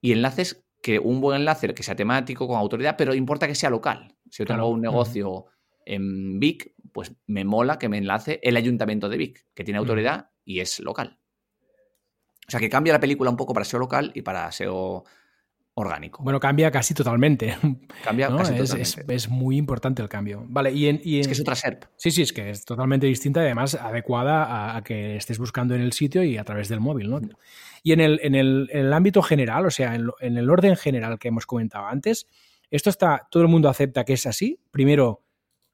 Y 0.00 0.12
enlaces 0.12 0.64
que 0.82 0.98
un 0.98 1.20
buen 1.20 1.40
enlace 1.40 1.72
que 1.74 1.82
sea 1.82 1.94
temático, 1.94 2.48
con 2.48 2.56
autoridad, 2.56 2.96
pero 2.96 3.14
importa 3.14 3.46
que 3.46 3.54
sea 3.54 3.70
local. 3.70 4.16
Si 4.30 4.38
yo 4.42 4.46
tengo 4.46 4.68
un 4.68 4.80
negocio 4.80 5.46
en 5.84 6.40
Vic, 6.40 6.74
pues 6.92 7.14
me 7.26 7.44
mola 7.44 7.78
que 7.78 7.88
me 7.88 7.98
enlace 7.98 8.40
el 8.42 8.56
ayuntamiento 8.56 9.08
de 9.08 9.16
Vic, 9.16 9.46
que 9.54 9.64
tiene 9.64 9.78
autoridad 9.78 10.31
y 10.44 10.60
es 10.60 10.80
local. 10.80 11.18
O 12.46 12.50
sea 12.50 12.60
que 12.60 12.68
cambia 12.68 12.92
la 12.92 13.00
película 13.00 13.30
un 13.30 13.36
poco 13.36 13.54
para 13.54 13.64
SEO 13.64 13.80
local 13.80 14.10
y 14.14 14.22
para 14.22 14.50
SEO 14.50 15.04
orgánico. 15.74 16.22
Bueno, 16.22 16.38
cambia 16.38 16.70
casi 16.70 16.92
totalmente. 16.92 17.56
Cambia 18.04 18.28
casi 18.28 18.54
es, 18.54 18.70
totalmente. 18.70 19.14
Es, 19.14 19.28
muy 19.28 19.56
importante 19.56 20.02
el 20.02 20.08
cambio. 20.08 20.44
Vale, 20.48 20.70
y, 20.72 20.86
en, 20.86 20.96
Es 20.96 21.26
que 21.26 21.32
es 21.32 21.40
otra 21.40 21.54
SERP. 21.54 21.84
Sí, 21.96 22.10
sí, 22.10 22.22
es 22.22 22.32
que 22.32 22.50
es 22.50 22.64
totalmente 22.64 23.06
distinta 23.06 23.40
y 23.40 23.44
además 23.44 23.74
adecuada 23.74 24.76
a, 24.76 24.82
que 24.82 25.16
estés 25.16 25.38
buscando 25.38 25.74
en 25.74 25.80
el 25.80 25.92
sitio 25.92 26.22
y 26.24 26.36
a 26.36 26.44
través 26.44 26.68
del 26.68 26.80
móvil, 26.80 27.08
¿no? 27.08 27.20
Y 27.82 27.92
en 27.92 28.00
el, 28.00 28.20
en 28.22 28.34
el, 28.34 28.92
ámbito 28.92 29.22
general, 29.22 29.66
o 29.66 29.70
sea, 29.70 29.94
en, 29.94 30.10
en, 30.20 30.36
el 30.36 30.50
orden 30.50 30.76
general 30.76 31.18
que 31.18 31.28
hemos 31.28 31.46
comentado 31.46 31.86
antes, 31.86 32.28
esto 32.70 32.90
está, 32.90 33.26
todo 33.30 33.42
el 33.42 33.48
mundo 33.48 33.68
acepta 33.68 34.04
que 34.04 34.12
es 34.12 34.26
así. 34.26 34.60
Primero, 34.70 35.24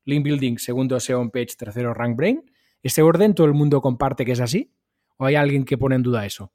link 0.05 0.25
building, 0.25 0.59
segundo, 0.59 0.99
SEO 1.01 1.21
on 1.21 1.31
page, 1.31 1.57
tercero, 1.57 1.93
rank 1.93 2.17
brain. 2.17 2.51
¿Este 2.83 3.03
orden 3.03 3.35
todo 3.35 3.47
el 3.47 3.55
mundo 3.55 3.81
comparte 3.81 4.25
que 4.25 4.33
es 4.33 4.41
así? 4.41 4.73
¿O 5.17 5.27
hay 5.27 5.35
alguien 5.35 5.65
que 5.65 5.79
pone 5.79 5.97
en 5.97 6.03
duda 6.03 6.25
eso? 6.25 6.53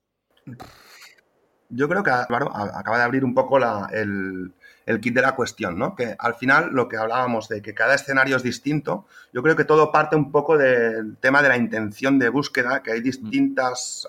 Yo 1.69 1.89
creo 1.89 2.03
que 2.03 2.11
acaba 2.11 2.97
de 2.97 3.03
abrir 3.03 3.25
un 3.25 3.33
poco 3.33 3.57
el, 3.57 4.53
kit 5.01 5.13
de 5.13 5.21
la 5.21 5.35
cuestión, 5.35 5.77
¿no? 5.77 5.95
Que 5.95 6.15
al 6.17 6.35
final 6.35 6.69
lo 6.71 6.87
que 6.87 6.97
hablábamos 6.97 7.49
de 7.49 7.61
que 7.61 7.73
cada 7.73 7.95
escenario 7.95 8.37
es 8.37 8.43
distinto, 8.43 9.05
yo 9.33 9.41
creo 9.41 9.55
que 9.55 9.65
todo 9.65 9.91
parte 9.91 10.15
un 10.15 10.31
poco 10.31 10.57
del 10.57 11.17
tema 11.17 11.41
de 11.41 11.49
la 11.49 11.57
intención 11.57 12.19
de 12.19 12.29
búsqueda, 12.29 12.83
que 12.83 12.91
hay 12.91 13.01
distintas 13.01 14.07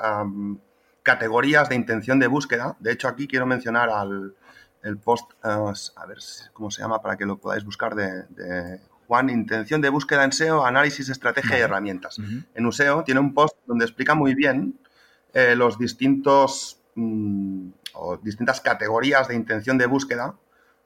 categorías 1.02 1.68
de 1.68 1.74
intención 1.74 2.18
de 2.18 2.26
búsqueda. 2.26 2.76
De 2.80 2.92
hecho, 2.92 3.08
aquí 3.08 3.26
quiero 3.26 3.46
mencionar 3.46 3.90
al 3.90 4.34
el 4.82 4.98
post, 4.98 5.32
eh, 5.42 5.48
a 5.96 6.06
ver 6.06 6.18
cómo 6.52 6.70
se 6.70 6.82
llama 6.82 7.00
para 7.00 7.16
que 7.16 7.24
lo 7.24 7.38
podáis 7.38 7.64
buscar 7.64 7.94
de 7.94 8.80
Juan, 9.06 9.30
intención 9.30 9.80
de 9.80 9.88
búsqueda 9.88 10.24
en 10.24 10.32
SEO, 10.32 10.64
análisis, 10.64 11.08
estrategia 11.08 11.58
y 11.58 11.60
herramientas. 11.62 12.18
En 12.54 12.66
USEO 12.66 13.04
tiene 13.04 13.20
un 13.20 13.34
post 13.34 13.56
donde 13.66 13.84
explica 13.84 14.14
muy 14.14 14.34
bien 14.34 14.78
eh, 15.32 15.54
los 15.56 15.78
distintos 15.78 16.80
mm, 16.94 17.68
o 17.94 18.16
distintas 18.16 18.60
categorías 18.60 19.28
de 19.28 19.34
intención 19.34 19.78
de 19.78 19.86
búsqueda, 19.86 20.34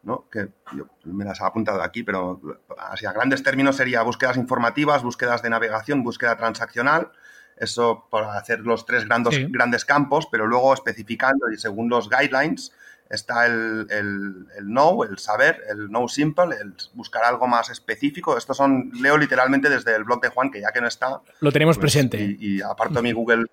¿no? 0.03 0.27
que 0.31 0.49
yo 0.77 0.87
me 1.05 1.25
las 1.25 1.41
he 1.41 1.45
apuntado 1.45 1.83
aquí, 1.83 2.03
pero 2.03 2.41
así 2.79 3.07
a 3.07 3.13
grandes 3.13 3.43
términos 3.43 3.77
sería 3.77 4.03
búsquedas 4.03 4.37
informativas, 4.37 5.03
búsquedas 5.03 5.43
de 5.43 5.51
navegación, 5.51 6.03
búsqueda 6.03 6.37
transaccional, 6.37 7.11
eso 7.57 8.07
para 8.11 8.39
hacer 8.39 8.61
los 8.61 8.87
tres 8.87 9.05
grandes, 9.05 9.51
grandes 9.51 9.85
campos, 9.85 10.29
pero 10.31 10.47
luego 10.47 10.73
especificando 10.75 11.51
y 11.51 11.59
según 11.59 11.89
los 11.89 12.09
guidelines, 12.09 12.73
está 13.11 13.47
el, 13.47 13.87
el, 13.91 14.47
el, 14.57 14.65
know, 14.65 15.03
el 15.03 15.19
saber, 15.19 15.63
el 15.69 15.89
know 15.89 16.09
simple, 16.09 16.57
el 16.61 16.75
buscar 16.95 17.25
algo 17.25 17.47
más 17.47 17.71
específico. 17.71 18.37
Estos 18.37 18.57
son, 18.57 18.91
leo 19.01 19.17
literalmente 19.17 19.69
desde 19.69 19.95
el 19.95 20.05
blog 20.05 20.21
de 20.21 20.29
Juan, 20.29 20.51
que 20.51 20.61
ya 20.61 20.73
que 20.73 20.81
no 20.81 20.87
está. 20.87 21.21
Lo 21.41 21.53
tenemos 21.53 21.77
pues, 21.77 21.93
presente. 21.93 22.37
Y, 22.39 22.61
aparto 22.61 23.03
mi 23.03 23.13
Google, 23.13 23.47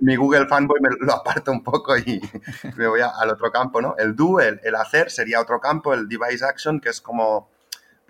mi 0.00 0.16
Google 0.16 0.46
Fanboy, 0.46 0.80
me 0.80 0.90
lo 1.00 1.12
aparto 1.12 1.52
un 1.52 1.62
poco 1.62 1.96
y 1.96 2.20
me 2.76 2.88
voy 2.88 3.00
al 3.00 3.30
otro 3.30 3.50
campo, 3.50 3.80
¿no? 3.80 3.94
El 3.96 4.16
do, 4.16 4.40
el, 4.40 4.60
el 4.64 4.74
hacer, 4.74 5.10
sería 5.10 5.40
otro 5.40 5.60
campo, 5.60 5.94
el 5.94 6.08
device 6.08 6.44
action, 6.44 6.80
que 6.80 6.88
es 6.88 7.00
como 7.00 7.48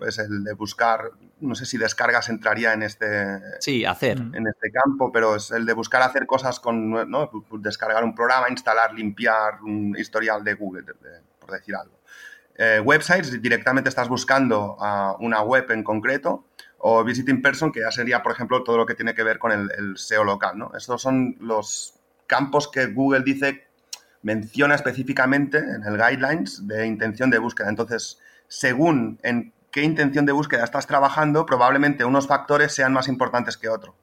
pues 0.01 0.17
el 0.17 0.43
de 0.43 0.53
buscar, 0.53 1.11
no 1.41 1.53
sé 1.53 1.63
si 1.67 1.77
descargas 1.77 2.27
entraría 2.29 2.73
en 2.73 2.81
este, 2.81 3.37
sí, 3.59 3.85
hacer. 3.85 4.17
en 4.17 4.47
este 4.47 4.71
campo, 4.71 5.11
pero 5.11 5.35
es 5.35 5.51
el 5.51 5.63
de 5.63 5.73
buscar 5.73 6.01
hacer 6.01 6.25
cosas 6.25 6.59
con, 6.59 6.89
¿no? 6.89 7.29
descargar 7.59 8.03
un 8.03 8.15
programa, 8.15 8.49
instalar, 8.49 8.95
limpiar 8.95 9.61
un 9.61 9.95
historial 9.95 10.43
de 10.43 10.55
Google, 10.55 10.85
por 11.39 11.51
decir 11.51 11.75
algo. 11.75 11.99
Eh, 12.55 12.81
websites, 12.83 13.39
directamente 13.43 13.89
estás 13.89 14.09
buscando 14.09 14.75
a 14.79 15.15
una 15.19 15.43
web 15.43 15.69
en 15.69 15.83
concreto, 15.83 16.45
o 16.79 17.03
visiting 17.03 17.39
person, 17.39 17.71
que 17.71 17.81
ya 17.81 17.91
sería, 17.91 18.23
por 18.23 18.31
ejemplo, 18.31 18.63
todo 18.63 18.77
lo 18.77 18.87
que 18.87 18.95
tiene 18.95 19.13
que 19.13 19.21
ver 19.21 19.37
con 19.37 19.51
el, 19.51 19.97
SEO 19.97 20.23
local. 20.23 20.57
¿no? 20.57 20.71
Estos 20.75 20.99
son 20.99 21.35
los 21.39 21.93
campos 22.25 22.71
que 22.71 22.87
Google 22.87 23.21
dice, 23.23 23.67
menciona 24.23 24.73
específicamente 24.73 25.59
en 25.59 25.83
el 25.83 25.95
guidelines 25.95 26.67
de 26.67 26.87
intención 26.87 27.29
de 27.29 27.37
búsqueda. 27.37 27.69
Entonces, 27.69 28.19
según 28.47 29.19
en 29.21 29.53
qué 29.71 29.83
intención 29.83 30.25
de 30.25 30.33
búsqueda 30.33 30.63
estás 30.63 30.85
trabajando, 30.85 31.45
probablemente 31.45 32.05
unos 32.05 32.27
factores 32.27 32.73
sean 32.73 32.93
más 32.93 33.07
importantes 33.07 33.57
que 33.57 33.69
otros. 33.69 33.95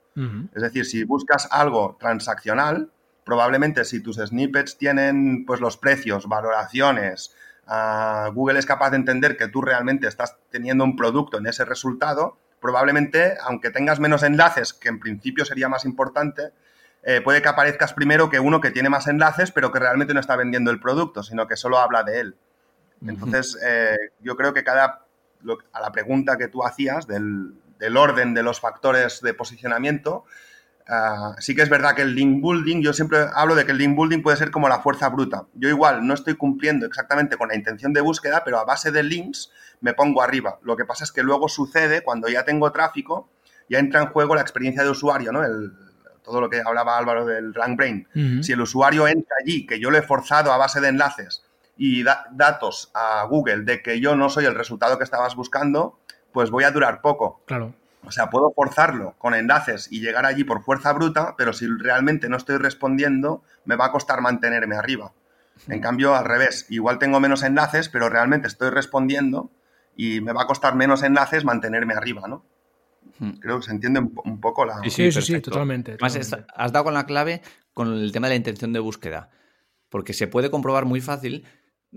Es 0.52 0.62
decir, 0.62 0.84
si 0.84 1.04
buscas 1.04 1.46
algo 1.52 1.96
transaccional, 2.00 2.90
probablemente 3.24 3.84
si 3.84 4.02
tus 4.02 4.16
snippets 4.16 4.76
tienen 4.76 5.44
pues 5.46 5.60
los 5.60 5.76
precios, 5.76 6.26
valoraciones, 6.26 7.36
uh, 7.68 8.32
Google 8.32 8.58
es 8.58 8.66
capaz 8.66 8.90
de 8.90 8.96
entender 8.96 9.36
que 9.36 9.46
tú 9.46 9.62
realmente 9.62 10.08
estás 10.08 10.36
teniendo 10.50 10.82
un 10.82 10.96
producto 10.96 11.38
en 11.38 11.46
ese 11.46 11.64
resultado, 11.64 12.36
probablemente, 12.60 13.34
aunque 13.44 13.70
tengas 13.70 14.00
menos 14.00 14.24
enlaces, 14.24 14.72
que 14.72 14.88
en 14.88 14.98
principio 14.98 15.44
sería 15.44 15.68
más 15.68 15.84
importante, 15.84 16.50
eh, 17.04 17.20
puede 17.20 17.40
que 17.40 17.48
aparezcas 17.48 17.92
primero 17.92 18.28
que 18.28 18.40
uno 18.40 18.60
que 18.60 18.72
tiene 18.72 18.88
más 18.88 19.06
enlaces, 19.06 19.52
pero 19.52 19.70
que 19.70 19.78
realmente 19.78 20.14
no 20.14 20.20
está 20.20 20.34
vendiendo 20.34 20.70
el 20.70 20.80
producto, 20.80 21.22
sino 21.22 21.46
que 21.46 21.56
solo 21.56 21.78
habla 21.78 22.02
de 22.02 22.20
él. 22.20 22.36
Entonces, 23.06 23.56
eh, 23.64 23.96
yo 24.20 24.36
creo 24.36 24.52
que 24.52 24.64
cada, 24.64 25.06
a 25.72 25.80
la 25.80 25.92
pregunta 25.92 26.36
que 26.36 26.48
tú 26.48 26.64
hacías 26.64 27.06
del, 27.06 27.54
del 27.78 27.96
orden 27.96 28.34
de 28.34 28.42
los 28.42 28.60
factores 28.60 29.20
de 29.20 29.34
posicionamiento, 29.34 30.24
ah, 30.88 31.34
sí 31.38 31.54
que 31.54 31.62
es 31.62 31.68
verdad 31.68 31.94
que 31.94 32.02
el 32.02 32.14
link 32.14 32.42
building, 32.42 32.82
yo 32.82 32.92
siempre 32.92 33.18
hablo 33.34 33.54
de 33.54 33.64
que 33.64 33.72
el 33.72 33.78
link 33.78 33.96
building 33.96 34.22
puede 34.22 34.36
ser 34.36 34.50
como 34.50 34.68
la 34.68 34.80
fuerza 34.80 35.08
bruta. 35.08 35.46
Yo 35.54 35.68
igual 35.68 36.06
no 36.06 36.14
estoy 36.14 36.34
cumpliendo 36.34 36.86
exactamente 36.86 37.36
con 37.36 37.48
la 37.48 37.56
intención 37.56 37.92
de 37.92 38.00
búsqueda, 38.00 38.42
pero 38.44 38.58
a 38.58 38.64
base 38.64 38.90
de 38.90 39.02
links 39.02 39.50
me 39.80 39.94
pongo 39.94 40.22
arriba. 40.22 40.58
Lo 40.62 40.76
que 40.76 40.84
pasa 40.84 41.04
es 41.04 41.12
que 41.12 41.22
luego 41.22 41.48
sucede 41.48 42.02
cuando 42.02 42.28
ya 42.28 42.44
tengo 42.44 42.70
tráfico, 42.72 43.30
ya 43.68 43.78
entra 43.78 44.00
en 44.00 44.08
juego 44.08 44.34
la 44.34 44.40
experiencia 44.40 44.82
de 44.82 44.90
usuario, 44.90 45.32
¿no? 45.32 45.44
El, 45.44 45.72
todo 46.22 46.40
lo 46.42 46.50
que 46.50 46.60
hablaba 46.64 46.98
Álvaro 46.98 47.24
del 47.24 47.54
Rank 47.54 47.76
Brain. 47.76 48.42
Si 48.42 48.52
el 48.52 48.60
usuario 48.60 49.08
entra 49.08 49.36
allí, 49.40 49.66
que 49.66 49.80
yo 49.80 49.90
le 49.90 49.98
he 49.98 50.02
forzado 50.02 50.52
a 50.52 50.58
base 50.58 50.78
de 50.80 50.88
enlaces 50.88 51.47
y 51.78 52.02
datos 52.02 52.90
a 52.92 53.24
Google 53.24 53.62
de 53.62 53.82
que 53.82 54.00
yo 54.00 54.16
no 54.16 54.28
soy 54.28 54.44
el 54.44 54.54
resultado 54.54 54.98
que 54.98 55.04
estabas 55.04 55.36
buscando, 55.36 55.98
pues 56.32 56.50
voy 56.50 56.64
a 56.64 56.70
durar 56.70 57.00
poco. 57.00 57.42
Claro. 57.46 57.72
O 58.04 58.10
sea, 58.10 58.30
puedo 58.30 58.52
forzarlo 58.52 59.14
con 59.18 59.34
enlaces 59.34 59.88
y 59.90 60.00
llegar 60.00 60.26
allí 60.26 60.44
por 60.44 60.62
fuerza 60.62 60.92
bruta, 60.92 61.34
pero 61.36 61.52
si 61.52 61.66
realmente 61.66 62.28
no 62.28 62.36
estoy 62.36 62.58
respondiendo, 62.58 63.42
me 63.64 63.76
va 63.76 63.86
a 63.86 63.92
costar 63.92 64.20
mantenerme 64.20 64.76
arriba. 64.76 65.12
En 65.66 65.80
cambio, 65.80 66.14
al 66.14 66.24
revés, 66.24 66.66
igual 66.68 66.98
tengo 66.98 67.20
menos 67.20 67.42
enlaces, 67.42 67.88
pero 67.88 68.08
realmente 68.08 68.46
estoy 68.46 68.70
respondiendo 68.70 69.50
y 69.96 70.20
me 70.20 70.32
va 70.32 70.42
a 70.42 70.46
costar 70.46 70.74
menos 70.76 71.02
enlaces 71.02 71.44
mantenerme 71.44 71.94
arriba, 71.94 72.28
¿no? 72.28 72.44
Creo 73.40 73.58
que 73.58 73.66
se 73.66 73.72
entiende 73.72 74.00
un, 74.00 74.40
poco 74.40 74.64
la... 74.64 74.80
Sí, 74.84 75.10
sí, 75.10 75.22
sí, 75.22 75.40
totalmente. 75.40 75.96
has 76.00 76.72
dado 76.72 76.84
con 76.84 76.94
la 76.94 77.04
clave 77.04 77.42
con 77.74 77.92
el 77.92 78.12
tema 78.12 78.28
de 78.28 78.34
la 78.34 78.36
intención 78.36 78.72
de 78.72 78.78
búsqueda, 78.78 79.30
porque 79.88 80.12
se 80.12 80.28
puede 80.28 80.50
comprobar 80.50 80.84
muy 80.84 81.00
fácil. 81.00 81.44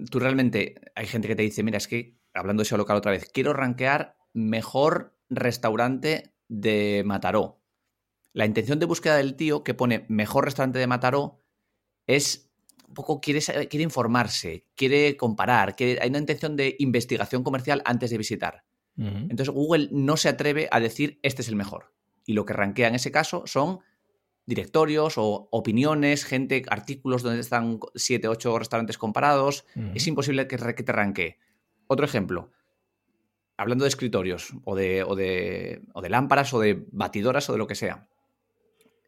Tú 0.09 0.19
realmente, 0.19 0.75
hay 0.95 1.05
gente 1.05 1.27
que 1.27 1.35
te 1.35 1.43
dice, 1.43 1.63
mira, 1.63 1.77
es 1.77 1.87
que, 1.87 2.17
hablando 2.33 2.61
de 2.61 2.65
SEO 2.65 2.77
local 2.77 2.97
otra 2.97 3.11
vez, 3.11 3.29
quiero 3.31 3.53
rankear 3.53 4.15
mejor 4.33 5.17
restaurante 5.29 6.33
de 6.47 7.03
Mataró. 7.05 7.61
La 8.33 8.45
intención 8.45 8.79
de 8.79 8.85
búsqueda 8.85 9.17
del 9.17 9.35
tío 9.35 9.63
que 9.63 9.73
pone 9.73 10.05
mejor 10.07 10.45
restaurante 10.45 10.79
de 10.79 10.87
Mataró 10.87 11.39
es 12.07 12.51
un 12.87 12.93
poco 12.93 13.21
quiere, 13.21 13.41
quiere 13.41 13.83
informarse, 13.83 14.65
quiere 14.75 15.15
comparar, 15.17 15.75
hay 15.79 16.09
una 16.09 16.19
intención 16.19 16.55
de 16.55 16.75
investigación 16.79 17.43
comercial 17.43 17.81
antes 17.85 18.09
de 18.09 18.17
visitar. 18.17 18.63
Entonces 18.97 19.49
Google 19.49 19.87
no 19.91 20.17
se 20.17 20.29
atreve 20.29 20.67
a 20.69 20.79
decir 20.79 21.19
este 21.23 21.41
es 21.41 21.47
el 21.47 21.55
mejor. 21.55 21.93
Y 22.25 22.33
lo 22.33 22.45
que 22.45 22.53
rankea 22.53 22.89
en 22.89 22.95
ese 22.95 23.11
caso 23.11 23.43
son 23.47 23.79
directorios 24.45 25.17
o 25.17 25.47
opiniones, 25.51 26.25
gente, 26.25 26.63
artículos 26.69 27.23
donde 27.23 27.39
están 27.39 27.79
7, 27.95 28.27
8 28.27 28.59
restaurantes 28.59 28.97
comparados. 28.97 29.65
Es 29.93 30.07
imposible 30.07 30.47
que, 30.47 30.57
que 30.57 30.83
te 30.83 30.91
ranquee. 30.91 31.37
Otro 31.87 32.05
ejemplo, 32.05 32.51
hablando 33.57 33.83
de 33.83 33.89
escritorios 33.89 34.53
o 34.63 34.75
de, 34.75 35.03
o 35.03 35.15
de, 35.15 35.83
o 35.93 36.01
de 36.01 36.09
lámparas 36.09 36.53
o 36.53 36.59
de 36.59 36.85
batidoras 36.91 37.49
o 37.49 37.53
de 37.53 37.59
lo 37.59 37.67
que 37.67 37.75
sea. 37.75 38.07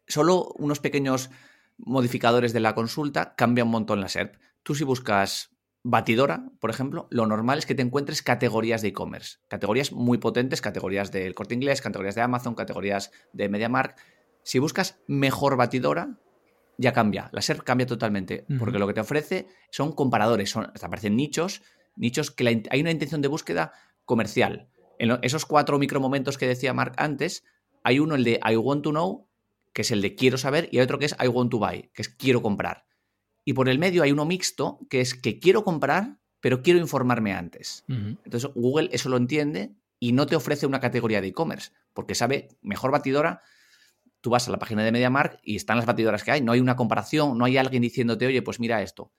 Solo 0.06 0.52
unos 0.58 0.80
pequeños 0.80 1.30
modificadores 1.78 2.52
de 2.52 2.60
la 2.60 2.74
consulta 2.74 3.34
cambian 3.36 3.66
un 3.66 3.72
montón 3.72 4.00
la 4.00 4.08
SERP. 4.08 4.36
Tú 4.62 4.74
si 4.74 4.84
buscas 4.84 5.50
batidora, 5.82 6.46
por 6.60 6.70
ejemplo, 6.70 7.06
lo 7.10 7.26
normal 7.26 7.58
es 7.58 7.66
que 7.66 7.74
te 7.74 7.82
encuentres 7.82 8.22
categorías 8.22 8.80
de 8.80 8.88
e-commerce. 8.88 9.38
Categorías 9.48 9.92
muy 9.92 10.18
potentes, 10.18 10.60
categorías 10.60 11.12
del 11.12 11.34
corte 11.34 11.54
inglés, 11.54 11.82
categorías 11.82 12.14
de 12.14 12.22
Amazon, 12.22 12.54
categorías 12.54 13.12
de 13.32 13.48
MediaMark. 13.48 13.96
Si 14.44 14.58
buscas 14.60 15.00
mejor 15.08 15.56
batidora, 15.56 16.20
ya 16.78 16.92
cambia. 16.92 17.30
La 17.32 17.42
SERP 17.42 17.62
cambia 17.62 17.86
totalmente. 17.86 18.44
Porque 18.58 18.78
lo 18.78 18.86
que 18.86 18.94
te 18.94 19.00
ofrece 19.00 19.48
son 19.70 19.92
comparadores, 19.92 20.50
son, 20.50 20.72
te 20.72 20.86
aparecen 20.86 21.16
nichos, 21.16 21.62
nichos 21.96 22.30
que 22.30 22.62
hay 22.70 22.80
una 22.80 22.90
intención 22.90 23.22
de 23.22 23.28
búsqueda 23.28 23.72
comercial. 24.04 24.68
En 24.98 25.18
esos 25.22 25.46
cuatro 25.46 25.78
micromomentos 25.78 26.38
que 26.38 26.46
decía 26.46 26.72
Mark 26.72 26.94
antes, 26.98 27.44
hay 27.82 27.98
uno, 27.98 28.14
el 28.14 28.24
de 28.24 28.40
I 28.48 28.56
want 28.56 28.82
to 28.82 28.90
know, 28.90 29.28
que 29.72 29.82
es 29.82 29.90
el 29.90 30.02
de 30.02 30.14
quiero 30.14 30.38
saber, 30.38 30.68
y 30.70 30.78
hay 30.78 30.84
otro 30.84 30.98
que 30.98 31.06
es 31.06 31.16
I 31.22 31.28
want 31.28 31.50
to 31.50 31.58
buy, 31.58 31.90
que 31.92 32.02
es 32.02 32.08
quiero 32.08 32.42
comprar. 32.42 32.86
Y 33.44 33.52
por 33.52 33.68
el 33.68 33.78
medio 33.78 34.02
hay 34.02 34.12
uno 34.12 34.24
mixto, 34.24 34.78
que 34.88 35.00
es 35.00 35.14
que 35.14 35.38
quiero 35.38 35.64
comprar, 35.64 36.18
pero 36.40 36.62
quiero 36.62 36.78
informarme 36.78 37.32
antes. 37.32 37.84
Entonces 37.88 38.50
Google 38.54 38.88
eso 38.92 39.08
lo 39.08 39.16
entiende 39.16 39.74
y 39.98 40.12
no 40.12 40.26
te 40.26 40.36
ofrece 40.36 40.66
una 40.66 40.80
categoría 40.80 41.20
de 41.20 41.28
e-commerce, 41.28 41.72
porque 41.92 42.14
sabe, 42.14 42.48
mejor 42.62 42.90
batidora, 42.90 43.42
tú 44.24 44.30
vas 44.30 44.48
a 44.48 44.50
la 44.50 44.58
página 44.58 44.82
de 44.82 44.90
MediaMark 44.90 45.38
y 45.42 45.56
están 45.56 45.76
las 45.76 45.84
batidoras 45.84 46.24
que 46.24 46.30
hay, 46.30 46.40
no 46.40 46.52
hay 46.52 46.60
una 46.60 46.74
comparación, 46.74 47.36
no 47.36 47.44
hay 47.44 47.58
alguien 47.58 47.82
diciéndote, 47.82 48.26
oye, 48.26 48.40
pues 48.40 48.58
mira 48.58 48.80
esto 48.80 49.12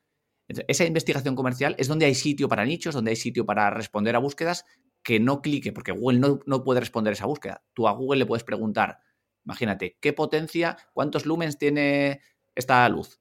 esa 0.48 0.86
investigación 0.86 1.36
comercial 1.36 1.76
es 1.80 1.88
donde 1.88 2.06
hay 2.06 2.16
sitio 2.16 2.48
para 2.48 2.66
nichos, 2.66 2.94
donde 2.94 3.12
hay 3.12 3.16
sitio 3.16 3.46
para 3.46 3.70
responder 3.70 4.16
a 4.16 4.20
búsquedas 4.20 4.66
que 5.04 5.20
no 5.20 5.42
clique, 5.42 5.72
porque 5.72 5.92
Google 5.92 6.20
no, 6.20 6.40
no 6.46 6.64
puede 6.64 6.80
responder 6.80 7.14
esa 7.14 7.26
búsqueda. 7.26 7.64
Tú 7.74 7.88
a 7.88 7.92
Google 7.92 8.20
le 8.20 8.26
puedes 8.26 8.44
preguntar, 8.44 9.00
imagínate, 9.44 9.98
¿qué 10.00 10.14
potencia, 10.14 10.78
cuántos 10.94 11.26
lumens 11.26 11.58
tiene 11.58 12.22
esta 12.56 12.88
luz? 12.90 13.20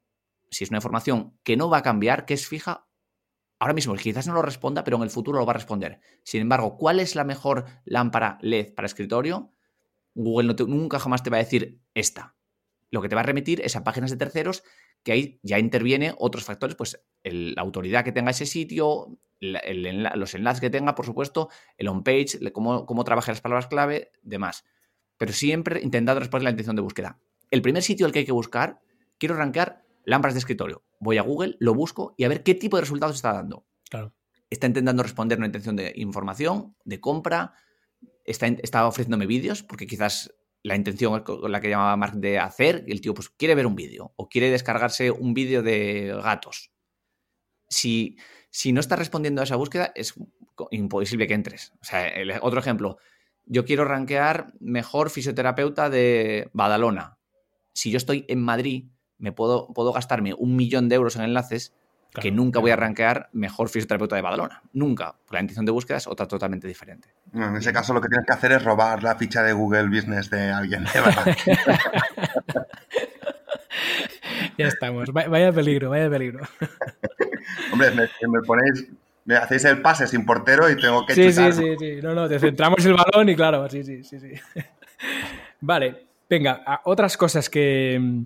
Si 0.50 0.64
es 0.64 0.70
una 0.70 0.78
información 0.78 1.38
que 1.42 1.56
no 1.56 1.68
va 1.68 1.78
a 1.78 1.82
cambiar, 1.82 2.26
que 2.26 2.34
es 2.34 2.46
fija, 2.46 2.86
ahora 3.58 3.74
mismo 3.74 3.94
quizás 3.94 4.26
no 4.26 4.34
lo 4.34 4.42
responda, 4.42 4.84
pero 4.84 4.96
en 4.98 5.02
el 5.02 5.10
futuro 5.10 5.38
lo 5.38 5.46
va 5.46 5.52
a 5.52 5.54
responder. 5.54 6.00
Sin 6.24 6.42
embargo, 6.42 6.76
¿cuál 6.76 7.00
es 7.00 7.14
la 7.14 7.24
mejor 7.24 7.64
lámpara 7.84 8.38
LED 8.40 8.74
para 8.74 8.86
escritorio? 8.86 9.53
Google 10.14 10.54
nunca 10.66 10.98
jamás 10.98 11.22
te 11.22 11.30
va 11.30 11.36
a 11.36 11.42
decir 11.42 11.80
esta. 11.94 12.36
Lo 12.90 13.02
que 13.02 13.08
te 13.08 13.14
va 13.14 13.22
a 13.22 13.24
remitir 13.24 13.60
es 13.62 13.76
a 13.76 13.84
páginas 13.84 14.10
de 14.10 14.16
terceros 14.16 14.62
que 15.02 15.12
ahí 15.12 15.40
ya 15.42 15.58
interviene 15.58 16.14
otros 16.16 16.44
factores, 16.44 16.76
pues 16.76 17.04
la 17.24 17.60
autoridad 17.60 18.04
que 18.04 18.12
tenga 18.12 18.30
ese 18.30 18.46
sitio, 18.46 19.18
los 19.40 20.34
enlaces 20.34 20.60
que 20.60 20.70
tenga, 20.70 20.94
por 20.94 21.04
supuesto, 21.04 21.50
el 21.76 21.88
on-page, 21.88 22.52
cómo, 22.52 22.86
cómo 22.86 23.04
trabaja 23.04 23.32
las 23.32 23.40
palabras 23.40 23.66
clave, 23.66 24.12
demás. 24.22 24.64
Pero 25.18 25.32
siempre 25.32 25.82
intentando 25.82 26.20
responder 26.20 26.44
la 26.44 26.50
intención 26.50 26.76
de 26.76 26.82
búsqueda. 26.82 27.18
El 27.50 27.62
primer 27.62 27.82
sitio 27.82 28.06
al 28.06 28.12
que 28.12 28.20
hay 28.20 28.24
que 28.24 28.32
buscar, 28.32 28.80
quiero 29.18 29.36
rankear 29.36 29.84
lámparas 30.04 30.34
de 30.34 30.38
escritorio. 30.38 30.84
Voy 31.00 31.18
a 31.18 31.22
Google, 31.22 31.56
lo 31.60 31.74
busco 31.74 32.14
y 32.16 32.24
a 32.24 32.28
ver 32.28 32.42
qué 32.42 32.54
tipo 32.54 32.76
de 32.76 32.82
resultados 32.82 33.16
está 33.16 33.32
dando. 33.32 33.66
Claro. 33.90 34.14
Está 34.50 34.66
intentando 34.66 35.02
responder 35.02 35.38
una 35.38 35.46
intención 35.46 35.76
de 35.76 35.92
información, 35.96 36.76
de 36.84 37.00
compra, 37.00 37.54
está, 38.24 38.46
está 38.46 38.86
ofreciéndome 38.86 39.26
vídeos, 39.26 39.62
porque 39.62 39.86
quizás 39.86 40.34
la 40.62 40.76
intención 40.76 41.20
con 41.20 41.52
la 41.52 41.60
que 41.60 41.68
llamaba 41.68 41.96
Mark 41.96 42.14
de 42.14 42.38
hacer, 42.38 42.84
el 42.88 43.00
tío 43.00 43.12
pues 43.12 43.28
quiere 43.28 43.54
ver 43.54 43.66
un 43.66 43.76
vídeo 43.76 44.14
o 44.16 44.28
quiere 44.28 44.50
descargarse 44.50 45.10
un 45.10 45.34
vídeo 45.34 45.62
de 45.62 46.18
gatos. 46.22 46.72
Si, 47.68 48.16
si 48.50 48.72
no 48.72 48.80
estás 48.80 48.98
respondiendo 48.98 49.42
a 49.42 49.44
esa 49.44 49.56
búsqueda, 49.56 49.92
es 49.94 50.14
imposible 50.70 51.26
que 51.26 51.34
entres. 51.34 51.72
O 51.82 51.84
sea, 51.84 52.10
otro 52.40 52.60
ejemplo, 52.60 52.96
yo 53.44 53.66
quiero 53.66 53.84
rankear 53.84 54.54
mejor 54.58 55.10
fisioterapeuta 55.10 55.90
de 55.90 56.48
Badalona. 56.54 57.18
Si 57.74 57.90
yo 57.90 57.98
estoy 57.98 58.24
en 58.28 58.40
Madrid, 58.40 58.86
me 59.18 59.32
puedo, 59.32 59.72
puedo 59.74 59.92
gastarme 59.92 60.32
un 60.32 60.56
millón 60.56 60.88
de 60.88 60.94
euros 60.94 61.16
en 61.16 61.22
enlaces 61.22 61.74
que 62.20 62.30
nunca 62.30 62.60
voy 62.60 62.70
a 62.70 62.76
rankear 62.76 63.28
mejor 63.32 63.68
fisioterapeuta 63.68 64.14
de 64.16 64.22
Badalona. 64.22 64.62
Nunca. 64.72 65.16
La 65.30 65.40
intención 65.40 65.66
de 65.66 65.72
búsqueda 65.72 65.96
es 65.98 66.06
otra 66.06 66.28
totalmente 66.28 66.68
diferente. 66.68 67.08
en 67.32 67.56
ese 67.56 67.72
caso 67.72 67.92
lo 67.92 68.00
que 68.00 68.08
tienes 68.08 68.26
que 68.26 68.32
hacer 68.32 68.52
es 68.52 68.62
robar 68.62 69.02
la 69.02 69.16
ficha 69.16 69.42
de 69.42 69.52
Google 69.52 69.88
Business 69.88 70.30
de 70.30 70.50
alguien. 70.50 70.84
ya 74.58 74.66
estamos. 74.68 75.12
Vaya 75.12 75.52
peligro, 75.52 75.90
vaya 75.90 76.08
peligro. 76.08 76.46
Hombre, 77.72 77.90
me, 77.90 78.08
ponéis 78.46 78.86
me 79.24 79.36
hacéis 79.36 79.64
el 79.64 79.80
pase 79.80 80.06
sin 80.06 80.24
portero 80.24 80.70
y 80.70 80.76
tengo 80.76 81.04
que 81.06 81.14
sí, 81.14 81.32
Sí, 81.32 81.52
sí, 81.52 81.76
sí. 81.78 81.96
No, 82.02 82.14
no, 82.14 82.28
te 82.28 82.38
centramos 82.38 82.84
el 82.84 82.94
balón 82.94 83.28
y 83.28 83.34
claro, 83.34 83.68
sí, 83.68 83.82
sí, 83.82 84.04
sí, 84.04 84.20
sí. 84.20 84.32
Vale, 85.60 86.06
venga, 86.28 86.82
otras 86.84 87.16
cosas 87.16 87.48
que, 87.48 88.22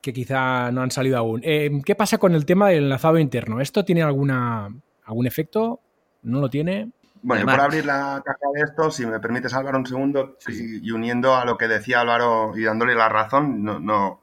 que 0.00 0.12
quizá 0.12 0.70
no 0.70 0.82
han 0.82 0.90
salido 0.90 1.18
aún. 1.18 1.40
Eh, 1.44 1.70
¿Qué 1.84 1.94
pasa 1.94 2.18
con 2.18 2.34
el 2.34 2.44
tema 2.44 2.68
del 2.68 2.84
enlazado 2.84 3.18
interno? 3.18 3.60
¿Esto 3.60 3.84
tiene 3.84 4.02
alguna, 4.02 4.68
algún 5.04 5.26
efecto? 5.26 5.80
¿No 6.22 6.40
lo 6.40 6.50
tiene? 6.50 6.90
Bueno, 7.22 7.44
por 7.44 7.60
abrir 7.60 7.84
la 7.84 8.22
caja 8.24 8.46
de 8.54 8.62
esto, 8.62 8.90
si 8.90 9.04
me 9.04 9.20
permites, 9.20 9.52
Álvaro, 9.52 9.78
un 9.78 9.86
segundo, 9.86 10.38
y, 10.48 10.90
uniendo 10.90 11.36
a 11.36 11.44
lo 11.44 11.58
que 11.58 11.68
decía 11.68 12.00
Álvaro 12.00 12.56
y 12.56 12.62
dándole 12.62 12.94
la 12.94 13.10
razón, 13.10 13.62
no, 13.62 13.78
no 13.78 14.20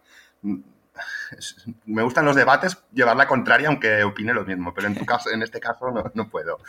me 1.85 2.03
gustan 2.03 2.25
los 2.25 2.35
debates, 2.35 2.77
llevar 2.93 3.15
la 3.15 3.27
contraria, 3.27 3.67
aunque 3.67 4.03
opine 4.03 4.33
lo 4.33 4.45
mismo, 4.45 4.73
pero 4.73 4.87
en, 4.87 4.95
tu 4.95 5.05
caso, 5.05 5.29
en 5.31 5.43
este 5.43 5.59
caso 5.59 5.91
no, 6.13 6.29
puedo. 6.29 6.59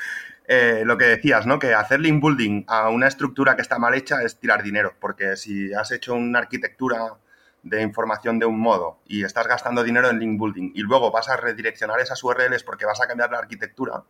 Eh, 0.47 0.83
lo 0.85 0.97
que 0.97 1.05
decías, 1.05 1.47
¿no? 1.47 1.59
Que 1.59 1.75
hacer 1.75 2.01
link 2.01 2.23
building 2.23 2.65
a 2.67 2.89
una 2.89 3.09
estructura 3.09 3.57
que 3.57 3.63
está 3.63 3.79
mal 3.79 3.95
hecha 3.95 4.23
es 4.23 4.39
tirar 4.39 4.63
dinero, 4.63 4.95
porque 5.01 5.37
si 5.37 5.73
has 5.73 5.91
hecho 5.93 6.15
una 6.15 6.41
arquitectura 6.41 7.15
de 7.63 7.83
información 7.83 8.39
de 8.39 8.47
un 8.47 8.59
modo 8.59 8.99
y 9.07 9.25
estás 9.25 9.47
gastando 9.47 9.83
dinero 9.83 10.09
en 10.09 10.19
link 10.19 10.41
building 10.41 10.73
y 10.75 10.83
luego 10.83 11.11
vas 11.11 11.29
a 11.29 11.37
redireccionar 11.37 12.01
esas 12.01 12.23
URLs 12.23 12.63
porque 12.63 12.87
vas 12.87 13.01
a 13.01 13.07
cambiar 13.07 13.31
la 13.31 13.39
arquitectura, 13.39 14.05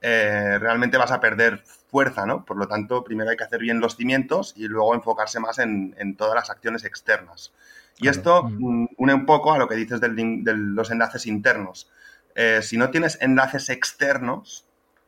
eh, 0.00 0.58
realmente 0.60 0.96
vas 0.96 1.10
a 1.10 1.20
perder 1.20 1.62
fuerza, 1.88 2.26
¿no? 2.26 2.44
Por 2.44 2.56
lo 2.56 2.68
tanto, 2.68 3.02
primero 3.02 3.30
hay 3.30 3.36
que 3.36 3.44
hacer 3.44 3.60
bien 3.60 3.80
los 3.80 3.96
cimientos 3.96 4.52
y 4.56 4.68
luego 4.68 4.94
enfocarse 4.94 5.40
más 5.40 5.58
en, 5.58 6.16
todas 6.16 6.34
las 6.34 6.50
acciones 6.50 6.84
externas. 6.84 7.52
Y 7.98 8.08
esto 8.08 8.44
mm, 8.44 8.88
une 8.96 9.14
un 9.14 9.26
poco 9.26 9.52
a 9.52 9.58
lo 9.58 9.66
que 9.68 9.74
dices 9.74 10.00
del 10.00 10.44
de 10.44 10.54
los 10.54 10.90
enlaces 10.90 11.26
internos. 11.26 11.90
Eh, 12.34 12.60
si 12.62 12.76
no 12.76 12.90
tienes 12.90 13.18
enlaces 13.20 13.70
externos 13.70 14.66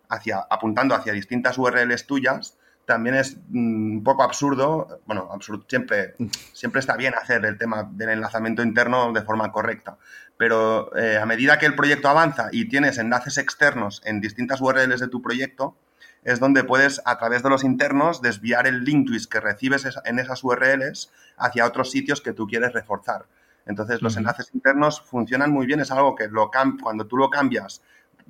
hacia, 0.09 0.39
apuntando 0.51 0.97
hacia 0.97 1.13
distintas 1.13 1.57
URLs 1.59 2.07
tuyas, 2.07 2.57
también 2.91 3.15
es 3.15 3.37
mm, 3.51 3.99
un 3.99 4.03
poco 4.03 4.25
absurdo, 4.25 5.01
bueno, 5.07 5.29
absurdo, 5.31 5.65
siempre, 5.69 6.17
siempre 6.53 6.81
está 6.81 6.97
bien 6.97 7.15
hacer 7.15 7.45
el 7.45 7.57
tema 7.57 7.89
del 7.93 8.09
enlazamiento 8.09 8.65
interno 8.65 9.13
de 9.13 9.23
forma 9.23 9.53
correcta, 9.53 9.97
pero 10.37 10.95
eh, 10.97 11.17
a 11.17 11.25
medida 11.25 11.57
que 11.57 11.67
el 11.67 11.77
proyecto 11.77 12.09
avanza 12.09 12.49
y 12.51 12.69
tienes 12.69 12.99
enlaces 12.99 13.39
externos 13.39 14.03
en 14.05 14.21
distintas 14.21 14.61
URLs 14.61 14.99
de 14.99 15.07
tu 15.07 15.23
proyecto, 15.23 15.77
es 16.25 16.41
donde 16.41 16.65
puedes, 16.65 17.01
a 17.05 17.17
través 17.17 17.45
de 17.45 17.51
los 17.51 17.63
internos, 17.63 18.23
desviar 18.23 18.67
el 18.67 18.83
link 18.83 19.07
twist 19.07 19.31
que 19.31 19.39
recibes 19.39 19.87
en 20.05 20.19
esas 20.19 20.43
URLs 20.43 21.13
hacia 21.39 21.67
otros 21.67 21.93
sitios 21.93 22.21
que 22.21 22.33
tú 22.33 22.49
quieres 22.49 22.73
reforzar. 22.73 23.27
Entonces, 23.67 24.03
los 24.03 24.17
enlaces 24.17 24.51
internos 24.53 25.01
funcionan 25.01 25.53
muy 25.53 25.65
bien, 25.65 25.79
es 25.79 25.93
algo 25.93 26.17
que 26.17 26.27
lo 26.27 26.51
cuando 26.83 27.07
tú 27.07 27.17
lo 27.17 27.31
cambias 27.31 27.83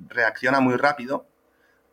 reacciona 0.07 0.59
muy 0.59 0.75
rápido 0.75 1.25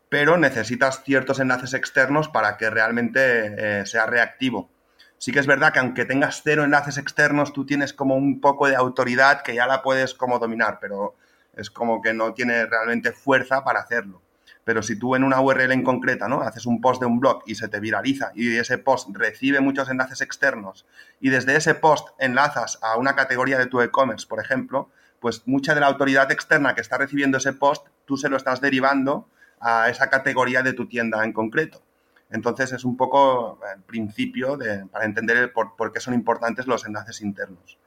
pero 0.08 0.36
necesitas 0.36 1.02
ciertos 1.04 1.40
enlaces 1.40 1.74
externos 1.74 2.28
para 2.28 2.56
que 2.56 2.70
realmente 2.70 3.80
eh, 3.80 3.86
sea 3.86 4.06
reactivo. 4.06 4.70
Sí 5.18 5.32
que 5.32 5.40
es 5.40 5.46
verdad 5.46 5.72
que 5.72 5.80
aunque 5.80 6.04
tengas 6.04 6.42
cero 6.44 6.64
enlaces 6.64 6.96
externos, 6.96 7.52
tú 7.52 7.66
tienes 7.66 7.92
como 7.92 8.16
un 8.16 8.40
poco 8.40 8.68
de 8.68 8.76
autoridad 8.76 9.42
que 9.42 9.54
ya 9.54 9.66
la 9.66 9.82
puedes 9.82 10.14
como 10.14 10.38
dominar, 10.38 10.78
pero 10.80 11.16
es 11.54 11.70
como 11.70 12.00
que 12.00 12.14
no 12.14 12.34
tiene 12.34 12.66
realmente 12.66 13.12
fuerza 13.12 13.64
para 13.64 13.80
hacerlo. 13.80 14.22
Pero 14.62 14.82
si 14.82 14.96
tú 14.96 15.16
en 15.16 15.24
una 15.24 15.40
URL 15.40 15.72
en 15.72 15.82
concreta, 15.82 16.28
¿no? 16.28 16.42
Haces 16.42 16.66
un 16.66 16.80
post 16.80 17.00
de 17.00 17.06
un 17.06 17.18
blog 17.18 17.42
y 17.46 17.56
se 17.56 17.68
te 17.68 17.80
viraliza 17.80 18.30
y 18.34 18.56
ese 18.56 18.78
post 18.78 19.08
recibe 19.12 19.60
muchos 19.60 19.90
enlaces 19.90 20.20
externos 20.20 20.86
y 21.20 21.30
desde 21.30 21.56
ese 21.56 21.74
post 21.74 22.08
enlazas 22.18 22.78
a 22.82 22.96
una 22.96 23.16
categoría 23.16 23.58
de 23.58 23.66
tu 23.66 23.80
e-commerce, 23.80 24.26
por 24.26 24.40
ejemplo, 24.40 24.90
pues 25.20 25.42
mucha 25.46 25.74
de 25.74 25.80
la 25.80 25.86
autoridad 25.86 26.30
externa 26.30 26.74
que 26.74 26.80
está 26.80 26.96
recibiendo 26.98 27.38
ese 27.38 27.52
post, 27.52 27.88
tú 28.04 28.16
se 28.16 28.28
lo 28.28 28.36
estás 28.36 28.60
derivando 28.60 29.28
a 29.60 29.88
esa 29.88 30.08
categoría 30.08 30.62
de 30.62 30.72
tu 30.72 30.86
tienda 30.86 31.24
en 31.24 31.32
concreto. 31.32 31.82
Entonces 32.30 32.72
es 32.72 32.84
un 32.84 32.96
poco 32.96 33.58
el 33.74 33.82
principio 33.82 34.56
de, 34.56 34.86
para 34.86 35.04
entender 35.04 35.52
por, 35.52 35.92
qué 35.92 36.00
son 36.00 36.14
importantes 36.14 36.66
los 36.66 36.84
enlaces 36.86 37.22
internos. 37.22 37.78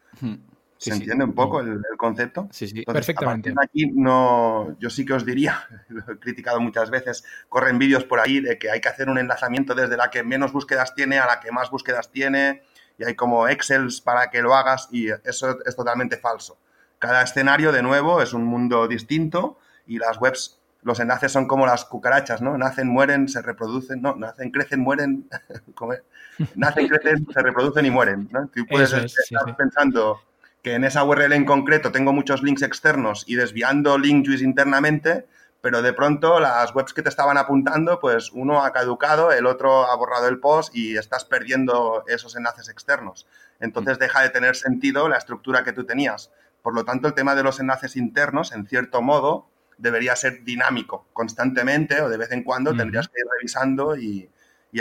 ¿Se 0.78 0.92
entiende 0.92 1.24
un 1.24 1.34
poco 1.34 1.60
el, 1.60 1.84
concepto? 1.96 2.48
Sí, 2.52 2.68
sí, 2.68 2.84
perfectamente. 2.84 3.54
aquí 3.62 3.92
no, 3.94 4.76
yo 4.80 4.90
sí 4.90 5.06
que 5.06 5.14
os 5.14 5.24
diría, 5.24 5.68
lo 5.90 6.14
he 6.14 6.18
criticado 6.18 6.60
muchas 6.60 6.90
veces, 6.90 7.24
corren 7.50 7.78
vídeos 7.78 8.04
por 8.04 8.20
ahí 8.20 8.40
de 8.40 8.58
que 8.58 8.72
hay 8.72 8.82
que 8.82 8.90
hacer 8.90 9.08
un 9.08 9.20
enlazamiento 9.20 9.76
desde 9.76 9.96
la 9.96 10.10
que 10.10 10.24
menos 10.24 10.52
búsquedas 10.52 10.96
tiene 10.96 11.20
a 11.20 11.28
la 11.28 11.40
que 11.40 11.52
más 11.52 11.70
búsquedas 11.70 12.12
tiene 12.12 12.64
y 12.98 13.04
hay 13.04 13.14
como 13.14 13.48
Excels 13.48 14.02
para 14.02 14.32
que 14.32 14.42
lo 14.42 14.56
hagas 14.56 14.90
y 14.92 15.10
eso 15.24 15.58
es 15.64 15.76
totalmente 15.76 16.18
falso. 16.18 16.58
Cada 16.98 17.22
escenario, 17.22 17.72
de 17.72 17.84
nuevo, 17.84 18.22
es 18.22 18.34
un 18.34 18.46
mundo 18.46 18.88
distinto 18.88 19.60
y 19.86 20.00
las 20.00 20.20
webs 20.20 20.61
los 20.84 21.00
enlaces 21.00 21.32
son 21.32 21.48
como 21.48 21.66
las 21.66 21.86
cucarachas, 21.86 22.42
¿no? 22.42 22.58
Nacen, 22.58 22.88
mueren, 22.88 23.28
se 23.28 23.42
reproducen, 23.42 24.02
no, 24.02 24.16
nacen, 24.16 24.52
crecen, 24.52 24.80
mueren, 24.80 25.30
nacen, 26.56 26.88
crecen, 26.88 27.28
se 27.32 27.42
reproducen 27.42 27.86
y 27.86 27.92
mueren, 27.92 28.30
¿no? 28.32 28.48
Tú 28.48 28.66
puedes 28.68 28.92
estar 28.94 29.56
pensando 29.56 30.22
que 30.64 30.74
en 30.74 30.84
esa 30.84 31.04
URL 31.04 31.34
en 31.34 31.46
concreto 31.46 31.92
tengo 31.92 32.14
muchos 32.14 32.44
links 32.44 32.62
externos 32.62 33.24
y 33.28 33.36
desviando 33.36 33.98
link 33.98 34.26
juice 34.26 34.44
internamente, 34.44 35.28
pero 35.62 35.84
de 35.84 35.94
pronto 35.94 36.40
las 36.40 36.74
webs 36.74 36.94
que 36.94 37.04
te 37.04 37.10
estaban 37.10 37.38
apuntando, 37.38 38.00
pues 38.00 38.32
uno 38.32 38.64
ha 38.64 38.74
caducado, 38.74 39.32
el 39.32 39.46
otro 39.46 39.86
ha 39.86 39.96
borrado 39.96 40.28
el 40.28 40.40
post 40.40 40.76
y 40.76 40.98
estás 40.98 41.26
perdiendo 41.26 42.04
esos 42.08 42.36
enlaces 42.36 42.70
externos. 42.70 43.28
Entonces 43.60 44.00
deja 44.00 44.22
de 44.22 44.30
tener 44.30 44.56
sentido 44.56 45.08
la 45.08 45.18
estructura 45.18 45.64
que 45.64 45.74
tú 45.74 45.86
tenías. 45.86 46.32
Por 46.64 46.74
lo 46.74 46.86
tanto, 46.86 47.08
el 47.08 47.14
tema 47.14 47.36
de 47.36 47.44
los 47.44 47.60
enlaces 47.60 47.96
internos, 47.96 48.52
en 48.52 48.68
cierto 48.68 49.02
modo, 49.02 49.48
debería 49.82 50.16
ser 50.16 50.44
dinámico 50.44 51.08
constantemente 51.14 52.02
o 52.02 52.10
de 52.10 52.18
vez 52.18 52.32
en 52.32 52.44
cuando 52.44 52.76
tendrías 52.76 53.08
que 53.08 53.20
ir 53.20 53.26
revisando 53.38 53.98
y, 53.98 54.30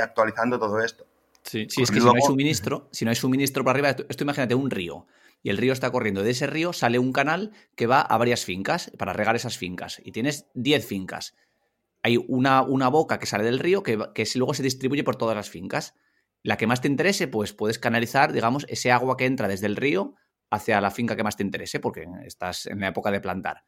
actualizando 0.00 0.58
todo 0.58 0.80
esto. 0.80 1.06
Sí, 1.42 1.66
sí 1.70 1.82
es 1.82 1.90
que 1.90 2.00
si 2.00 2.06
no 2.06 2.12
hay 2.14 2.22
suministro, 2.22 2.88
si 2.92 3.04
no 3.04 3.10
hay 3.10 3.16
suministro 3.16 3.64
para 3.64 3.78
arriba, 3.78 4.04
esto 4.08 4.24
imagínate 4.24 4.54
un 4.54 4.70
río 4.70 5.06
y 5.42 5.48
el 5.48 5.56
río 5.56 5.72
está 5.72 5.90
corriendo. 5.90 6.22
De 6.22 6.30
ese 6.30 6.46
río 6.46 6.72
sale 6.72 6.98
un 6.98 7.12
canal 7.12 7.52
que 7.74 7.86
va 7.86 8.02
a 8.02 8.18
varias 8.18 8.44
fincas 8.44 8.92
para 8.98 9.12
regar 9.12 9.36
esas 9.36 9.56
fincas 9.56 10.00
y 10.04 10.12
tienes 10.12 10.46
10 10.54 10.86
fincas. 10.86 11.34
Hay 12.02 12.18
una, 12.28 12.62
una, 12.62 12.88
boca 12.88 13.18
que 13.18 13.26
sale 13.26 13.44
del 13.44 13.58
río 13.58 13.82
que, 13.82 13.98
que 14.14 14.26
luego 14.36 14.54
se 14.54 14.62
distribuye 14.62 15.04
por 15.04 15.16
todas 15.16 15.36
las 15.36 15.50
fincas. 15.50 15.94
La 16.42 16.56
que 16.56 16.66
más 16.66 16.80
te 16.80 16.88
interese, 16.88 17.28
pues 17.28 17.52
puedes 17.52 17.78
canalizar, 17.78 18.32
digamos, 18.32 18.64
ese 18.68 18.90
agua 18.92 19.16
que 19.16 19.26
entra 19.26 19.48
desde 19.48 19.66
el 19.66 19.76
río 19.76 20.14
hacia 20.50 20.80
la 20.80 20.90
finca 20.90 21.16
que 21.16 21.22
más 21.22 21.36
te 21.36 21.42
interese, 21.42 21.80
porque 21.80 22.06
estás 22.24 22.66
en 22.66 22.80
la 22.80 22.88
época 22.88 23.10
de 23.10 23.20
plantar. 23.20 23.64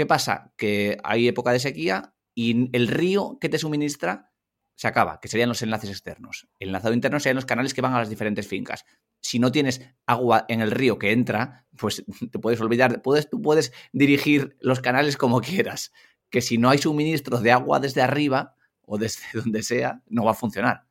¿Qué 0.00 0.06
pasa? 0.06 0.54
Que 0.56 0.96
hay 1.04 1.28
época 1.28 1.52
de 1.52 1.58
sequía 1.58 2.14
y 2.34 2.74
el 2.74 2.88
río 2.88 3.36
que 3.38 3.50
te 3.50 3.58
suministra 3.58 4.32
se 4.74 4.88
acaba, 4.88 5.20
que 5.20 5.28
serían 5.28 5.50
los 5.50 5.60
enlaces 5.60 5.90
externos. 5.90 6.48
El 6.58 6.68
enlazado 6.68 6.94
interno 6.94 7.20
serían 7.20 7.36
los 7.36 7.44
canales 7.44 7.74
que 7.74 7.82
van 7.82 7.92
a 7.92 7.98
las 7.98 8.08
diferentes 8.08 8.48
fincas. 8.48 8.86
Si 9.20 9.38
no 9.38 9.52
tienes 9.52 9.82
agua 10.06 10.46
en 10.48 10.62
el 10.62 10.70
río 10.70 10.98
que 10.98 11.12
entra, 11.12 11.66
pues 11.76 12.02
te 12.32 12.38
puedes 12.38 12.58
olvidar, 12.62 13.02
puedes, 13.02 13.28
tú 13.28 13.42
puedes 13.42 13.74
dirigir 13.92 14.56
los 14.60 14.80
canales 14.80 15.18
como 15.18 15.42
quieras. 15.42 15.92
Que 16.30 16.40
si 16.40 16.56
no 16.56 16.70
hay 16.70 16.78
suministro 16.78 17.42
de 17.42 17.52
agua 17.52 17.78
desde 17.78 18.00
arriba 18.00 18.56
o 18.86 18.96
desde 18.96 19.20
donde 19.34 19.62
sea, 19.62 20.00
no 20.08 20.24
va 20.24 20.30
a 20.30 20.34
funcionar. 20.34 20.86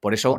Por 0.00 0.14
eso, 0.14 0.36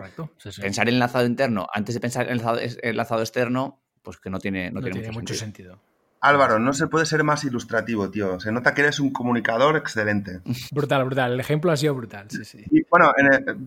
pensar 0.59 0.89
en 0.89 0.95
enlazado 0.95 1.25
interno 1.25 1.67
antes 1.73 1.95
de 1.95 2.01
pensar 2.01 2.27
en 2.27 2.41
enlazado, 2.83 3.21
externo, 3.21 3.81
pues 4.01 4.19
que 4.19 4.29
no 4.29 4.39
tiene, 4.39 4.71
no, 4.71 4.81
tiene, 4.81 5.09
mucho, 5.09 5.35
sentido. 5.35 5.79
Álvaro, 6.21 6.59
no 6.59 6.73
se 6.73 6.87
puede 6.87 7.05
ser 7.05 7.23
más 7.23 7.45
ilustrativo, 7.45 8.09
tío. 8.09 8.39
Se 8.39 8.51
nota 8.51 8.73
que 8.73 8.81
eres 8.81 8.99
un 8.99 9.11
comunicador 9.11 9.77
excelente. 9.77 10.41
Brutal, 10.71 11.05
brutal. 11.05 11.33
El 11.33 11.39
ejemplo 11.39 11.71
ha 11.71 11.77
sido 11.77 11.95
brutal, 11.95 12.29
sí, 12.29 12.43
sí. 12.43 12.65
Y 12.71 12.83
bueno, 12.89 13.13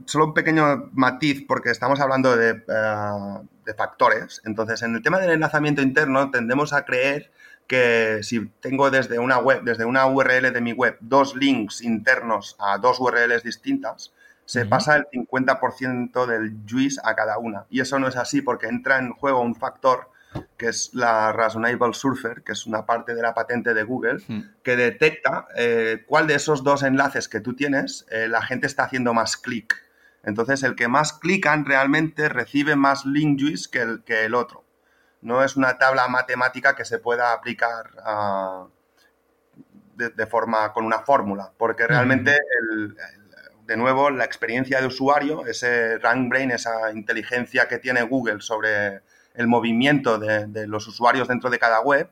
solo 0.04 0.26
un 0.26 0.34
pequeño 0.34 0.90
matiz, 0.92 1.44
porque 1.46 1.70
estamos 1.70 2.00
hablando 2.00 2.36
de, 2.36 2.50
eh, 2.50 3.38
de, 3.64 3.74
factores. 3.74 4.42
Entonces, 4.44 4.82
en 4.82 4.94
el 4.94 5.02
tema 5.02 5.18
del 5.18 5.30
enlazamiento 5.30 5.80
interno, 5.80 6.30
tendemos 6.30 6.74
a 6.74 6.84
creer 6.84 7.32
que 7.66 8.18
si 8.22 8.46
tengo 8.60 8.90
desde 8.90 9.18
una 9.18 9.38
web, 9.38 9.62
desde 9.62 9.86
una 9.86 10.06
URL 10.06 10.52
de 10.52 10.60
mi 10.60 10.72
web, 10.72 10.98
dos 11.00 11.34
links 11.34 11.80
internos 11.80 12.56
a 12.58 12.76
dos 12.76 13.00
URLs 13.00 13.42
distintas, 13.42 14.12
se 14.44 14.66
pasa 14.66 14.96
el 14.96 15.06
50% 15.06 16.26
del 16.26 16.58
juice 16.68 17.00
a 17.02 17.14
cada 17.14 17.38
una. 17.38 17.64
Y 17.70 17.80
eso 17.80 17.98
no 17.98 18.08
es 18.08 18.16
así, 18.16 18.42
porque 18.42 18.66
entra 18.66 18.98
en 18.98 19.12
juego 19.12 19.40
un 19.40 19.54
factor 19.54 20.11
que 20.56 20.68
es 20.68 20.90
la 20.94 21.32
Reasonable 21.32 21.92
Surfer, 21.92 22.42
que 22.42 22.52
es 22.52 22.66
una 22.66 22.86
parte 22.86 23.14
de 23.14 23.22
la 23.22 23.34
patente 23.34 23.74
de 23.74 23.82
Google, 23.82 24.22
hmm. 24.26 24.40
que 24.62 24.76
detecta 24.76 25.46
eh, 25.56 26.04
cuál 26.06 26.26
de 26.26 26.34
esos 26.34 26.62
dos 26.62 26.82
enlaces 26.82 27.28
que 27.28 27.40
tú 27.40 27.54
tienes 27.54 28.06
eh, 28.10 28.28
la 28.28 28.42
gente 28.42 28.66
está 28.66 28.84
haciendo 28.84 29.14
más 29.14 29.36
clic. 29.36 29.74
Entonces, 30.24 30.62
el 30.62 30.76
que 30.76 30.88
más 30.88 31.12
clican 31.14 31.64
realmente 31.64 32.28
recibe 32.28 32.76
más 32.76 33.04
link 33.04 33.40
juice 33.40 33.68
que 33.70 33.80
el, 33.80 34.04
que 34.04 34.24
el 34.24 34.34
otro. 34.34 34.64
No 35.20 35.42
es 35.42 35.56
una 35.56 35.78
tabla 35.78 36.08
matemática 36.08 36.76
que 36.76 36.84
se 36.84 36.98
pueda 36.98 37.32
aplicar 37.32 37.90
ah, 38.04 38.66
de, 39.96 40.26
forma 40.26 40.72
con 40.72 40.84
una 40.84 41.00
fórmula, 41.00 41.52
porque 41.56 41.86
realmente, 41.86 42.36
de 43.66 43.76
nuevo, 43.76 44.10
la 44.10 44.24
experiencia 44.24 44.80
de 44.80 44.86
usuario, 44.86 45.46
ese 45.46 45.98
rank 45.98 46.28
brain, 46.28 46.50
esa 46.50 46.92
inteligencia 46.92 47.68
que 47.68 47.78
tiene 47.78 48.02
Google 48.02 48.40
sobre 48.40 49.02
el 49.34 49.46
movimiento 49.46 50.18
de, 50.18 50.66
los 50.66 50.86
usuarios 50.86 51.28
dentro 51.28 51.50
de 51.50 51.58
cada 51.58 51.80
web, 51.80 52.08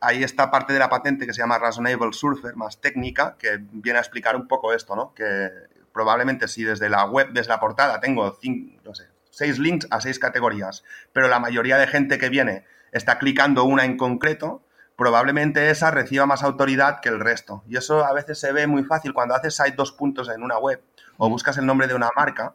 ahí 0.00 0.22
está 0.22 0.50
parte 0.50 0.72
de 0.72 0.78
la 0.78 0.88
patente 0.88 1.26
que 1.26 1.32
se 1.32 1.40
llama 1.40 1.58
Reasonable 1.58 2.12
Surfer, 2.12 2.56
más 2.56 2.80
técnica, 2.80 3.36
que 3.38 3.58
viene 3.72 3.98
a 3.98 4.02
explicar 4.02 4.36
un 4.36 4.48
poco 4.48 4.72
esto, 4.72 4.96
¿no? 4.96 5.14
Que 5.14 5.50
probablemente 5.92 6.48
si 6.48 6.64
desde 6.64 6.88
la 6.88 7.04
web, 7.04 7.28
desde 7.32 7.50
la 7.50 7.60
portada, 7.60 8.00
tengo 8.00 8.36
cinco, 8.40 8.80
no 8.84 8.94
sé, 8.94 9.08
seis 9.30 9.58
links 9.58 9.86
a 9.90 10.00
seis 10.00 10.18
categorías, 10.18 10.84
pero 11.12 11.28
la 11.28 11.38
mayoría 11.38 11.78
de 11.78 11.86
gente 11.86 12.18
que 12.18 12.28
viene 12.28 12.64
está 12.92 13.18
clicando 13.18 13.64
una 13.64 13.84
en 13.84 13.96
concreto, 13.96 14.62
probablemente 14.96 15.70
esa 15.70 15.90
reciba 15.90 16.26
más 16.26 16.42
autoridad 16.42 17.00
que 17.00 17.08
el 17.08 17.20
resto. 17.20 17.64
Y 17.68 17.76
eso 17.76 18.04
a 18.04 18.12
veces 18.12 18.38
se 18.38 18.52
ve 18.52 18.66
muy 18.66 18.84
fácil 18.84 19.12
cuando 19.14 19.34
haces 19.34 19.56
site 19.56 19.74
dos 19.76 19.92
puntos 19.92 20.28
en 20.28 20.42
una 20.42 20.58
web 20.58 20.82
o 21.16 21.28
buscas 21.28 21.58
el 21.58 21.66
nombre 21.66 21.86
de 21.86 21.94
una 21.94 22.10
marca, 22.14 22.54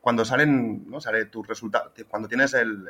cuando 0.00 0.24
salen, 0.24 0.88
¿no? 0.88 1.00
Sale 1.00 1.26
tu 1.26 1.42
resultado, 1.42 1.92
cuando 2.08 2.28
tienes 2.28 2.54
el, 2.54 2.86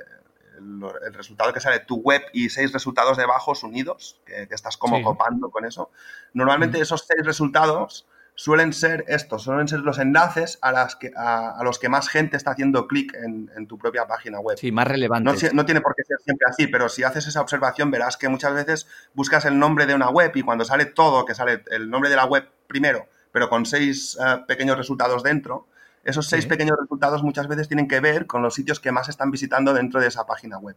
el, 0.58 1.14
resultado 1.14 1.52
que 1.52 1.60
sale 1.60 1.80
tu 1.80 1.96
web 1.96 2.22
y 2.32 2.50
seis 2.50 2.72
resultados 2.72 3.16
debajo 3.16 3.52
unidos, 3.62 4.20
que, 4.24 4.46
estás 4.50 4.76
como 4.76 5.02
copando 5.02 5.50
con 5.50 5.64
eso. 5.64 5.90
Normalmente 6.34 6.80
esos 6.80 7.06
seis 7.06 7.24
resultados 7.24 8.06
suelen 8.38 8.72
ser 8.72 9.04
estos, 9.08 9.42
suelen 9.42 9.66
ser 9.66 9.80
los 9.80 9.98
enlaces 9.98 10.60
a, 10.62 10.70
las 10.70 10.94
que, 10.94 11.10
a, 11.16 11.60
los 11.64 11.80
que 11.80 11.88
más 11.88 12.08
gente 12.08 12.36
está 12.36 12.52
haciendo 12.52 12.86
clic 12.86 13.12
en, 13.14 13.66
tu 13.66 13.76
propia 13.78 14.06
página 14.06 14.38
web. 14.38 14.56
Sí, 14.56 14.70
más 14.70 14.86
relevantes. 14.86 15.52
No, 15.52 15.64
tiene 15.64 15.80
por 15.80 15.96
qué 15.96 16.04
ser 16.04 16.18
siempre 16.24 16.46
así, 16.48 16.68
pero 16.68 16.88
si 16.88 17.02
haces 17.02 17.26
esa 17.26 17.40
observación 17.40 17.90
verás 17.90 18.16
que 18.16 18.28
muchas 18.28 18.54
veces 18.54 18.86
buscas 19.12 19.44
el 19.44 19.58
nombre 19.58 19.86
de 19.86 19.94
una 19.94 20.08
web 20.10 20.30
y 20.36 20.42
cuando 20.42 20.64
sale 20.64 20.86
todo, 20.86 21.24
que 21.24 21.34
sale 21.34 21.64
el 21.72 21.90
nombre 21.90 22.10
de 22.10 22.16
la 22.16 22.26
web 22.26 22.48
primero, 22.68 23.08
pero 23.32 23.48
con 23.48 23.66
seis 23.66 24.16
eh, 24.24 24.44
pequeños 24.46 24.78
resultados 24.78 25.24
dentro, 25.24 25.66
esos 26.04 26.26
seis 26.26 26.46
pequeños 26.46 26.76
resultados 26.80 27.22
muchas 27.22 27.48
veces 27.48 27.68
tienen 27.68 27.88
que 27.88 28.00
ver 28.00 28.26
con 28.26 28.42
los 28.42 28.54
sitios 28.54 28.80
que 28.80 28.92
más 28.92 29.08
están 29.08 29.30
visitando 29.30 29.74
dentro 29.74 30.00
de 30.00 30.08
esa 30.08 30.26
página 30.26 30.58
web. 30.58 30.76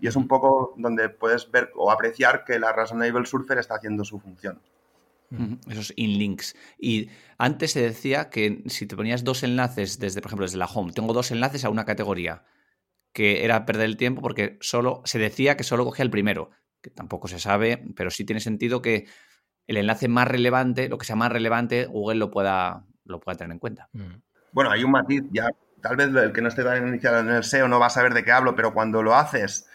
Y 0.00 0.06
es 0.06 0.16
un 0.16 0.28
poco 0.28 0.74
donde 0.76 1.08
puedes 1.08 1.50
ver 1.50 1.70
o 1.74 1.90
apreciar 1.90 2.44
que 2.44 2.58
la 2.58 2.72
Reasonable 2.72 3.26
Surfer 3.26 3.58
está 3.58 3.74
haciendo 3.76 4.04
su 4.04 4.20
función. 4.20 4.60
Esos 5.68 5.92
inlinks. 5.96 6.56
Y 6.78 7.10
antes 7.36 7.72
se 7.72 7.82
decía 7.82 8.30
que 8.30 8.62
si 8.66 8.86
te 8.86 8.96
ponías 8.96 9.24
dos 9.24 9.42
enlaces 9.42 9.98
desde, 9.98 10.22
por 10.22 10.30
ejemplo, 10.30 10.46
desde 10.46 10.58
la 10.58 10.66
home, 10.66 10.92
tengo 10.92 11.12
dos 11.12 11.30
enlaces 11.30 11.64
a 11.64 11.70
una 11.70 11.84
categoría, 11.84 12.44
que 13.12 13.44
era 13.44 13.66
perder 13.66 13.86
el 13.86 13.96
tiempo 13.96 14.22
porque 14.22 14.56
solo 14.60 15.02
se 15.04 15.18
decía 15.18 15.56
que 15.56 15.64
solo 15.64 15.84
cogía 15.84 16.04
el 16.04 16.10
primero, 16.10 16.50
que 16.80 16.90
tampoco 16.90 17.28
se 17.28 17.38
sabe, 17.38 17.84
pero 17.94 18.10
sí 18.10 18.24
tiene 18.24 18.40
sentido 18.40 18.80
que 18.80 19.06
el 19.66 19.76
enlace 19.76 20.08
más 20.08 20.26
relevante, 20.28 20.88
lo 20.88 20.96
que 20.96 21.04
sea 21.04 21.16
más 21.16 21.30
relevante, 21.30 21.86
Google 21.86 22.18
lo 22.18 22.30
pueda, 22.30 22.86
lo 23.04 23.20
pueda 23.20 23.36
tener 23.36 23.52
en 23.52 23.58
cuenta. 23.58 23.90
Mm. 23.92 24.22
Bueno, 24.52 24.70
hay 24.70 24.84
un 24.84 24.90
matiz, 24.90 25.24
ya 25.30 25.50
tal 25.80 25.96
vez 25.96 26.08
el 26.08 26.32
que 26.32 26.40
no 26.40 26.48
esté 26.48 26.64
tan 26.64 26.88
iniciado 26.88 27.20
en 27.20 27.30
el 27.30 27.44
SEO 27.44 27.68
no 27.68 27.78
va 27.78 27.86
a 27.86 27.90
saber 27.90 28.14
de 28.14 28.24
qué 28.24 28.32
hablo, 28.32 28.54
pero 28.56 28.72
cuando 28.72 29.02
lo 29.02 29.14
haces 29.14 29.68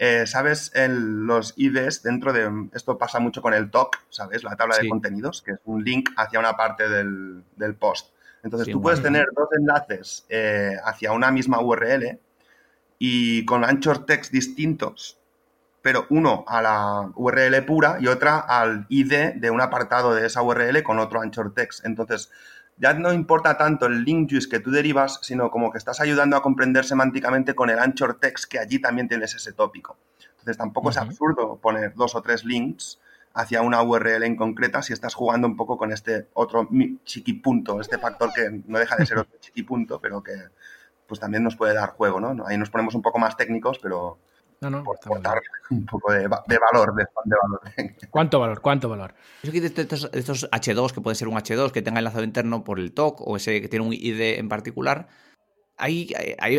eh, 0.00 0.26
¿Sabes? 0.26 0.70
En 0.74 1.26
los 1.26 1.54
IDs, 1.56 2.04
dentro 2.04 2.32
de. 2.32 2.68
Esto 2.72 2.96
pasa 2.96 3.18
mucho 3.18 3.42
con 3.42 3.52
el 3.52 3.68
TOC, 3.68 3.96
¿sabes? 4.10 4.44
La 4.44 4.54
tabla 4.54 4.76
de 4.78 4.88
contenidos, 4.88 5.42
que 5.42 5.52
es 5.52 5.58
un 5.64 5.82
link 5.82 6.10
hacia 6.16 6.38
una 6.38 6.56
parte 6.56 6.88
del, 6.88 7.42
post. 7.80 8.12
Entonces, 8.44 8.72
tú 8.72 8.80
puedes 8.80 9.02
tener 9.02 9.26
dos 9.34 9.48
enlaces 9.58 10.24
eh, 10.28 10.76
hacia 10.84 11.10
una 11.10 11.32
misma 11.32 11.60
URL 11.60 12.20
y 13.00 13.44
con 13.44 13.64
anchor 13.64 14.06
text 14.06 14.30
distintos, 14.32 15.18
pero 15.82 16.06
uno 16.10 16.44
a 16.46 16.62
la 16.62 17.10
URL 17.16 17.64
pura 17.64 17.96
y 18.00 18.06
otra 18.06 18.38
al 18.38 18.86
ID 18.88 19.34
de 19.34 19.50
un 19.50 19.60
apartado 19.60 20.14
de 20.14 20.26
esa 20.26 20.42
URL 20.42 20.80
con 20.84 21.00
otro 21.00 21.20
anchor 21.20 21.54
text. 21.54 21.84
Entonces, 21.84 22.30
ya 22.80 22.94
no 22.94 23.12
importa 23.12 23.56
tanto 23.56 23.86
el 23.86 24.04
link 24.04 24.30
juice 24.30 24.48
que 24.48 24.60
tú 24.60 24.70
derivas, 24.70 25.18
sino 25.22 25.50
como 25.50 25.70
que 25.70 25.78
estás 25.78 26.00
ayudando 26.00 26.36
a 26.36 26.42
comprender 26.42 26.84
semánticamente 26.84 27.54
con 27.54 27.70
el 27.70 27.78
anchor 27.78 28.18
text 28.20 28.50
que 28.50 28.58
allí 28.58 28.78
también 28.78 29.08
tienes 29.08 29.34
ese 29.34 29.52
tópico. 29.52 29.96
Entonces 30.30 30.56
tampoco 30.56 30.90
es 30.90 30.96
absurdo 30.96 31.56
poner 31.56 31.94
dos 31.94 32.14
o 32.14 32.22
tres 32.22 32.44
links 32.44 33.00
hacia 33.34 33.62
una 33.62 33.82
URL 33.82 34.24
en 34.24 34.36
concreta 34.36 34.82
si 34.82 34.92
estás 34.92 35.14
jugando 35.14 35.46
un 35.46 35.56
poco 35.56 35.76
con 35.76 35.92
este 35.92 36.28
otro 36.34 36.68
chiquipunto, 37.04 37.80
este 37.80 37.98
factor 37.98 38.32
que 38.32 38.62
no 38.66 38.78
deja 38.78 38.96
de 38.96 39.06
ser 39.06 39.18
otro 39.18 39.36
chiquipunto, 39.40 40.00
pero 40.00 40.22
que 40.22 40.34
pues 41.06 41.20
también 41.20 41.42
nos 41.42 41.56
puede 41.56 41.74
dar 41.74 41.90
juego, 41.90 42.20
¿no? 42.20 42.46
Ahí 42.46 42.58
nos 42.58 42.70
ponemos 42.70 42.94
un 42.94 43.02
poco 43.02 43.18
más 43.18 43.36
técnicos, 43.36 43.78
pero 43.78 44.18
no, 44.60 44.70
no, 44.70 44.82
por, 44.82 44.98
un 45.70 45.86
poco 45.86 46.12
de, 46.12 46.26
valor, 46.26 46.94
de, 46.94 47.06
valor. 47.14 47.62
¿Cuánto 48.10 48.40
valor? 48.40 48.60
¿Cuánto 48.60 48.88
valor? 48.88 49.14
Eso 49.42 49.52
que 49.52 49.58
estos, 49.58 50.10
estos, 50.12 50.50
H2, 50.50 50.92
que 50.92 51.00
puede 51.00 51.14
ser 51.14 51.28
un 51.28 51.36
H2 51.36 51.70
que 51.70 51.82
tenga 51.82 51.98
enlazado 51.98 52.24
interno 52.24 52.64
por 52.64 52.80
el 52.80 52.92
TOC 52.92 53.20
o 53.20 53.36
ese 53.36 53.60
que 53.60 53.68
tiene 53.68 53.86
un 53.86 53.92
ID 53.92 54.38
en 54.38 54.48
particular, 54.48 55.08
ahí, 55.76 56.08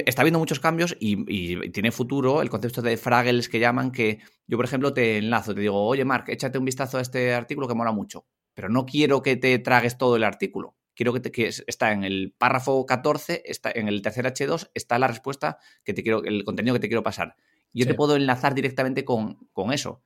está 0.05 0.21
habiendo 0.21 0.39
muchos 0.39 0.59
cambios 0.59 0.95
y, 0.99 1.69
tiene 1.71 1.91
futuro 1.91 2.41
el 2.41 2.49
concepto 2.49 2.81
de 2.81 2.97
fraggles 2.97 3.49
que 3.49 3.59
llaman 3.59 3.91
que 3.91 4.19
yo, 4.47 4.57
por 4.57 4.65
ejemplo, 4.65 4.93
te 4.93 5.17
enlazo, 5.17 5.53
te 5.53 5.61
digo, 5.61 5.85
oye, 5.85 6.05
Mark, 6.05 6.25
échate 6.27 6.57
un 6.57 6.65
vistazo 6.65 6.97
a 6.97 7.01
este 7.01 7.33
artículo 7.33 7.67
que 7.67 7.75
mola 7.75 7.91
mucho, 7.91 8.25
pero 8.53 8.69
no 8.69 8.85
quiero 8.85 9.21
que 9.21 9.35
te 9.35 9.59
tragues 9.59 9.97
todo 9.97 10.15
el 10.15 10.23
artículo. 10.23 10.75
Quiero 10.95 11.13
que, 11.13 11.21
te, 11.21 11.31
que 11.31 11.47
está 11.47 11.93
en 11.93 12.03
el 12.03 12.33
párrafo 12.37 12.85
14, 12.85 13.43
está 13.45 13.71
en 13.73 13.87
el 13.87 14.01
tercer 14.01 14.25
H2, 14.25 14.71
está 14.73 14.99
la 14.99 15.07
respuesta 15.07 15.57
que 15.83 15.93
te 15.93 16.03
quiero, 16.03 16.23
el 16.23 16.43
contenido 16.43 16.73
que 16.73 16.81
te 16.81 16.87
quiero 16.87 17.03
pasar 17.03 17.35
yo 17.73 17.85
te 17.85 17.93
puedo 17.93 18.15
enlazar 18.15 18.55
directamente 18.55 19.05
con, 19.05 19.37
eso. 19.71 20.01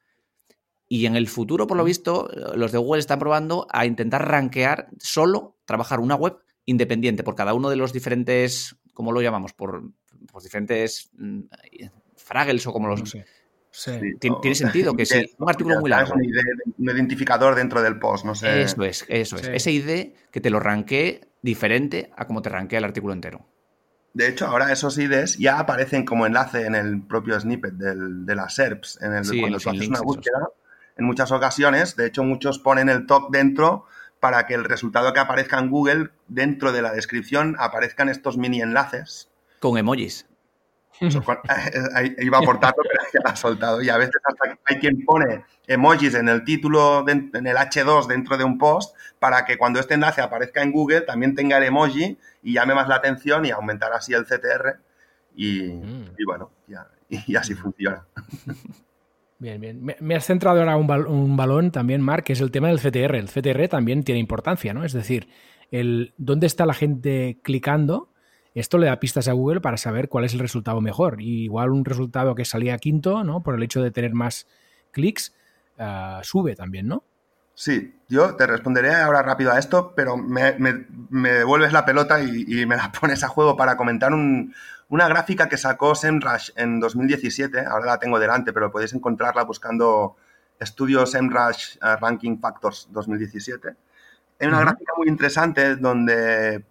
Y 0.88 1.06
en 1.06 1.16
el 1.16 1.28
futuro, 1.28 1.68
por 1.68 1.78
lo 1.78 1.84
visto, 1.84 2.30
los 2.56 2.72
de 2.72 2.78
Google 2.78 3.00
están 3.00 3.20
probando 3.20 3.68
a 3.72 3.86
intentar 3.86 4.28
rankear 4.28 4.90
solo, 5.00 5.58
trabajar 5.66 6.00
una 6.00 6.16
web 6.16 6.38
independiente 6.66 7.24
por 7.24 7.36
cada 7.36 7.54
uno 7.54 7.70
de 7.70 7.76
los 7.76 7.94
diferentes, 7.94 8.76
¿cómo 8.94 9.12
lo 9.12 9.22
llamamos? 9.22 9.54
Por, 9.54 9.84
diferentes 10.42 11.10
mm, 11.14 11.42
fraggles 12.16 12.66
o 12.68 12.74
como 12.74 12.88
los... 12.88 13.02
Sí. 13.10 13.22
Tiene, 14.20 14.54
sentido 14.54 14.94
que 14.96 15.04
si 15.04 15.34
un 15.40 15.50
artículo 15.50 15.80
muy 15.80 15.90
largo. 15.90 16.14
Un, 16.14 16.90
identificador 16.90 17.56
dentro 17.56 17.82
del 17.82 17.98
post, 17.98 18.24
no 18.24 18.36
sé. 18.36 18.62
Eso 18.62 18.84
es, 18.84 19.04
eso 19.08 19.36
es. 19.38 19.48
Ese 19.48 19.72
ID 19.72 20.14
que 20.30 20.42
te 20.42 20.52
lo 20.52 20.60
ranquee 20.60 21.22
diferente 21.42 22.12
a 22.16 22.28
como 22.28 22.44
te 22.44 22.50
ranquea 22.50 22.78
el 22.78 22.86
artículo 22.86 23.14
entero. 23.14 23.48
De 24.14 24.28
hecho, 24.28 24.46
ahora 24.46 24.72
esos 24.72 24.98
IDs 24.98 25.38
ya 25.40 25.60
aparecen 25.60 26.06
como 26.06 26.28
enlace 26.28 26.66
en 26.66 26.76
el 26.76 27.02
propio 27.02 27.40
snippet 27.40 27.74
de 27.74 28.36
las 28.36 28.54
SERPs. 28.56 29.02
En 29.02 29.14
el, 29.14 29.28
cuando 29.40 29.58
tú 29.58 29.70
haces 29.70 29.88
una 29.88 30.02
búsqueda, 30.02 30.50
en 30.98 31.06
muchas 31.06 31.32
ocasiones, 31.32 31.96
de 31.96 32.06
hecho, 32.06 32.24
muchos 32.24 32.60
ponen 32.60 32.90
el 32.90 33.08
top 33.08 33.32
dentro 33.32 33.86
para 34.20 34.46
que 34.46 34.54
el 34.54 34.64
resultado 34.64 35.14
que 35.14 35.20
aparezca 35.20 35.58
en 35.60 35.70
Google, 35.70 36.12
dentro 36.28 36.72
de 36.72 36.82
la 36.82 36.94
descripción, 36.94 37.56
aparezcan 37.60 38.08
estos 38.08 38.38
mini 38.38 38.62
enlaces. 38.62 39.30
Con 39.60 39.78
emojis. 39.78 40.28
Iba 41.02 42.38
a 42.38 42.42
aportarlo, 42.42 42.84
pero 42.84 43.04
ya 43.14 43.20
lo 43.24 43.30
ha 43.30 43.36
soltado. 43.36 43.82
Y 43.82 43.90
a 43.90 43.98
veces 43.98 44.16
hasta 44.24 44.58
hay 44.66 44.80
quien 44.80 45.04
pone 45.06 45.44
emojis 45.68 46.16
en 46.16 46.30
el 46.30 46.44
título, 46.44 47.06
en 47.08 47.32
el 47.34 47.56
H2 47.56 48.08
dentro 48.08 48.38
de 48.38 48.44
un 48.44 48.58
post, 48.58 48.96
para 49.20 49.46
que 49.46 49.58
cuando 49.58 49.80
este 49.80 49.94
enlace 49.96 50.22
aparezca 50.22 50.62
en 50.62 50.72
Google 50.72 51.02
también 51.02 51.36
tenga 51.36 51.58
el 51.58 51.64
emoji 51.64 52.18
y 52.42 52.54
llame 52.54 52.76
más 52.76 52.88
la 52.88 52.96
atención 52.96 53.46
y 53.46 53.52
aumentar 53.52 53.94
así 53.94 54.14
el 54.14 54.26
CTR. 54.26 54.80
Y, 55.36 55.64
mm. 55.64 56.16
bueno, 56.26 56.52
y, 57.10 57.36
así 57.36 57.56
funciona. 57.56 58.06
Bien, 59.40 59.60
bien. 59.60 59.84
Me, 60.00 60.16
has 60.16 60.26
centrado 60.26 60.60
ahora 60.60 60.78
un, 60.78 60.90
un, 60.90 61.36
balón 61.36 61.72
también, 61.72 62.02
Mark, 62.02 62.24
que 62.24 62.32
es 62.32 62.40
el 62.40 62.52
tema 62.52 62.70
del 62.70 62.80
CTR. 62.80 63.16
El 63.16 63.28
CTR 63.28 63.68
también 63.68 64.04
tiene 64.04 64.20
importancia, 64.20 64.74
¿no? 64.74 64.86
Es 64.86 64.94
decir, 64.94 65.28
el 65.70 66.14
dónde 66.18 66.48
está 66.48 66.66
la 66.66 66.74
gente 66.74 67.40
clicando 67.44 68.13
esto 68.54 68.78
le 68.78 68.88
da 68.88 69.00
pistas 69.00 69.28
a 69.28 69.34
Google 69.34 69.62
para 69.62 69.78
saber 69.78 70.10
cuál 70.10 70.26
es 70.26 70.34
el 70.34 70.40
resultado 70.40 70.82
mejor. 70.82 71.22
igual 71.22 71.72
un 71.72 71.86
resultado 71.86 72.36
que 72.36 72.46
salía 72.46 72.78
quinto, 72.78 73.24
¿no? 73.24 73.42
Por 73.42 73.56
el 73.56 73.64
hecho 73.64 73.82
de 73.82 73.92
tener 73.92 74.14
más 74.14 74.48
clics, 74.92 75.36
ah, 75.80 76.22
sube 76.24 76.56
también, 76.56 76.88
¿no? 76.88 77.04
Sí, 77.56 78.00
yo 78.10 78.36
te 78.36 78.48
responderé 78.48 78.96
ahora 78.96 79.22
rápido 79.22 79.52
a 79.52 79.60
esto, 79.60 79.94
pero 79.96 80.18
me, 80.18 80.54
devuelves 80.54 81.72
la 81.72 81.86
pelota 81.86 82.22
y, 82.22 82.66
me 82.66 82.76
la 82.76 82.92
pones 83.00 83.24
a 83.24 83.28
juego 83.28 83.56
para 83.56 83.78
comentar 83.78 84.12
una 84.14 85.08
gráfica 85.08 85.50
que 85.50 85.58
sacó 85.58 85.94
SEMrush 85.94 86.52
en 86.56 86.80
2017. 86.80 87.66
Ahora 87.66 87.86
la 87.86 88.00
tengo 88.00 88.20
delante, 88.20 88.54
pero 88.54 88.72
podéis 88.72 88.94
encontrarla 88.94 89.44
buscando 89.44 90.16
estudios 90.60 91.12
SEMrush 91.12 91.78
ah, 91.82 91.98
Ranking 92.00 92.40
Factors 92.40 92.88
2017. 92.92 93.76
Es 94.40 94.48
una 94.48 94.62
gráfica 94.62 94.94
muy 94.98 95.08
interesante 95.08 95.76
donde 95.76 96.66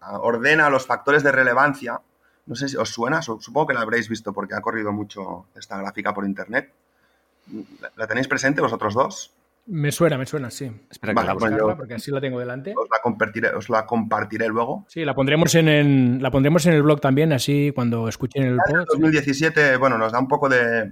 ordena 0.00 0.70
los 0.70 0.86
factores 0.86 1.22
de 1.22 1.32
relevancia. 1.32 2.00
No 2.46 2.54
sé 2.56 2.68
si 2.68 2.76
os 2.76 2.90
suena, 2.90 3.22
supongo 3.22 3.68
que 3.68 3.74
la 3.74 3.80
habréis 3.80 4.08
visto 4.08 4.32
porque 4.32 4.54
ha 4.54 4.60
corrido 4.60 4.92
mucho 4.92 5.46
esta 5.54 5.78
gráfica 5.78 6.12
por 6.12 6.24
internet. 6.24 6.72
¿La 7.96 8.06
tenéis 8.06 8.28
presente 8.28 8.60
vosotros 8.60 8.94
dos? 8.94 9.32
Me 9.66 9.92
suena, 9.92 10.18
me 10.18 10.26
suena, 10.26 10.50
sí. 10.50 10.70
Espera 10.90 11.14
que 11.14 11.22
la 11.22 11.36
pues 11.36 11.54
porque 11.76 11.94
así 11.94 12.10
la 12.10 12.20
tengo 12.20 12.40
delante. 12.40 12.74
Os 12.76 12.88
la 12.90 13.00
compartiré, 13.00 13.50
os 13.50 13.68
la 13.68 13.86
compartiré 13.86 14.48
luego. 14.48 14.84
Sí, 14.88 15.04
la 15.04 15.14
pondremos 15.14 15.54
en, 15.54 16.20
la 16.20 16.32
pondremos 16.32 16.66
en 16.66 16.72
el 16.74 16.82
blog 16.82 17.00
también, 17.00 17.32
así 17.32 17.70
cuando 17.72 18.08
escuchen 18.08 18.42
el 18.42 18.56
podcast. 18.56 18.88
2017, 18.90 19.76
bueno, 19.76 19.98
nos 19.98 20.10
da 20.10 20.18
un 20.18 20.26
poco 20.26 20.48
de, 20.48 20.90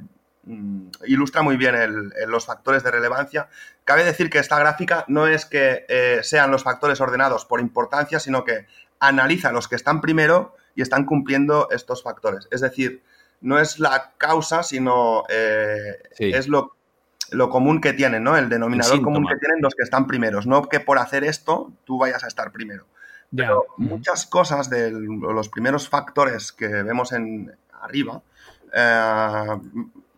ilustra 1.07 1.43
muy 1.43 1.57
bien 1.57 1.75
los 2.27 2.47
factores 2.47 2.83
de 2.83 2.91
relevancia. 2.91 3.49
Cabe 3.85 4.05
decir 4.05 4.31
que 4.31 4.39
esta 4.39 4.59
gráfica 4.59 5.05
no 5.09 5.27
es 5.27 5.45
que 5.45 5.85
eh, 5.89 6.21
sean 6.23 6.51
los 6.51 6.63
factores 6.63 7.01
ordenados 7.01 7.45
por 7.45 7.61
importancia, 7.61 8.21
sino 8.21 8.45
que 8.45 8.67
analiza 8.99 9.53
los 9.53 9.69
que 9.69 9.77
están 9.77 10.01
primero 10.01 10.55
y 10.75 10.83
están 10.83 11.05
cumpliendo 11.05 11.69
estos 11.71 12.03
factores. 12.03 12.49
Es 12.51 12.61
decir, 12.61 13.03
no 13.41 13.59
es 13.59 13.79
la 13.79 14.13
causa, 14.19 14.63
sino 14.63 15.25
eh, 15.29 15.99
es 16.19 16.49
lo, 16.49 16.77
común 17.51 17.81
que 17.81 17.93
tienen, 17.93 18.25
¿no? 18.25 18.37
El 18.37 18.49
denominador 18.49 19.03
común 19.03 19.27
que 19.27 19.37
tienen 19.37 19.61
los 19.61 19.75
que 19.75 19.83
están 19.83 20.07
primeros. 20.07 20.47
No 20.47 20.69
que 20.69 20.81
por 20.81 20.99
hacer 20.99 21.25
esto 21.25 21.73
tú 21.85 21.99
vayas 21.99 22.25
a 22.25 22.29
estar 22.29 22.53
primero. 22.53 22.87
Pero 23.35 23.67
muchas 23.77 24.27
cosas 24.27 24.69
de 24.69 24.91
los 24.91 25.49
primeros 25.49 25.89
factores 25.89 26.51
que 26.51 26.67
vemos 26.67 27.13
en 27.13 27.55
arriba 27.81 28.23
eh, 28.73 29.47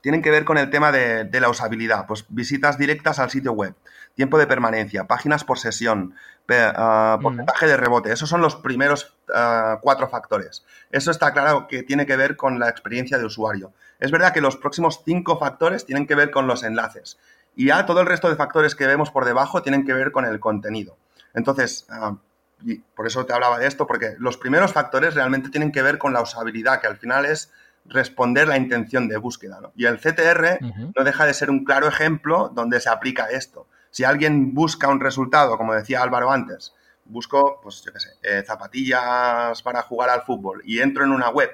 tienen 0.02 0.20
que 0.20 0.30
ver 0.30 0.44
con 0.44 0.58
el 0.58 0.68
tema 0.68 0.92
de, 0.92 1.40
la 1.40 1.48
usabilidad. 1.48 2.06
Pues 2.06 2.26
visitas 2.28 2.76
directas 2.76 3.18
al 3.18 3.30
sitio 3.30 3.52
web, 3.52 3.74
tiempo 4.14 4.36
de 4.36 4.46
permanencia, 4.46 5.06
páginas 5.06 5.44
por 5.44 5.58
sesión, 5.58 6.14
ah, 6.50 7.18
porcentaje 7.22 7.66
de 7.66 7.76
rebote. 7.76 8.12
Esos 8.12 8.28
son 8.28 8.42
los 8.42 8.56
primeros 8.56 9.16
ah, 9.32 9.78
cuatro 9.80 10.08
factores. 10.08 10.66
Eso 10.90 11.10
está 11.10 11.32
claro 11.32 11.68
que 11.68 11.84
tiene 11.84 12.04
que 12.04 12.16
ver 12.16 12.36
con 12.36 12.58
la 12.58 12.68
experiencia 12.68 13.16
de 13.16 13.24
usuario. 13.24 13.72
Es 14.00 14.10
verdad 14.10 14.34
que 14.34 14.40
los 14.40 14.56
próximos 14.56 15.02
cinco 15.04 15.38
factores 15.38 15.86
tienen 15.86 16.06
que 16.06 16.16
ver 16.16 16.32
con 16.32 16.46
los 16.46 16.64
enlaces. 16.64 17.18
Y 17.54 17.66
ya 17.66 17.86
todo 17.86 18.00
el 18.00 18.06
resto 18.06 18.28
de 18.28 18.36
factores 18.36 18.74
que 18.74 18.86
vemos 18.86 19.10
por 19.10 19.24
debajo 19.24 19.62
tienen 19.62 19.86
que 19.86 19.94
ver 19.94 20.10
con 20.10 20.24
el 20.24 20.40
contenido. 20.40 20.96
Entonces, 21.32 21.86
ah, 21.90 22.16
y 22.64 22.78
por 22.78 23.06
eso 23.06 23.24
te 23.24 23.32
hablaba 23.32 23.58
de 23.58 23.66
esto, 23.66 23.86
porque 23.86 24.14
los 24.18 24.36
primeros 24.36 24.72
factores 24.72 25.14
realmente 25.14 25.48
tienen 25.48 25.72
que 25.72 25.82
ver 25.82 25.98
con 25.98 26.12
la 26.12 26.22
usabilidad, 26.22 26.80
que 26.80 26.86
al 26.86 26.96
final 26.96 27.24
es 27.24 27.52
responder 27.84 28.48
la 28.48 28.56
intención 28.56 29.08
de 29.08 29.16
búsqueda. 29.16 29.60
Y 29.76 29.86
el 29.86 29.98
CTR 29.98 30.58
no 30.94 31.04
deja 31.04 31.26
de 31.26 31.34
ser 31.34 31.50
un 31.50 31.64
claro 31.64 31.88
ejemplo 31.88 32.50
donde 32.54 32.80
se 32.80 32.88
aplica 32.88 33.26
esto. 33.26 33.66
Si 33.90 34.04
alguien 34.04 34.54
busca 34.54 34.88
un 34.88 35.00
resultado, 35.00 35.58
como 35.58 35.74
decía 35.74 36.02
Álvaro 36.02 36.30
antes, 36.30 36.74
busco, 37.04 37.60
pues 37.62 37.82
yo 37.84 37.92
qué 37.92 38.00
sé, 38.00 38.08
eh, 38.22 38.42
zapatillas 38.46 39.62
para 39.62 39.82
jugar 39.82 40.10
al 40.10 40.22
fútbol 40.22 40.62
y 40.64 40.80
entro 40.80 41.04
en 41.04 41.10
una 41.10 41.28
web 41.28 41.50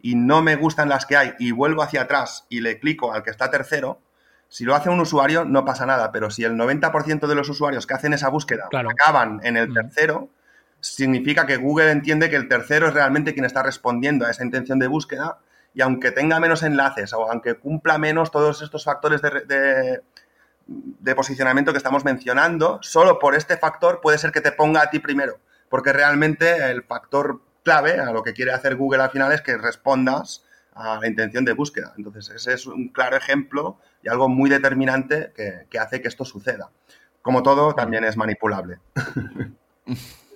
y 0.00 0.14
no 0.14 0.42
me 0.42 0.56
gustan 0.56 0.88
las 0.88 1.06
que 1.06 1.16
hay 1.16 1.34
y 1.38 1.52
vuelvo 1.52 1.82
hacia 1.82 2.02
atrás 2.02 2.46
y 2.48 2.60
le 2.60 2.78
clico 2.78 3.12
al 3.12 3.22
que 3.22 3.30
está 3.30 3.50
tercero, 3.50 4.00
si 4.48 4.64
lo 4.64 4.74
hace 4.74 4.88
un 4.88 5.00
usuario 5.00 5.44
no 5.44 5.64
pasa 5.64 5.86
nada, 5.86 6.10
pero 6.12 6.30
si 6.30 6.44
el 6.44 6.54
90% 6.54 7.26
de 7.26 7.34
los 7.34 7.48
usuarios 7.48 7.86
que 7.86 7.94
hacen 7.94 8.12
esa 8.12 8.28
búsqueda 8.28 8.68
acaban 8.72 9.40
en 9.42 9.56
el 9.56 9.72
tercero, 9.72 10.30
significa 10.80 11.46
que 11.46 11.56
Google 11.56 11.90
entiende 11.90 12.30
que 12.30 12.36
el 12.36 12.48
tercero 12.48 12.88
es 12.88 12.94
realmente 12.94 13.34
quien 13.34 13.44
está 13.44 13.62
respondiendo 13.62 14.26
a 14.26 14.30
esa 14.30 14.44
intención 14.44 14.78
de 14.78 14.86
búsqueda 14.86 15.38
y 15.78 15.80
aunque 15.80 16.10
tenga 16.10 16.40
menos 16.40 16.64
enlaces 16.64 17.12
o 17.12 17.30
aunque 17.30 17.54
cumpla 17.54 17.98
menos 17.98 18.32
todos 18.32 18.62
estos 18.62 18.82
factores 18.82 19.22
de, 19.22 20.02
de, 20.66 21.14
posicionamiento 21.14 21.70
que 21.70 21.78
estamos 21.78 22.04
mencionando, 22.04 22.80
solo 22.82 23.20
por 23.20 23.36
este 23.36 23.56
factor 23.56 24.00
puede 24.00 24.18
ser 24.18 24.32
que 24.32 24.40
te 24.40 24.50
ponga 24.50 24.82
a 24.82 24.90
ti 24.90 24.98
primero, 24.98 25.38
porque 25.68 25.92
realmente 25.92 26.68
el 26.68 26.82
factor 26.82 27.42
clave 27.62 28.00
a 28.00 28.10
lo 28.10 28.24
que 28.24 28.32
quiere 28.32 28.50
hacer 28.50 28.74
Google 28.74 29.04
al 29.04 29.10
final 29.10 29.30
es 29.30 29.40
que 29.40 29.56
respondas 29.56 30.44
a 30.74 30.98
la 30.98 31.06
intención 31.06 31.44
de 31.44 31.52
búsqueda. 31.52 31.94
Entonces, 31.96 32.28
ese 32.30 32.54
es 32.54 32.66
un 32.66 32.88
claro 32.88 33.16
ejemplo 33.16 33.78
y 34.02 34.08
algo 34.08 34.28
muy 34.28 34.50
determinante 34.50 35.32
que, 35.32 35.66
que 35.70 35.78
hace 35.78 36.02
que 36.02 36.08
esto 36.08 36.24
suceda. 36.24 36.70
Como 37.22 37.44
todo, 37.44 37.76
también 37.76 38.02
es 38.02 38.16
manipulable. 38.16 38.80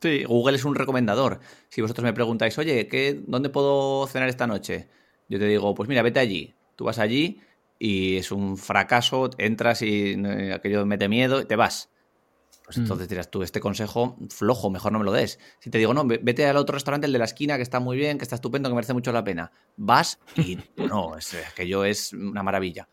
Sí, 0.00 0.24
Google 0.24 0.56
es 0.56 0.64
un 0.64 0.74
recomendador. 0.74 1.40
Si 1.68 1.82
vosotros 1.82 2.04
me 2.04 2.12
preguntáis, 2.12 2.56
oye, 2.58 2.88
¿qué, 2.88 3.20
¿dónde 3.26 3.50
puedo 3.50 4.06
cenar 4.06 4.28
esta 4.28 4.46
noche? 4.46 4.88
Yo 5.28 5.38
te 5.38 5.46
digo, 5.46 5.74
pues 5.74 5.88
mira, 5.88 6.02
vete 6.02 6.20
allí. 6.20 6.54
Tú 6.74 6.84
vas 6.84 6.98
allí 6.98 7.40
y 7.78 8.16
es 8.16 8.32
un 8.32 8.56
fracaso, 8.56 9.30
entras 9.36 9.82
y 9.82 10.12
eh, 10.12 10.52
aquello 10.54 10.86
mete 10.86 11.08
miedo 11.08 11.40
y 11.40 11.44
te 11.44 11.56
vas. 11.56 11.90
Pues 12.64 12.78
mm. 12.78 12.80
entonces 12.82 13.08
dirás 13.08 13.30
tú, 13.30 13.42
este 13.42 13.60
consejo 13.60 14.16
flojo, 14.30 14.70
mejor 14.70 14.92
no 14.92 15.00
me 15.00 15.04
lo 15.04 15.12
des. 15.12 15.38
Si 15.58 15.68
te 15.68 15.78
digo, 15.78 15.92
no, 15.92 16.04
vete 16.06 16.46
al 16.46 16.56
otro 16.56 16.74
restaurante, 16.74 17.06
el 17.06 17.12
de 17.12 17.18
la 17.18 17.26
esquina, 17.26 17.56
que 17.56 17.62
está 17.62 17.78
muy 17.78 17.96
bien, 17.96 18.16
que 18.16 18.24
está 18.24 18.36
estupendo, 18.36 18.68
que 18.70 18.74
merece 18.74 18.94
mucho 18.94 19.12
la 19.12 19.24
pena. 19.24 19.52
Vas 19.76 20.18
y 20.36 20.58
no, 20.76 21.16
es, 21.18 21.36
aquello 21.50 21.84
es 21.84 22.14
una 22.14 22.42
maravilla. 22.42 22.88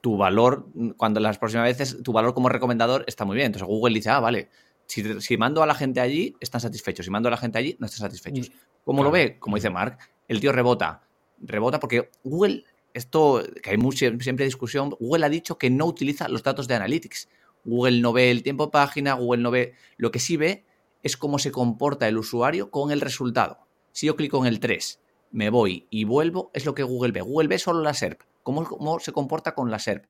Tu 0.00 0.16
valor, 0.16 0.68
cuando 0.96 1.18
las 1.18 1.38
próximas 1.38 1.66
veces, 1.66 2.02
tu 2.02 2.12
valor 2.12 2.34
como 2.34 2.48
recomendador 2.48 3.04
está 3.06 3.24
muy 3.24 3.36
bien. 3.36 3.46
Entonces 3.46 3.66
Google 3.66 3.94
dice, 3.94 4.10
ah, 4.10 4.20
vale, 4.20 4.48
si, 4.90 5.36
mando 5.36 5.62
a 5.62 5.66
la 5.66 5.74
gente 5.74 6.00
allí, 6.00 6.34
están 6.40 6.60
satisfechos. 6.60 7.04
Si 7.04 7.10
mando 7.10 7.28
a 7.28 7.30
la 7.30 7.36
gente 7.36 7.58
allí, 7.58 7.76
no 7.78 7.86
están 7.86 8.00
satisfechos. 8.00 8.50
¿Cómo 8.84 9.04
lo 9.04 9.10
ve? 9.10 9.38
Como 9.38 9.56
dice 9.56 9.70
Mark, 9.70 9.98
el 10.26 10.40
tío 10.40 10.52
rebota. 10.52 11.02
Rebota 11.38 11.78
porque 11.78 12.10
Google, 12.24 12.64
esto, 12.92 13.42
que 13.62 13.70
hay 13.70 13.76
mucha, 13.76 14.10
siempre 14.18 14.44
discusión, 14.44 14.90
Google 14.98 15.26
ha 15.26 15.28
dicho 15.28 15.58
que 15.58 15.70
no 15.70 15.86
utiliza 15.86 16.28
los 16.28 16.42
datos 16.42 16.66
de 16.66 16.74
Analytics. 16.74 17.28
Google 17.64 18.00
no 18.00 18.12
ve 18.12 18.30
el 18.30 18.42
tiempo 18.42 18.66
de 18.66 18.72
página, 18.72 19.14
Google 19.14 19.42
no 19.42 19.50
ve. 19.50 19.74
Lo 19.96 20.10
que 20.10 20.18
sí 20.18 20.36
ve 20.36 20.64
es 21.02 21.16
cómo 21.16 21.38
se 21.38 21.52
comporta 21.52 22.08
el 22.08 22.18
usuario 22.18 22.70
con 22.70 22.90
el 22.90 23.00
resultado. 23.00 23.58
Si 23.92 24.06
yo 24.06 24.16
clico 24.16 24.38
en 24.38 24.46
el 24.46 24.58
3, 24.58 25.00
me 25.30 25.50
voy 25.50 25.86
y 25.90 26.04
vuelvo, 26.04 26.50
es 26.52 26.66
lo 26.66 26.74
que 26.74 26.82
Google 26.82 27.12
ve. 27.12 27.20
Google 27.20 27.48
ve 27.48 27.58
solo 27.58 27.80
la 27.80 27.94
SERP. 27.94 28.22
¿Cómo, 28.42 28.64
cómo 28.64 28.98
se 28.98 29.12
comporta 29.12 29.54
con 29.54 29.70
la 29.70 29.78
SERP? 29.78 30.06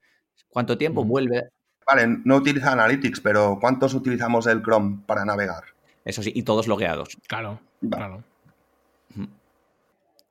¿Cuánto 0.49 0.79
tiempo 0.79 1.05
vuelve 1.05 1.51
Vale, 1.87 2.21
no 2.25 2.37
utiliza 2.37 2.73
Analytics, 2.73 3.21
pero 3.21 3.59
¿cuántos 3.61 3.95
utilizamos 3.95 4.47
el 4.47 4.63
Chrome 4.63 5.01
para 5.07 5.25
navegar? 5.25 5.65
Eso 6.05 6.23
sí, 6.23 6.33
y 6.35 6.43
todos 6.43 6.69
logueados. 6.69 7.19
Claro, 7.27 7.61
claro. 7.91 8.23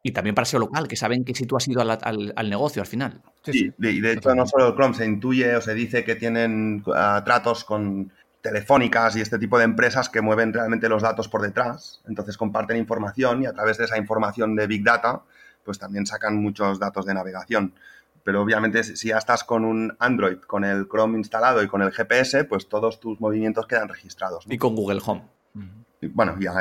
Y 0.01 0.11
también 0.11 0.33
para 0.33 0.45
SEO 0.45 0.61
local, 0.61 0.87
que 0.87 0.95
saben 0.95 1.25
que 1.25 1.35
si 1.35 1.45
tú 1.45 1.57
has 1.57 1.67
ido 1.67 1.81
al, 1.81 2.49
negocio 2.49 2.81
al 2.81 2.87
final. 2.87 3.21
Sí, 3.43 3.73
y 3.77 3.99
de 3.99 4.13
hecho 4.13 4.33
no 4.33 4.47
solo 4.47 4.69
el 4.69 4.73
Chrome, 4.75 4.95
se 4.95 5.05
intuye 5.05 5.55
o 5.57 5.61
se 5.61 5.73
dice 5.73 6.05
que 6.05 6.15
tienen 6.15 6.83
ah, 6.95 7.21
tratos 7.25 7.65
con 7.65 8.11
telefónicas 8.41 9.17
y 9.17 9.21
este 9.21 9.37
tipo 9.37 9.57
de 9.57 9.65
empresas 9.65 10.09
que 10.09 10.21
mueven 10.21 10.53
realmente 10.53 10.87
los 10.87 11.01
datos 11.01 11.27
por 11.27 11.41
detrás, 11.41 12.01
entonces 12.07 12.37
comparten 12.37 12.77
información 12.77 13.43
y 13.43 13.45
a 13.45 13.53
través 13.53 13.77
de 13.77 13.85
esa 13.85 13.97
información 13.97 14.55
de 14.55 14.67
Big 14.67 14.83
Data, 14.83 15.21
pues 15.65 15.77
también 15.77 16.05
sacan 16.05 16.37
muchos 16.37 16.79
datos 16.79 17.05
de 17.05 17.13
navegación 17.13 17.73
pero 18.23 18.41
obviamente 18.41 18.83
si 18.83 19.09
ya 19.09 19.17
estás 19.17 19.43
con 19.43 19.65
un 19.65 19.95
Android, 19.99 20.39
con 20.39 20.63
el 20.63 20.87
Chrome 20.87 21.17
instalado 21.17 21.63
y 21.63 21.67
con 21.67 21.81
el 21.81 21.91
GPS, 21.91 22.43
pues 22.45 22.67
todos 22.67 22.99
tus 22.99 23.19
movimientos 23.19 23.67
quedan 23.67 23.87
registrados. 23.87 24.45
Y 24.47 24.57
con 24.57 24.75
Google 24.75 25.01
Home. 25.05 25.23
bueno, 26.13 26.35
ya, 26.39 26.55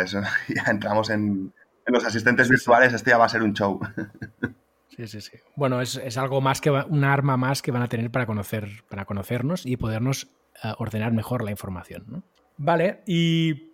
entramos 0.67 1.11
en, 1.11 1.53
los 1.87 2.05
asistentes 2.05 2.49
virtuales, 2.49 2.93
este 2.93 3.11
ya 3.11 3.19
va 3.19 3.27
a 3.27 3.29
ser 3.29 3.43
un 3.43 3.55
show. 3.55 3.81
Sí, 4.97 5.07
sí, 5.07 5.21
sí. 5.21 5.39
Bueno, 5.55 5.81
es, 5.81 6.19
algo 6.19 6.41
más 6.41 6.61
que 6.61 6.73
un 6.73 7.05
arma 7.05 7.37
más 7.37 7.63
que 7.63 7.71
van 7.71 7.83
a 7.83 7.89
tener 7.89 8.11
para 8.11 8.27
conocer, 8.27 8.83
para 8.89 9.05
conocernos 9.05 9.65
y 9.65 9.77
podernos 9.77 10.27
eh, 10.65 10.73
ordenar 10.79 11.13
mejor 11.13 11.45
la 11.45 11.53
información. 11.53 12.25
Vale, 12.57 13.05
y, 13.07 13.68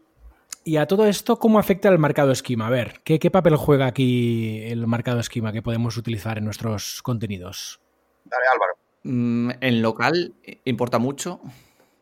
a 0.77 0.87
todo 0.87 1.07
esto, 1.07 1.39
¿cómo 1.39 1.59
afecta 1.59 1.89
el 1.89 1.99
marcado 1.99 2.33
esquema? 2.33 2.67
A 2.67 2.71
ver, 2.71 3.01
¿qué, 3.05 3.19
¿qué, 3.19 3.31
papel 3.31 3.57
juega 3.57 3.87
aquí 3.87 4.63
el 4.65 4.87
marcado 4.87 5.21
esquema 5.21 5.53
que 5.53 5.63
podemos 5.63 5.97
utilizar 5.97 6.39
en 6.39 6.45
nuestros 6.45 7.03
contenidos? 7.03 7.81
Dale, 8.25 8.45
Álvaro. 8.53 8.75
Mm, 9.05 9.51
en 9.61 9.83
local 9.83 10.35
importa 10.65 10.99
mucho. 10.99 11.41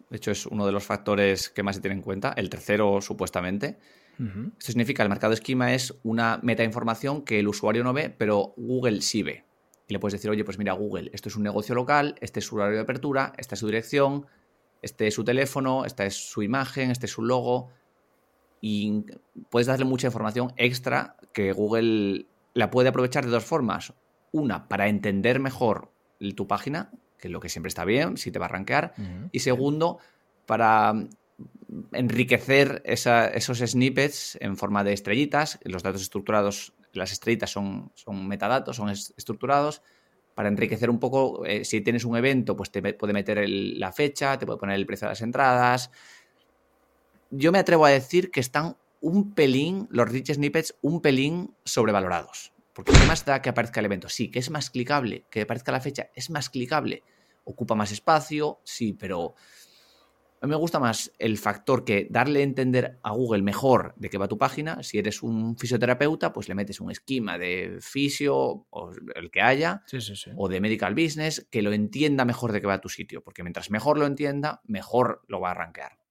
De 0.09 0.17
hecho, 0.17 0.31
es 0.31 0.47
uno 0.47 0.67
de 0.67 0.73
los 0.73 0.85
factores 0.85 1.49
que 1.49 1.63
más 1.63 1.77
se 1.77 1.83
tiene 1.83 1.97
en 1.97 2.03
cuenta. 2.03 2.33
El 2.37 2.49
tercero, 2.51 3.01
supuestamente. 3.01 3.79
Esto 4.19 4.67
significa 4.73 4.99
que 4.99 5.05
el 5.05 5.09
mercado 5.09 5.31
de 5.31 5.37
esquema 5.37 5.75
es 5.75 5.95
una 6.05 6.39
metainformación 6.43 7.23
que 7.23 7.41
el 7.41 7.49
usuario 7.49 7.83
no 7.83 7.93
ve, 7.93 8.09
pero 8.11 8.53
Google 8.57 9.01
sí 9.01 9.23
ve. 9.23 9.45
Y 9.89 9.93
le 9.93 9.99
puedes 9.99 10.13
decir, 10.13 10.31
oye, 10.31 10.45
pues 10.45 10.59
mira, 10.59 10.75
Google, 10.75 11.11
esto 11.13 11.29
es 11.29 11.35
un 11.35 11.43
negocio 11.43 11.75
local, 11.75 12.15
este 12.21 12.39
es 12.39 12.47
su 12.47 12.57
horario 12.57 12.77
de 12.77 12.83
apertura, 12.83 13.33
esta 13.37 13.57
es 13.57 13.59
su 13.59 13.67
dirección, 13.67 14.27
este 14.81 15.09
es 15.09 15.15
su 15.15 15.25
teléfono, 15.25 15.85
esta 15.85 16.05
es 16.05 16.15
su 16.15 16.43
imagen, 16.43 16.91
este 16.91 17.07
es 17.07 17.13
su 17.13 17.23
logo. 17.23 17.71
Y 18.65 19.05
puedes 19.51 19.67
darle 19.67 19.85
mucha 19.85 20.07
información 20.07 20.53
extra 20.57 21.17
que 21.35 21.53
Google 21.53 22.27
la 22.55 22.71
puede 22.71 22.89
aprovechar 22.89 23.25
de 23.25 23.33
dos 23.33 23.45
formas. 23.45 23.93
Una, 24.31 24.69
para 24.69 24.89
entender 24.89 25.41
mejor 25.41 25.91
tu 26.37 26.47
página, 26.47 26.93
que 27.19 27.27
es 27.27 27.33
lo 27.33 27.41
que 27.41 27.49
siempre 27.49 27.69
está 27.69 27.85
bien, 27.85 28.17
si 28.17 28.31
te 28.31 28.39
va 28.39 28.47
a 28.47 28.49
rankear. 28.49 28.95
Y 29.33 29.41
segundo, 29.41 29.99
para 30.47 30.93
mm, 30.93 31.09
enriquecer 31.93 32.83
esos 32.85 33.59
snippets 33.59 34.39
en 34.41 34.57
forma 34.57 34.85
de 34.85 34.93
estrellitas. 34.93 35.59
Los 35.65 35.83
datos 35.83 36.03
estructurados, 36.03 36.73
las 36.93 37.11
estrellitas 37.11 37.51
son, 37.51 37.91
son 37.95 38.29
metadatos, 38.29 38.77
son 38.77 38.91
estructurados. 38.91 39.83
Para 40.35 40.49
enriquecer 40.49 40.89
un 40.89 41.01
poco, 41.01 41.45
eh, 41.45 41.65
si 41.65 41.81
tienes 41.81 42.05
un 42.05 42.17
evento, 42.17 42.57
pues 42.57 42.71
te 42.71 42.95
puede 42.95 43.13
meter 43.13 43.45
la 43.49 43.93
fecha, 43.93 44.39
te 44.39 44.47
puede 44.47 44.59
poner 44.59 44.77
el 44.77 44.87
precio 44.87 45.07
de 45.07 45.11
las 45.11 45.21
entradas. 45.21 45.91
Yo 47.35 47.51
me 47.51 47.59
atrevo 47.59 47.87
a 47.87 47.91
decir 47.91 48.31
que 48.31 48.41
están 48.41 48.77
un 49.01 49.33
pelín, 49.33 49.89
los 49.91 50.07
rich 50.07 50.35
snippets, 50.35 50.77
un 50.83 51.01
pelín 51.01 51.55
sobrevalorados. 51.65 52.53
Porque 52.75 52.93
¿qué 52.93 53.07
más 53.07 53.25
da 53.25 53.41
que 53.41 53.49
aparezca 53.49 53.81
el 53.81 53.87
evento? 53.87 54.11
Sí, 54.11 54.31
que 54.31 54.39
es 54.39 54.51
más 54.51 54.69
clicable, 54.69 55.25
que 55.31 55.41
aparezca 55.41 55.73
la 55.73 55.81
fecha, 55.81 56.11
es 56.15 56.29
más 56.29 56.51
clicable. 56.51 57.03
Ocupa 57.45 57.75
más 57.75 57.91
espacio, 57.91 58.61
sí, 58.65 58.93
pero 58.93 59.35
a 60.43 60.47
mí 60.47 60.51
me 60.51 60.57
gusta 60.57 60.79
más 60.79 61.11
el 61.19 61.39
factor 61.39 61.87
que 61.87 62.07
darle 62.11 62.41
a 62.41 62.43
entender 62.43 62.99
a 63.03 63.13
Google 63.13 63.41
mejor 63.41 63.95
de 63.97 64.11
qué 64.11 64.19
va 64.19 64.29
tu 64.29 64.37
página. 64.37 64.83
Si 64.83 64.99
eres 64.99 65.23
un 65.23 65.57
fisioterapeuta, 65.57 66.35
pues 66.35 66.51
le 66.51 66.55
metes 66.55 66.83
un 66.83 66.91
esquema 66.91 67.39
de 67.39 67.79
fisio 67.81 68.67
o 68.69 68.93
el 69.15 69.31
que 69.31 69.41
haya, 69.41 69.85
o 70.37 70.49
de 70.51 70.61
medical 70.61 70.95
business, 70.95 71.47
que 71.51 71.63
lo 71.63 71.73
entienda 71.73 72.27
mejor 72.27 72.53
de 72.53 72.61
qué 72.61 72.67
va 72.67 72.83
tu 72.83 72.91
sitio. 72.91 73.23
Porque 73.23 73.43
mientras 73.43 73.71
mejor 73.71 73.97
lo 73.97 74.05
entienda, 74.05 74.61
mejor 74.65 75.23
lo 75.29 75.41
va 75.41 75.49
a 75.49 75.53
arranquear. 75.53 76.02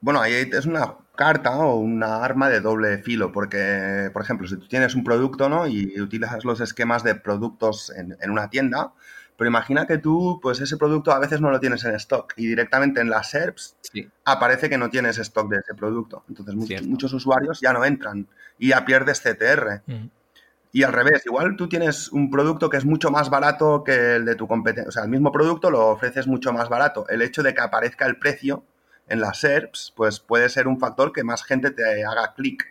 Bueno, 0.00 0.20
ahí 0.20 0.34
es 0.34 0.66
una 0.66 0.94
carta 1.16 1.58
o 1.58 1.76
una 1.76 2.24
arma 2.24 2.48
de 2.48 2.60
doble 2.60 2.98
filo, 2.98 3.32
porque, 3.32 4.10
por 4.12 4.22
ejemplo, 4.22 4.46
si 4.46 4.56
tú 4.56 4.68
tienes 4.68 4.94
un 4.94 5.02
producto, 5.02 5.48
¿no? 5.48 5.66
Y 5.66 6.00
utilizas 6.00 6.44
los 6.44 6.60
esquemas 6.60 7.02
de 7.02 7.16
productos 7.16 7.90
en, 7.90 8.16
una 8.30 8.48
tienda, 8.48 8.92
pero 9.36 9.50
imagina 9.50 9.86
que 9.86 9.98
tú, 9.98 10.38
pues 10.40 10.60
ese 10.60 10.76
producto 10.76 11.10
a 11.10 11.18
veces 11.18 11.40
no 11.40 11.50
lo 11.50 11.58
tienes 11.58 11.84
en 11.84 11.94
stock 11.96 12.34
y 12.36 12.46
directamente 12.46 13.00
en 13.00 13.10
las 13.10 13.30
SERPs 13.30 13.76
aparece 14.24 14.68
que 14.68 14.78
no 14.78 14.90
tienes 14.90 15.18
stock 15.18 15.48
de 15.50 15.58
ese 15.58 15.74
producto. 15.74 16.24
Entonces 16.28 16.54
muchos, 16.86 17.12
usuarios 17.12 17.60
ya 17.60 17.72
no 17.72 17.84
entran 17.84 18.28
y 18.58 18.68
ya 18.68 18.84
pierdes 18.84 19.20
CTR. 19.20 19.82
Y 20.70 20.82
al 20.82 20.92
revés, 20.92 21.24
igual 21.26 21.56
tú 21.56 21.68
tienes 21.68 22.12
un 22.12 22.30
producto 22.30 22.68
que 22.68 22.76
es 22.76 22.84
mucho 22.84 23.10
más 23.10 23.30
barato 23.30 23.82
que 23.82 24.16
el 24.16 24.24
de 24.24 24.34
tu 24.34 24.46
competencia. 24.46 24.88
O 24.88 24.92
sea, 24.92 25.04
el 25.04 25.08
mismo 25.08 25.32
producto 25.32 25.70
lo 25.70 25.88
ofreces 25.88 26.26
mucho 26.26 26.52
más 26.52 26.68
barato. 26.68 27.08
El 27.08 27.22
hecho 27.22 27.42
de 27.42 27.54
que 27.54 27.60
aparezca 27.60 28.06
el 28.06 28.18
precio 28.18 28.64
en 29.08 29.20
las 29.20 29.40
SERPs, 29.40 29.92
pues 29.96 30.20
puede 30.20 30.48
ser 30.48 30.68
un 30.68 30.78
factor 30.78 31.12
que 31.12 31.24
más 31.24 31.44
gente 31.44 31.70
te 31.70 32.04
haga 32.04 32.34
clic. 32.34 32.64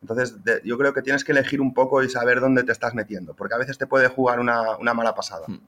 Entonces, 0.00 0.34
yo 0.64 0.76
creo 0.78 0.92
que 0.92 1.02
tienes 1.02 1.24
que 1.24 1.32
elegir 1.32 1.60
un 1.60 1.72
poco 1.74 2.02
y 2.02 2.08
saber 2.08 2.40
dónde 2.40 2.64
te 2.64 2.72
estás 2.72 2.94
metiendo, 2.94 3.34
porque 3.34 3.54
a 3.54 3.58
veces 3.58 3.78
te 3.78 3.86
puede 3.86 4.08
jugar 4.08 4.40
una, 4.40 4.76
mala 4.94 5.14
pasada. 5.14 5.46
Hmm. 5.46 5.60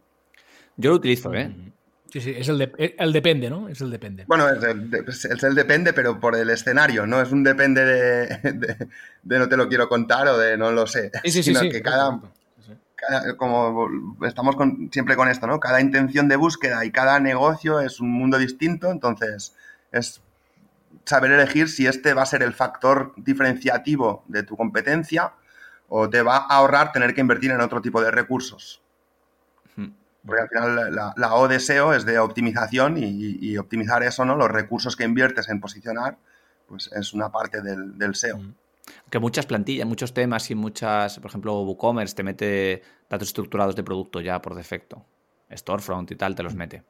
Yo 0.76 0.90
lo 0.90 0.96
utilizo, 0.96 1.32
¿eh? 1.34 1.54
Sí, 2.10 2.20
sí, 2.20 2.34
es 2.36 2.48
el, 2.48 2.72
el, 2.78 3.12
depende, 3.12 3.50
¿no? 3.50 3.68
Es 3.68 3.80
el 3.80 3.90
depende. 3.90 4.24
Bueno, 4.26 4.48
es 4.48 4.62
el, 5.42 5.54
depende, 5.54 5.92
pero 5.92 6.20
por 6.20 6.36
el 6.36 6.50
escenario, 6.50 7.06
no 7.06 7.20
es 7.20 7.32
un 7.32 7.42
depende 7.42 7.84
de, 7.84 8.88
no 9.24 9.48
te 9.48 9.56
lo 9.56 9.68
quiero 9.68 9.88
contar 9.88 10.28
o 10.28 10.38
de 10.38 10.56
no 10.56 10.70
lo 10.70 10.86
sé. 10.86 11.10
Sí, 11.24 11.30
sí, 11.30 11.42
sino 11.42 11.60
que 11.62 11.82
cada, 11.82 12.20
como 13.36 13.88
estamos 14.26 14.56
siempre 14.90 15.16
con 15.16 15.28
esto, 15.28 15.46
¿no? 15.46 15.60
Cada 15.60 15.80
intención 15.80 16.28
de 16.28 16.36
búsqueda 16.36 16.84
y 16.84 16.90
cada 16.90 17.20
negocio 17.20 17.80
es 17.80 18.00
un 18.00 18.10
mundo 18.12 18.38
distinto, 18.38 18.90
entonces 18.90 19.54
es 19.94 20.20
saber 21.04 21.32
elegir 21.32 21.68
si 21.68 21.86
este 21.86 22.14
va 22.14 22.22
a 22.22 22.26
ser 22.26 22.42
el 22.42 22.52
factor 22.52 23.12
diferenciativo 23.16 24.24
de 24.28 24.42
tu 24.42 24.56
competencia 24.56 25.32
o 25.88 26.08
te 26.08 26.22
va 26.22 26.36
a 26.36 26.56
ahorrar 26.56 26.92
tener 26.92 27.14
que 27.14 27.20
invertir 27.20 27.50
en 27.50 27.60
otro 27.60 27.80
tipo 27.80 28.02
de 28.02 28.10
recursos. 28.10 28.82
Hmm. 29.76 29.88
Porque 30.24 30.42
al 30.42 30.48
final 30.48 30.94
la, 30.94 31.14
la 31.16 31.34
O 31.34 31.46
de 31.46 31.60
SEO 31.60 31.92
es 31.92 32.04
de 32.04 32.18
optimización 32.18 32.96
y, 32.98 33.56
optimizar 33.58 34.02
eso, 34.02 34.24
¿no? 34.24 34.36
Los 34.36 34.50
recursos 34.50 34.96
que 34.96 35.04
inviertes 35.04 35.48
en 35.48 35.60
posicionar, 35.60 36.18
pues 36.66 36.90
es 36.92 37.12
una 37.12 37.30
parte 37.30 37.60
del, 37.60 38.14
SEO. 38.14 38.38
Hmm. 38.38 38.54
Que 39.10 39.18
muchas 39.18 39.46
plantillas, 39.46 39.86
muchos 39.86 40.12
temas 40.12 40.50
y 40.50 40.54
muchas, 40.54 41.18
por 41.18 41.30
ejemplo, 41.30 41.62
WooCommerce 41.62 42.14
te 42.14 42.22
mete 42.22 42.82
datos 43.08 43.28
estructurados 43.28 43.76
de 43.76 43.82
producto 43.82 44.20
ya 44.20 44.40
por 44.40 44.54
defecto. 44.54 45.04
Storefront 45.50 46.10
y 46.10 46.16
tal 46.16 46.34
te 46.34 46.42
los 46.42 46.54
mete. 46.54 46.82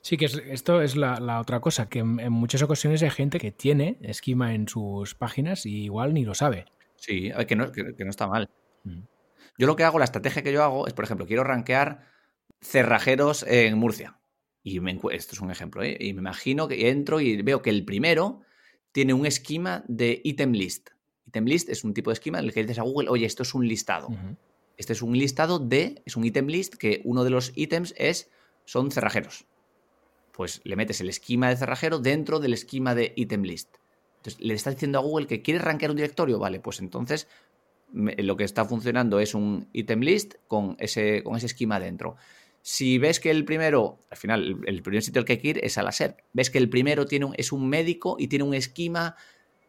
Sí, 0.00 0.16
que 0.16 0.26
esto 0.26 0.82
es 0.82 0.96
la, 0.96 1.40
otra 1.40 1.60
cosa, 1.60 1.88
que 1.88 2.00
en, 2.00 2.32
muchas 2.32 2.62
ocasiones 2.62 3.02
hay 3.02 3.10
gente 3.10 3.38
que 3.38 3.52
tiene 3.52 3.98
esquema 4.02 4.54
en 4.54 4.68
sus 4.68 5.14
páginas 5.14 5.66
y 5.66 5.84
igual 5.84 6.14
ni 6.14 6.24
lo 6.24 6.34
sabe. 6.34 6.66
Sí, 6.96 7.30
que 7.46 7.56
no, 7.56 7.72
que, 7.72 8.04
no 8.04 8.10
está 8.10 8.26
mal. 8.26 8.48
Mm. 8.84 9.00
Yo 9.58 9.66
lo 9.66 9.76
que 9.76 9.84
hago, 9.84 9.98
la 9.98 10.04
estrategia 10.04 10.42
que 10.42 10.52
yo 10.52 10.62
hago 10.62 10.86
es, 10.86 10.92
por 10.92 11.04
ejemplo, 11.04 11.26
quiero 11.26 11.44
rankear 11.44 12.06
cerrajeros 12.60 13.44
en 13.48 13.76
Murcia. 13.78 14.18
Y 14.62 14.78
esto 15.12 15.34
es 15.34 15.40
un 15.40 15.50
ejemplo, 15.50 15.82
¿eh? 15.82 15.96
Y 16.00 16.12
me 16.12 16.20
imagino 16.20 16.66
que 16.66 16.88
entro 16.88 17.20
y 17.20 17.40
veo 17.42 17.62
que 17.62 17.70
el 17.70 17.84
primero 17.84 18.42
tiene 18.90 19.14
un 19.14 19.24
esquema 19.24 19.84
de 19.86 20.20
item 20.24 20.52
list. 20.52 20.90
Item 21.26 21.44
list 21.44 21.68
es 21.68 21.84
un 21.84 21.94
tipo 21.94 22.10
de 22.10 22.14
esquema 22.14 22.38
en 22.38 22.46
el 22.46 22.52
que 22.52 22.62
dices 22.62 22.78
a 22.78 22.82
Google, 22.82 23.08
oye, 23.08 23.26
esto 23.26 23.44
es 23.44 23.54
un 23.54 23.66
listado. 23.66 24.08
Este 24.76 24.92
es 24.92 25.02
un 25.02 25.16
listado 25.16 25.58
de, 25.58 26.02
es 26.04 26.16
un 26.16 26.24
item 26.24 26.46
list 26.48 26.74
que 26.74 27.00
uno 27.04 27.22
de 27.22 27.30
los 27.30 27.52
ítems 27.54 27.94
es, 27.96 28.30
son 28.64 28.90
cerrajeros 28.90 29.46
pues 30.36 30.60
le 30.64 30.76
metes 30.76 31.00
el 31.00 31.08
esquema 31.08 31.48
de 31.48 31.56
cerrajero 31.56 31.98
dentro 31.98 32.40
del 32.40 32.52
esquema 32.52 32.94
de 32.94 33.14
item 33.16 33.42
list. 33.42 33.76
Entonces, 34.18 34.38
le 34.38 34.52
estás 34.52 34.74
diciendo 34.74 34.98
a 34.98 35.02
Google 35.02 35.26
que 35.26 35.40
quiere 35.40 35.60
rankear 35.60 35.90
un 35.90 35.96
directorio, 35.96 36.38
vale, 36.38 36.60
pues 36.60 36.80
entonces 36.80 37.26
lo 37.92 38.36
que 38.36 38.44
está 38.44 38.66
funcionando 38.66 39.18
es 39.18 39.34
un 39.34 39.68
item 39.72 40.00
list 40.00 40.34
con 40.46 40.76
ese, 40.78 41.22
con 41.22 41.36
ese 41.36 41.46
esquema 41.46 41.80
dentro. 41.80 42.16
Si 42.60 42.98
ves 42.98 43.18
que 43.18 43.30
el 43.30 43.46
primero, 43.46 44.00
al 44.10 44.18
final, 44.18 44.60
el, 44.66 44.82
primer 44.82 45.02
sitio 45.02 45.20
al 45.20 45.24
que 45.24 45.34
hay 45.34 45.38
que 45.38 45.48
ir 45.48 45.64
es 45.64 45.78
a 45.78 45.82
la 45.82 45.92
ves 46.34 46.50
que 46.50 46.58
el 46.58 46.68
primero 46.68 47.06
tiene 47.06 47.30
es 47.36 47.50
un 47.50 47.66
médico 47.66 48.16
y 48.18 48.28
tiene 48.28 48.44
un 48.44 48.52
esquema 48.52 49.16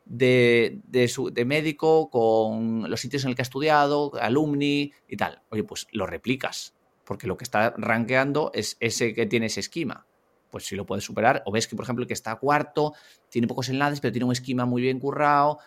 de, 0.04 0.82
de 0.84 1.46
médico 1.46 2.10
con 2.10 2.90
los 2.90 3.00
sitios 3.00 3.24
en 3.24 3.30
el 3.30 3.36
que 3.36 3.42
ha 3.42 3.44
estudiado, 3.44 4.12
alumni 4.20 4.92
y 5.08 5.16
tal. 5.16 5.44
Oye, 5.50 5.64
pues 5.64 5.88
lo 5.92 6.08
replicas, 6.08 6.74
porque 7.06 7.28
lo 7.28 7.38
que 7.38 7.46
está 7.46 7.74
rankeando 7.78 8.52
es 8.54 8.76
ese 8.82 9.14
que 9.14 9.28
tiene 9.28 9.46
ese 9.46 9.62
esquema 9.62 10.07
pues 10.50 10.66
si 10.66 10.76
lo 10.76 10.86
puedes 10.86 11.04
superar. 11.04 11.44
O 11.46 11.52
ves 11.52 11.68
que, 11.68 11.76
por 11.76 11.84
ejemplo, 11.84 12.04
el 12.04 12.08
que 12.08 12.14
está 12.14 12.36
cuarto 12.36 12.94
tiene 13.30 13.48
pocos 13.48 13.70
enlaces, 13.70 14.00
pero 14.00 14.12
tiene 14.12 14.26
un 14.26 14.32
esquema 14.32 14.66
muy 14.66 14.82
bien 14.82 15.00
currado. 15.00 15.60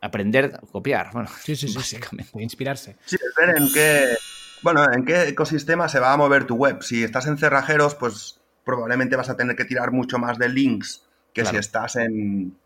Aprender, 0.00 0.58
copiar, 0.72 1.10
bueno, 1.12 1.28
sí, 1.42 1.54
sí, 1.54 1.68
sí, 1.68 1.76
básicamente. 1.76 2.42
inspirarse. 2.42 2.96
Sí, 3.04 3.18
ver 3.38 3.56
en 3.56 3.70
qué, 3.72 4.16
bueno, 4.62 4.90
en 4.90 5.04
qué 5.04 5.28
ecosistema 5.28 5.88
se 5.88 6.00
va 6.00 6.12
a 6.12 6.16
mover 6.16 6.46
tu 6.46 6.54
web. 6.54 6.82
Si 6.82 7.04
estás 7.04 7.26
en 7.26 7.36
cerrajeros, 7.36 7.94
pues 7.96 8.40
probablemente 8.64 9.16
vas 9.16 9.28
a 9.28 9.36
tener 9.36 9.56
que 9.56 9.66
tirar 9.66 9.90
mucho 9.90 10.18
más 10.18 10.38
de 10.38 10.48
links 10.48 11.04
que 11.32 11.44
si 11.44 11.56
estás 11.56 11.96
en, 11.96 12.56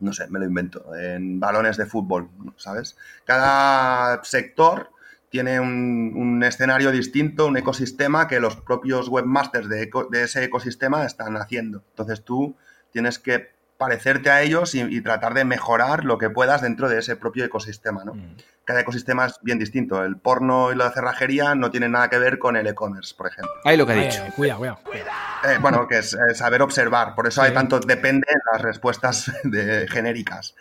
no 0.00 0.12
sé, 0.12 0.26
me 0.28 0.38
lo 0.38 0.46
invento, 0.46 0.94
en 0.94 1.38
balones 1.38 1.76
de 1.76 1.86
fútbol, 1.86 2.30
¿sabes? 2.56 2.96
Cada 3.24 4.22
sector 4.24 4.90
tiene 5.34 5.58
un, 5.58 6.44
escenario 6.44 6.92
distinto, 6.92 7.48
un 7.48 7.56
ecosistema 7.56 8.28
que 8.28 8.38
los 8.38 8.54
propios 8.54 9.08
webmasters 9.08 9.68
de, 9.68 9.90
ese 10.22 10.44
ecosistema 10.44 11.04
están 11.04 11.36
haciendo. 11.36 11.82
Entonces 11.90 12.22
tú 12.22 12.54
tienes 12.92 13.18
que 13.18 13.50
parecerte 13.76 14.30
a 14.30 14.42
ellos 14.42 14.76
y, 14.76 15.00
tratar 15.00 15.34
de 15.34 15.44
mejorar 15.44 16.04
lo 16.04 16.18
que 16.18 16.30
puedas 16.30 16.62
dentro 16.62 16.88
de 16.88 17.00
ese 17.00 17.16
propio 17.16 17.44
ecosistema. 17.44 18.04
¿no? 18.04 18.14
Mm. 18.14 18.36
Cada 18.64 18.82
ecosistema 18.82 19.26
es 19.26 19.40
bien 19.42 19.58
distinto. 19.58 20.04
El 20.04 20.18
porno 20.18 20.70
y 20.70 20.76
la 20.76 20.92
cerrajería 20.92 21.56
no 21.56 21.72
tienen 21.72 21.90
nada 21.90 22.08
que 22.08 22.18
ver 22.20 22.38
con 22.38 22.54
el 22.54 22.68
e-commerce, 22.68 23.12
por 23.16 23.26
ejemplo. 23.26 23.54
Ahí 23.64 23.76
lo 23.76 23.88
que 23.88 23.94
he 23.94 24.04
dicho. 24.04 24.22
cuidado, 24.36 24.60
cuidado. 24.84 25.10
Eh, 25.48 25.58
bueno, 25.60 25.88
que 25.88 25.98
es 25.98 26.16
saber 26.34 26.62
observar. 26.62 27.16
Por 27.16 27.26
eso 27.26 27.42
hay 27.42 27.52
tanto 27.52 27.80
depende 27.80 28.28
en 28.30 28.38
las 28.52 28.62
respuestas 28.62 29.32
de, 29.42 29.88
genéricas. 29.88 30.54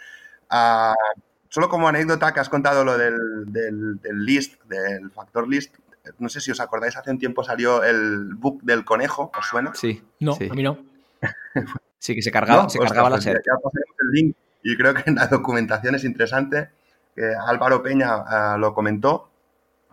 Ah, 0.49 0.95
Solo 1.53 1.69
como 1.69 1.87
anécdota 1.87 2.33
que 2.33 2.39
has 2.39 2.49
contado 2.49 2.83
lo 2.83 2.97
del, 2.97 3.15
list, 4.25 4.59
del 4.63 5.11
factor 5.11 5.47
list, 5.47 5.75
no 6.17 6.27
sé 6.27 6.41
si 6.41 6.49
os 6.49 6.59
acordáis, 6.59 6.97
hace 6.97 7.11
un 7.11 7.19
tiempo 7.19 7.43
salió 7.43 7.83
el 7.83 8.33
book 8.33 8.63
del 8.63 8.83
conejo, 8.83 9.29
¿os 9.37 9.45
suena? 9.45 9.71
Sí. 9.75 10.01
No, 10.19 10.33
a 10.33 10.55
mí 10.55 10.63
no. 10.63 10.79
sí, 11.99 12.15
que 12.15 12.23
se 12.23 12.31
cargaba, 12.31 12.67
se 12.69 12.79
cargaba 12.79 13.11
la 13.11 13.21
serie. 13.21 13.39
el 13.99 14.09
link 14.09 14.35
y 14.63 14.75
creo 14.75 14.95
que 14.95 15.03
en 15.05 15.13
la 15.13 15.27
documentación 15.27 15.93
es 15.93 16.03
interesante, 16.05 16.71
que 17.15 17.21
Álvaro 17.45 17.83
Peña 17.83 18.15
eh, 18.15 18.57
lo 18.57 18.73
comentó, 18.73 19.29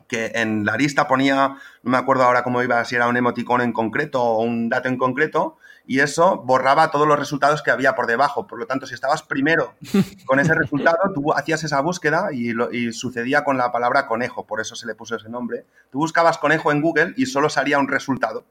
que 0.08 0.32
en 0.36 0.64
la 0.64 0.78
lista 0.78 1.06
ponía, 1.06 1.58
no 1.82 1.90
me 1.90 1.98
acuerdo 1.98 2.24
ahora 2.24 2.42
cómo 2.42 2.62
iba, 2.62 2.82
si 2.86 2.96
era 2.96 3.06
un 3.06 3.18
emoticón 3.18 3.60
en 3.60 3.74
concreto 3.74 4.22
o 4.22 4.42
un 4.42 4.70
dato 4.70 4.88
en 4.88 4.96
concreto, 4.96 5.58
y 5.90 5.98
eso 5.98 6.36
borraba 6.44 6.92
todos 6.92 7.04
los 7.04 7.18
resultados 7.18 7.62
que 7.62 7.72
había 7.72 7.96
por 7.96 8.06
debajo. 8.06 8.46
Por 8.46 8.60
lo 8.60 8.66
tanto, 8.68 8.86
si 8.86 8.94
estabas 8.94 9.24
primero 9.24 9.74
con 10.24 10.38
ese 10.38 10.54
resultado, 10.54 10.98
tú 11.12 11.32
hacías 11.32 11.64
esa 11.64 11.80
búsqueda 11.80 12.28
y, 12.30 12.92
sucedía 12.92 13.42
con 13.42 13.58
la 13.58 13.72
palabra 13.72 14.06
conejo, 14.06 14.46
por 14.46 14.60
eso 14.60 14.76
se 14.76 14.86
le 14.86 14.94
puso 14.94 15.16
ese 15.16 15.28
nombre. 15.28 15.64
Tú 15.90 15.98
buscabas 15.98 16.38
conejo 16.38 16.70
en 16.70 16.80
Google 16.80 17.12
y 17.16 17.26
solo 17.26 17.50
salía 17.50 17.80
un 17.80 17.88
resultado, 17.88 18.44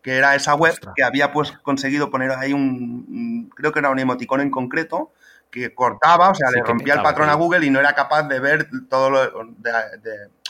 que 0.00 0.16
era 0.16 0.36
esa 0.36 0.54
web 0.54 0.78
que 0.94 1.02
había 1.02 1.32
pues 1.32 1.50
conseguido 1.62 2.08
poner 2.08 2.30
ahí 2.30 2.52
un, 2.52 3.50
creo 3.56 3.72
que 3.72 3.80
era 3.80 3.90
un 3.90 3.98
emoticón 3.98 4.40
en 4.40 4.52
concreto, 4.52 5.10
que 5.50 5.74
cortaba, 5.74 6.30
o 6.30 6.34
sea, 6.36 6.52
le 6.52 6.62
rompía 6.62 6.94
el 6.94 7.02
patrón 7.02 7.30
a 7.30 7.34
Google 7.34 7.66
y 7.66 7.70
no 7.70 7.80
era 7.80 7.94
capaz 7.94 8.28
de 8.28 8.38
ver 8.38 8.68
todo 8.88 9.10
lo, 9.10 9.20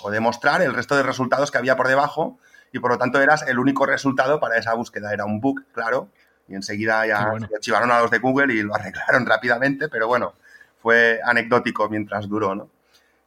o 0.02 0.10
de 0.10 0.20
mostrar 0.20 0.60
el 0.60 0.74
resto 0.74 0.98
de 0.98 1.02
resultados 1.02 1.50
que 1.50 1.56
había 1.56 1.78
por 1.78 1.88
debajo 1.88 2.38
y 2.72 2.78
por 2.78 2.92
lo 2.92 2.98
tanto 2.98 3.20
eras 3.20 3.46
el 3.46 3.58
único 3.58 3.86
resultado 3.86 4.40
para 4.40 4.56
esa 4.56 4.74
búsqueda. 4.74 5.12
Era 5.12 5.24
un 5.24 5.40
bug, 5.40 5.64
claro, 5.72 6.08
y 6.48 6.54
enseguida 6.54 7.06
ya 7.06 7.32
se 7.38 7.54
archivaron 7.54 7.90
a 7.90 8.00
los 8.00 8.10
de 8.10 8.18
Google 8.18 8.52
y 8.52 8.62
lo 8.62 8.74
arreglaron 8.76 9.24
rápidamente, 9.26 9.88
pero 9.88 10.08
bueno, 10.08 10.34
fue 10.82 11.20
anecdótico 11.24 11.88
mientras 11.88 12.28
duró, 12.28 12.54
¿no? 12.54 12.68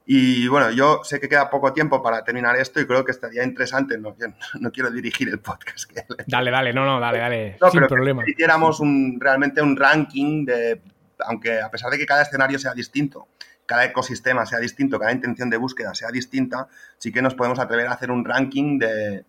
Y 0.05 0.49
bueno, 0.49 0.69
yo 0.71 0.99
sé 1.05 1.21
que 1.21 1.29
queda 1.29 1.49
poco 1.49 1.71
tiempo 1.71 2.03
para 2.03 2.25
terminar 2.25 2.57
esto 2.57 2.81
y 2.81 2.85
creo 2.85 3.05
que 3.05 3.11
estaría 3.13 3.43
interesante, 3.43 3.97
no, 3.97 4.15
no 4.59 4.71
quiero 4.71 4.91
dirigir 4.91 5.29
el 5.29 5.39
podcast. 5.39 5.89
dale, 6.27 6.51
dale, 6.51 6.73
no, 6.73 6.85
no, 6.85 6.99
dale, 6.99 7.19
dale, 7.19 7.57
sin 7.71 7.87
problema. 7.87 8.23
si 8.25 8.31
hiciéramos 8.31 8.81
un, 8.81 9.17
realmente 9.19 9.61
un 9.61 9.77
ranking 9.77 10.45
de, 10.45 10.81
aunque 11.19 11.61
a 11.61 11.71
pesar 11.71 11.89
de 11.89 11.97
que 11.97 12.05
cada 12.05 12.23
escenario 12.23 12.59
sea 12.59 12.73
distinto, 12.73 13.29
cada 13.65 13.85
ecosistema 13.85 14.45
sea 14.45 14.59
distinto, 14.59 14.99
cada 14.99 15.13
intención 15.13 15.49
de 15.49 15.55
búsqueda 15.55 15.95
sea 15.95 16.09
distinta, 16.11 16.67
sí 16.97 17.13
que 17.13 17.21
nos 17.21 17.35
podemos 17.35 17.59
atrever 17.59 17.87
a 17.87 17.93
hacer 17.93 18.11
un 18.11 18.25
ranking 18.25 18.77
de, 18.79 19.23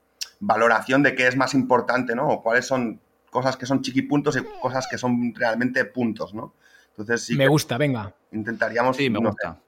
valoración 0.47 1.03
de 1.03 1.15
qué 1.15 1.27
es 1.27 1.37
más 1.37 1.55
importante, 1.55 2.15
¿no? 2.15 2.29
O 2.29 2.43
cuáles 2.43 2.67
son 2.67 3.01
cosas 3.31 3.57
que 3.57 3.67
son 3.67 3.83
chiquipuntos 3.83 4.37
y 4.37 4.43
cosas 4.61 4.87
que 4.87 4.99
son 4.99 5.35
realmente 5.35 5.85
puntos, 5.85 6.35
¿no? 6.35 6.55
Entonces 6.91 7.25
sí. 7.25 7.37
Me 7.37 7.49
gusta, 7.49 7.77
venga. 7.79 8.15
Intentaríamos. 8.33 8.97
Sí, 8.97 9.11
me 9.11 9.19
gusta. 9.19 9.59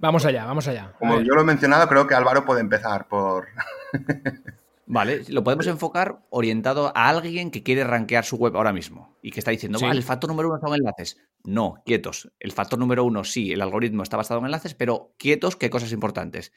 Vamos 0.00 0.26
allá, 0.26 0.44
vamos 0.44 0.66
allá. 0.68 0.92
Como 0.98 1.20
yo 1.20 1.34
lo 1.34 1.42
he 1.42 1.44
mencionado, 1.44 1.88
creo 1.88 2.06
que 2.06 2.14
Álvaro 2.14 2.44
puede 2.44 2.60
empezar 2.60 3.06
por. 3.08 3.46
Vale, 4.88 5.24
lo 5.28 5.42
podemos 5.42 5.66
enfocar 5.66 6.20
orientado 6.30 6.92
a 6.94 7.08
alguien 7.08 7.50
que 7.50 7.64
quiere 7.64 7.82
rankear 7.82 8.24
su 8.24 8.36
web 8.36 8.56
ahora 8.56 8.72
mismo 8.72 9.16
y 9.20 9.32
que 9.32 9.40
está 9.40 9.50
diciendo, 9.50 9.80
vale, 9.80 9.96
el 9.96 10.04
factor 10.04 10.30
número 10.30 10.48
uno 10.48 10.60
son 10.60 10.76
enlaces. 10.76 11.20
No, 11.42 11.82
quietos. 11.84 12.30
El 12.38 12.52
factor 12.52 12.78
número 12.78 13.02
uno, 13.02 13.24
sí, 13.24 13.52
el 13.52 13.62
algoritmo 13.62 14.04
está 14.04 14.16
basado 14.16 14.38
en 14.38 14.46
enlaces, 14.46 14.74
pero 14.74 15.12
quietos, 15.18 15.56
¿qué 15.56 15.70
cosas 15.70 15.90
importantes? 15.90 16.52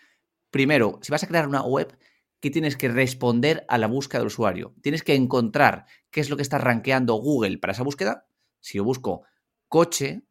Primero, 0.51 0.99
si 1.01 1.11
vas 1.11 1.23
a 1.23 1.27
crear 1.27 1.47
una 1.47 1.63
web, 1.63 1.97
que 2.39 2.51
tienes 2.51 2.77
que 2.77 2.87
responder 2.87 3.65
a 3.67 3.77
la 3.77 3.87
búsqueda 3.87 4.19
del 4.19 4.27
usuario. 4.27 4.73
Tienes 4.81 5.03
que 5.03 5.15
encontrar 5.15 5.85
qué 6.11 6.21
es 6.21 6.29
lo 6.29 6.35
que 6.37 6.43
está 6.43 6.57
rankeando 6.57 7.15
Google 7.15 7.57
para 7.57 7.73
esa 7.73 7.83
búsqueda. 7.83 8.27
Si 8.59 8.77
yo 8.77 8.83
busco 8.83 9.23
coche, 9.67 10.23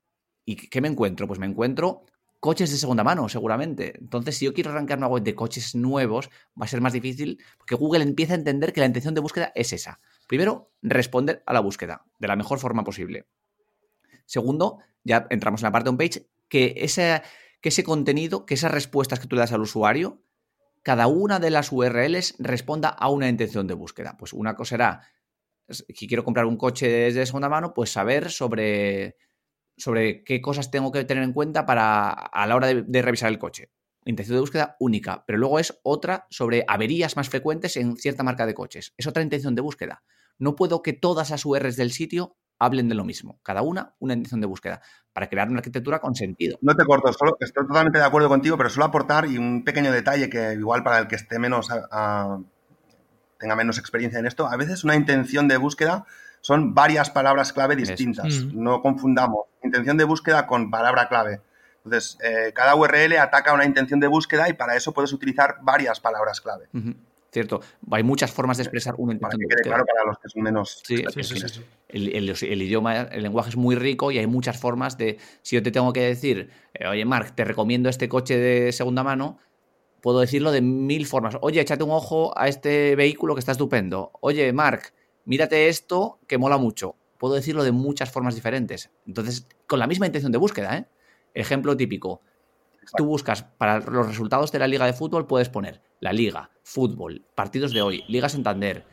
¿y 0.44 0.56
qué 0.56 0.80
me 0.80 0.88
encuentro? 0.88 1.26
Pues 1.26 1.38
me 1.38 1.46
encuentro 1.46 2.04
coches 2.40 2.70
de 2.70 2.76
segunda 2.76 3.04
mano, 3.04 3.28
seguramente. 3.28 3.98
Entonces, 3.98 4.36
si 4.36 4.44
yo 4.44 4.54
quiero 4.54 4.70
arrancar 4.70 4.98
una 4.98 5.08
web 5.08 5.22
de 5.22 5.34
coches 5.34 5.74
nuevos, 5.74 6.30
va 6.60 6.64
a 6.64 6.68
ser 6.68 6.80
más 6.80 6.92
difícil 6.92 7.42
porque 7.56 7.74
Google 7.74 8.02
empieza 8.02 8.34
a 8.34 8.36
entender 8.36 8.72
que 8.72 8.80
la 8.80 8.86
intención 8.86 9.14
de 9.14 9.20
búsqueda 9.20 9.52
es 9.54 9.72
esa. 9.72 10.00
Primero, 10.26 10.70
responder 10.82 11.42
a 11.46 11.52
la 11.52 11.60
búsqueda 11.60 12.04
de 12.18 12.28
la 12.28 12.36
mejor 12.36 12.58
forma 12.58 12.84
posible. 12.84 13.26
Segundo, 14.26 14.78
ya 15.04 15.26
entramos 15.30 15.62
en 15.62 15.64
la 15.64 15.72
parte 15.72 15.90
on-page, 15.90 16.28
que 16.48 16.74
ese, 16.78 17.22
que 17.60 17.70
ese 17.70 17.82
contenido, 17.82 18.46
que 18.46 18.54
esas 18.54 18.70
respuestas 18.70 19.20
que 19.20 19.26
tú 19.26 19.36
le 19.36 19.40
das 19.40 19.52
al 19.52 19.62
usuario, 19.62 20.22
cada 20.82 21.06
una 21.06 21.38
de 21.38 21.50
las 21.50 21.72
URLs 21.72 22.36
responda 22.38 22.88
a 22.88 23.10
una 23.10 23.28
intención 23.28 23.66
de 23.66 23.74
búsqueda. 23.74 24.16
Pues 24.18 24.32
una 24.32 24.54
cosa 24.54 24.70
será, 24.70 25.00
si 25.68 26.06
quiero 26.06 26.24
comprar 26.24 26.46
un 26.46 26.56
coche 26.56 27.12
de 27.12 27.26
segunda 27.26 27.48
mano, 27.48 27.74
pues 27.74 27.90
saber 27.90 28.30
sobre 28.30 29.16
sobre 29.78 30.24
qué 30.24 30.40
cosas 30.40 30.70
tengo 30.70 30.92
que 30.92 31.04
tener 31.04 31.22
en 31.22 31.32
cuenta 31.32 31.64
para 31.64 32.10
a 32.10 32.46
la 32.46 32.56
hora 32.56 32.66
de, 32.66 33.02
revisar 33.02 33.30
el 33.30 33.38
coche. 33.38 33.70
Intención 34.04 34.36
de 34.36 34.40
búsqueda 34.40 34.76
única, 34.80 35.24
pero 35.26 35.38
luego 35.38 35.58
es 35.58 35.78
otra 35.82 36.26
sobre 36.30 36.64
averías 36.66 37.16
más 37.16 37.28
frecuentes 37.28 37.76
en 37.76 37.96
cierta 37.96 38.22
marca 38.22 38.46
de 38.46 38.54
coches. 38.54 38.94
Es 38.96 39.06
otra 39.06 39.22
intención 39.22 39.54
de 39.54 39.62
búsqueda. 39.62 40.02
No 40.38 40.56
puedo 40.56 40.82
que 40.82 40.92
todas 40.92 41.30
las 41.30 41.44
URLs 41.44 41.76
del 41.76 41.92
sitio 41.92 42.36
hablen 42.58 42.88
de 42.88 42.94
lo 42.94 43.04
mismo. 43.04 43.38
Cada 43.42 43.62
una 43.62 43.94
una 43.98 44.14
intención 44.14 44.40
de 44.40 44.46
búsqueda 44.46 44.80
para 45.12 45.28
crear 45.28 45.48
una 45.48 45.58
arquitectura 45.58 46.00
con 46.00 46.14
sentido. 46.14 46.58
No 46.60 46.74
te 46.74 46.84
corto, 46.84 47.12
solo 47.12 47.36
estoy 47.40 47.66
totalmente 47.66 47.98
de 47.98 48.04
acuerdo 48.04 48.28
contigo, 48.28 48.56
pero 48.56 48.68
solo 48.68 48.86
aportar 48.86 49.26
y 49.26 49.38
un 49.38 49.64
pequeño 49.64 49.92
detalle 49.92 50.28
que 50.30 50.52
igual 50.52 50.82
para 50.82 50.98
el 50.98 51.08
que 51.08 51.16
esté 51.16 51.38
menos 51.38 51.68
tenga 53.38 53.54
menos 53.56 53.78
experiencia 53.78 54.18
en 54.18 54.26
esto, 54.26 54.46
a 54.46 54.56
veces 54.56 54.84
una 54.84 54.96
intención 54.96 55.46
de 55.48 55.56
búsqueda 55.56 56.06
son 56.40 56.74
varias 56.74 57.10
palabras 57.10 57.52
clave 57.52 57.76
distintas. 57.76 58.44
Mm. 58.44 58.62
No 58.62 58.82
confundamos 58.82 59.46
intención 59.62 59.96
de 59.96 60.04
búsqueda 60.04 60.46
con 60.46 60.70
palabra 60.70 61.08
clave. 61.08 61.40
Entonces, 61.84 62.18
eh, 62.22 62.52
cada 62.54 62.74
URL 62.74 63.18
ataca 63.18 63.54
una 63.54 63.64
intención 63.64 64.00
de 64.00 64.08
búsqueda 64.08 64.48
y 64.48 64.52
para 64.52 64.76
eso 64.76 64.92
puedes 64.92 65.12
utilizar 65.12 65.56
varias 65.62 66.00
palabras 66.00 66.40
clave. 66.40 66.68
Cierto, 67.30 67.60
hay 67.90 68.02
muchas 68.02 68.32
formas 68.32 68.56
de 68.56 68.62
expresar 68.62 68.94
una 68.96 69.12
intención 69.12 69.40
para 69.40 69.48
que 69.48 69.54
quede 69.54 69.68
claro 69.68 69.84
para 69.84 70.06
los 70.06 70.18
que 70.18 70.28
son 70.30 70.42
menos. 70.42 70.80
Sí, 70.82 71.04
sí, 71.12 71.22
sí, 71.22 71.62
el, 71.88 72.62
idioma, 72.62 73.02
el 73.02 73.22
lenguaje 73.22 73.50
es 73.50 73.56
muy 73.56 73.74
rico 73.76 74.10
y 74.10 74.18
hay 74.18 74.26
muchas 74.26 74.58
formas 74.58 74.96
de. 74.96 75.18
Si 75.42 75.54
yo 75.54 75.62
te 75.62 75.70
tengo 75.70 75.92
que 75.92 76.00
decir, 76.00 76.50
eh, 76.72 76.86
oye, 76.86 77.04
Mark, 77.04 77.34
te 77.34 77.44
recomiendo 77.44 77.90
este 77.90 78.08
coche 78.08 78.38
de 78.38 78.72
segunda 78.72 79.02
mano, 79.02 79.38
puedo 80.00 80.20
decirlo 80.20 80.52
de 80.52 80.62
mil 80.62 81.04
formas. 81.06 81.36
Oye, 81.42 81.60
échate 81.60 81.84
un 81.84 81.90
ojo 81.90 82.32
a 82.38 82.48
este 82.48 82.96
vehículo 82.96 83.34
que 83.34 83.40
está 83.40 83.52
estupendo. 83.52 84.10
Oye, 84.20 84.50
Mark, 84.54 84.94
mírate 85.26 85.68
esto 85.68 86.20
que 86.26 86.38
mola 86.38 86.56
mucho. 86.56 86.96
Puedo 87.18 87.34
decirlo 87.34 87.62
de 87.62 87.72
muchas 87.72 88.10
formas 88.10 88.36
diferentes. 88.36 88.90
Entonces, 89.06 89.46
con 89.66 89.78
la 89.78 89.86
misma 89.86 90.06
intención 90.06 90.32
de 90.32 90.38
búsqueda, 90.38 90.78
¿eh? 90.78 90.86
Ejemplo 91.34 91.76
típico. 91.76 92.22
Tú 92.96 93.04
buscas 93.04 93.42
para 93.42 93.80
los 93.80 94.06
resultados 94.06 94.52
de 94.52 94.58
la 94.58 94.68
liga 94.68 94.86
de 94.86 94.92
fútbol, 94.92 95.26
puedes 95.26 95.48
poner 95.48 95.82
la 96.00 96.12
liga, 96.12 96.50
fútbol, 96.62 97.24
partidos 97.34 97.72
de 97.72 97.82
hoy, 97.82 98.04
Liga 98.08 98.28
Santander, 98.28 98.84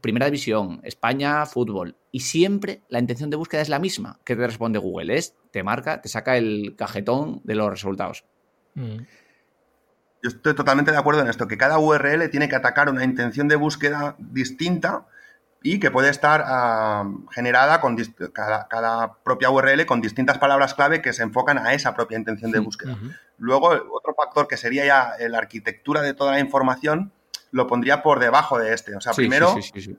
Primera 0.00 0.26
División, 0.26 0.80
España, 0.84 1.44
fútbol. 1.46 1.96
Y 2.10 2.20
siempre 2.20 2.82
la 2.88 2.98
intención 2.98 3.30
de 3.30 3.36
búsqueda 3.36 3.60
es 3.60 3.68
la 3.68 3.78
misma 3.78 4.20
que 4.24 4.36
te 4.36 4.46
responde 4.46 4.78
Google. 4.78 5.16
Es, 5.16 5.36
te 5.50 5.62
marca, 5.62 6.00
te 6.00 6.08
saca 6.08 6.36
el 6.36 6.74
cajetón 6.76 7.40
de 7.44 7.54
los 7.54 7.70
resultados. 7.70 8.24
Mm. 8.74 8.98
Yo 10.22 10.28
estoy 10.28 10.54
totalmente 10.54 10.92
de 10.92 10.98
acuerdo 10.98 11.20
en 11.20 11.28
esto, 11.28 11.48
que 11.48 11.58
cada 11.58 11.78
URL 11.78 12.30
tiene 12.30 12.48
que 12.48 12.54
atacar 12.54 12.88
una 12.88 13.04
intención 13.04 13.48
de 13.48 13.56
búsqueda 13.56 14.14
distinta 14.18 15.06
y 15.62 15.78
que 15.78 15.90
puede 15.90 16.10
estar 16.10 16.44
ah, 16.46 17.04
generada 17.30 17.80
con 17.80 17.96
cada, 18.32 19.14
propia 19.24 19.50
URL 19.50 19.86
con 19.86 20.00
distintas 20.00 20.38
palabras 20.38 20.74
clave 20.74 21.02
que 21.02 21.12
se 21.12 21.22
enfocan 21.22 21.58
a 21.58 21.74
esa 21.74 21.94
propia 21.94 22.18
intención 22.18 22.50
de 22.50 22.58
búsqueda. 22.58 22.96
Luego, 23.38 23.68
otro 23.68 24.14
factor 24.14 24.48
que 24.48 24.56
sería 24.56 24.84
ya 24.84 25.14
la 25.28 25.38
arquitectura 25.38 26.02
de 26.02 26.14
toda 26.14 26.32
la 26.32 26.40
información, 26.40 27.12
lo 27.50 27.66
pondría 27.66 28.02
por 28.02 28.18
debajo 28.18 28.58
de 28.58 28.72
este. 28.72 28.96
O 28.96 29.00
sea, 29.00 29.12
primero, 29.12 29.54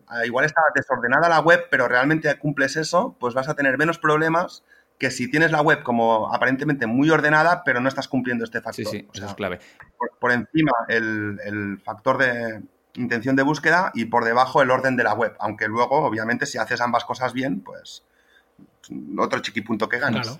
ah, 0.07 0.25
igual 0.25 0.45
está 0.45 0.61
desordenada 0.75 1.29
la 1.29 1.39
web, 1.39 1.67
pero 1.69 1.87
realmente 1.87 2.33
cumples 2.39 2.75
eso, 2.75 3.15
pues 3.19 3.33
vas 3.33 3.47
a 3.47 3.53
tener 3.53 3.77
menos 3.77 3.99
problemas 3.99 4.63
que 4.97 5.11
si 5.11 5.29
tienes 5.29 5.51
la 5.51 5.61
web 5.61 5.83
como 5.83 6.33
aparentemente 6.33 6.87
muy 6.87 7.09
ordenada, 7.09 7.63
pero 7.63 7.79
no 7.79 7.89
estás 7.89 8.07
cumpliendo 8.07 8.43
este 8.43 8.61
factor. 8.61 8.85
Sí, 8.85 8.99
sí, 8.99 9.07
eso 9.13 9.25
es 9.25 9.33
clave. 9.33 9.59
Por, 10.19 10.31
encima, 10.31 10.71
el 10.87 11.79
factor 11.83 12.17
de, 12.17 12.61
intención 12.95 13.35
de 13.35 13.43
búsqueda 13.43 13.91
y 13.93 14.05
por 14.05 14.25
debajo 14.25 14.61
el 14.61 14.71
orden 14.71 14.95
de 14.95 15.03
la 15.03 15.13
web. 15.13 15.35
Aunque 15.39 15.67
luego, 15.67 15.97
obviamente, 15.97 16.45
si 16.45 16.57
haces 16.57 16.81
ambas 16.81 17.05
cosas 17.05 17.33
bien, 17.33 17.61
pues 17.61 18.03
otro 19.17 19.39
chiquipunto 19.39 19.89
que 19.89 19.99
ganas. 19.99 20.39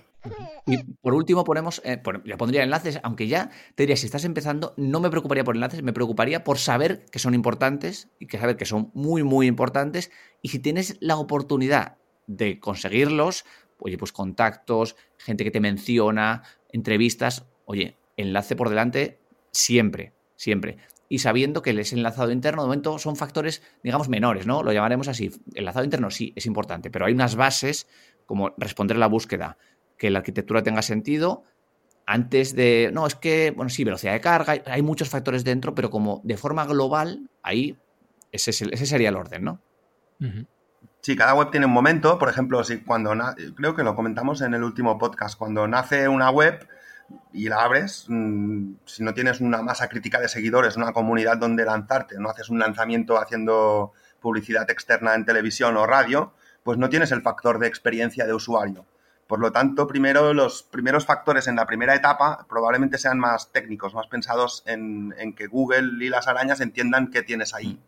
Y 0.66 0.82
por 1.02 1.14
último 1.14 1.44
ponemos, 1.44 1.82
eh, 1.84 2.00
ya 2.24 2.36
pondría 2.36 2.62
enlaces, 2.62 2.98
aunque 3.02 3.28
ya 3.28 3.50
te 3.74 3.82
diría, 3.82 3.96
si 3.96 4.06
estás 4.06 4.24
empezando, 4.24 4.72
no 4.76 5.00
me 5.00 5.10
preocuparía 5.10 5.44
por 5.44 5.54
enlaces, 5.54 5.82
me 5.82 5.92
preocuparía 5.92 6.44
por 6.44 6.58
saber 6.58 7.04
que 7.10 7.18
son 7.18 7.34
importantes 7.34 8.08
y 8.18 8.26
que 8.26 8.38
saber 8.38 8.56
que 8.56 8.64
son 8.64 8.90
muy, 8.94 9.22
muy 9.22 9.46
importantes. 9.46 10.10
Y 10.40 10.48
si 10.48 10.58
tienes 10.58 10.96
la 11.00 11.16
oportunidad 11.16 11.96
de 12.26 12.58
conseguirlos, 12.58 13.44
oye, 13.78 13.98
pues 13.98 14.12
contactos, 14.12 14.96
gente 15.18 15.44
que 15.44 15.50
te 15.50 15.60
menciona, 15.60 16.42
entrevistas, 16.72 17.44
oye, 17.66 17.96
enlace 18.16 18.56
por 18.56 18.70
delante 18.70 19.18
siempre, 19.50 20.14
siempre 20.36 20.78
y 21.14 21.20
sabiendo 21.20 21.62
que 21.62 21.70
el 21.70 21.78
enlazado 21.78 22.32
interno 22.32 22.62
de 22.62 22.66
momento 22.66 22.98
son 22.98 23.14
factores, 23.14 23.62
digamos, 23.84 24.08
menores, 24.08 24.48
¿no? 24.48 24.64
Lo 24.64 24.72
llamaremos 24.72 25.06
así. 25.06 25.26
El 25.52 25.60
enlazado 25.60 25.84
interno 25.84 26.10
sí 26.10 26.32
es 26.34 26.44
importante, 26.44 26.90
pero 26.90 27.06
hay 27.06 27.12
unas 27.12 27.36
bases 27.36 27.86
como 28.26 28.52
responder 28.58 28.96
a 28.96 29.00
la 29.00 29.06
búsqueda, 29.06 29.56
que 29.96 30.10
la 30.10 30.18
arquitectura 30.18 30.64
tenga 30.64 30.82
sentido 30.82 31.44
antes 32.04 32.56
de, 32.56 32.90
no, 32.92 33.06
es 33.06 33.14
que, 33.14 33.52
bueno, 33.52 33.68
sí, 33.68 33.84
velocidad 33.84 34.12
de 34.12 34.20
carga, 34.20 34.56
hay 34.66 34.82
muchos 34.82 35.08
factores 35.08 35.44
dentro, 35.44 35.72
pero 35.72 35.88
como 35.88 36.20
de 36.24 36.36
forma 36.36 36.66
global, 36.66 37.30
ahí 37.44 37.78
ese, 38.32 38.50
ese 38.50 38.86
sería 38.86 39.10
el 39.10 39.16
orden, 39.16 39.44
¿no? 39.44 39.60
Sí, 41.00 41.14
cada 41.14 41.34
web 41.34 41.52
tiene 41.52 41.66
un 41.66 41.72
momento, 41.72 42.18
por 42.18 42.28
ejemplo, 42.28 42.64
si 42.64 42.78
cuando 42.78 43.12
creo 43.54 43.76
que 43.76 43.84
lo 43.84 43.94
comentamos 43.94 44.40
en 44.40 44.54
el 44.54 44.64
último 44.64 44.98
podcast, 44.98 45.38
cuando 45.38 45.68
nace 45.68 46.08
una 46.08 46.30
web, 46.30 46.66
y 47.32 47.48
la 47.48 47.62
abres, 47.62 48.06
mm, 48.08 48.74
si 48.84 49.02
no 49.02 49.14
tienes 49.14 49.40
una 49.40 49.62
masa 49.62 49.88
crítica 49.88 50.20
de 50.20 50.28
seguidores, 50.28 50.76
una 50.76 50.92
comunidad 50.92 51.36
donde 51.36 51.64
lanzarte, 51.64 52.16
no 52.18 52.30
haces 52.30 52.48
un 52.48 52.58
lanzamiento 52.58 53.18
haciendo 53.18 53.92
publicidad 54.20 54.70
externa 54.70 55.14
en 55.14 55.24
televisión 55.24 55.76
o 55.76 55.86
radio, 55.86 56.32
pues 56.62 56.78
no 56.78 56.88
tienes 56.88 57.12
el 57.12 57.22
factor 57.22 57.58
de 57.58 57.66
experiencia 57.66 58.26
de 58.26 58.34
usuario. 58.34 58.86
Por 59.26 59.38
lo 59.40 59.52
tanto, 59.52 59.86
primero 59.86 60.34
los 60.34 60.62
primeros 60.62 61.06
factores 61.06 61.46
en 61.46 61.56
la 61.56 61.66
primera 61.66 61.94
etapa 61.94 62.46
probablemente 62.48 62.98
sean 62.98 63.18
más 63.18 63.52
técnicos, 63.52 63.94
más 63.94 64.06
pensados 64.06 64.62
en, 64.66 65.14
en 65.18 65.34
que 65.34 65.46
Google 65.46 66.04
y 66.04 66.08
las 66.08 66.28
arañas 66.28 66.60
entiendan 66.60 67.10
qué 67.10 67.22
tienes 67.22 67.54
ahí. 67.54 67.80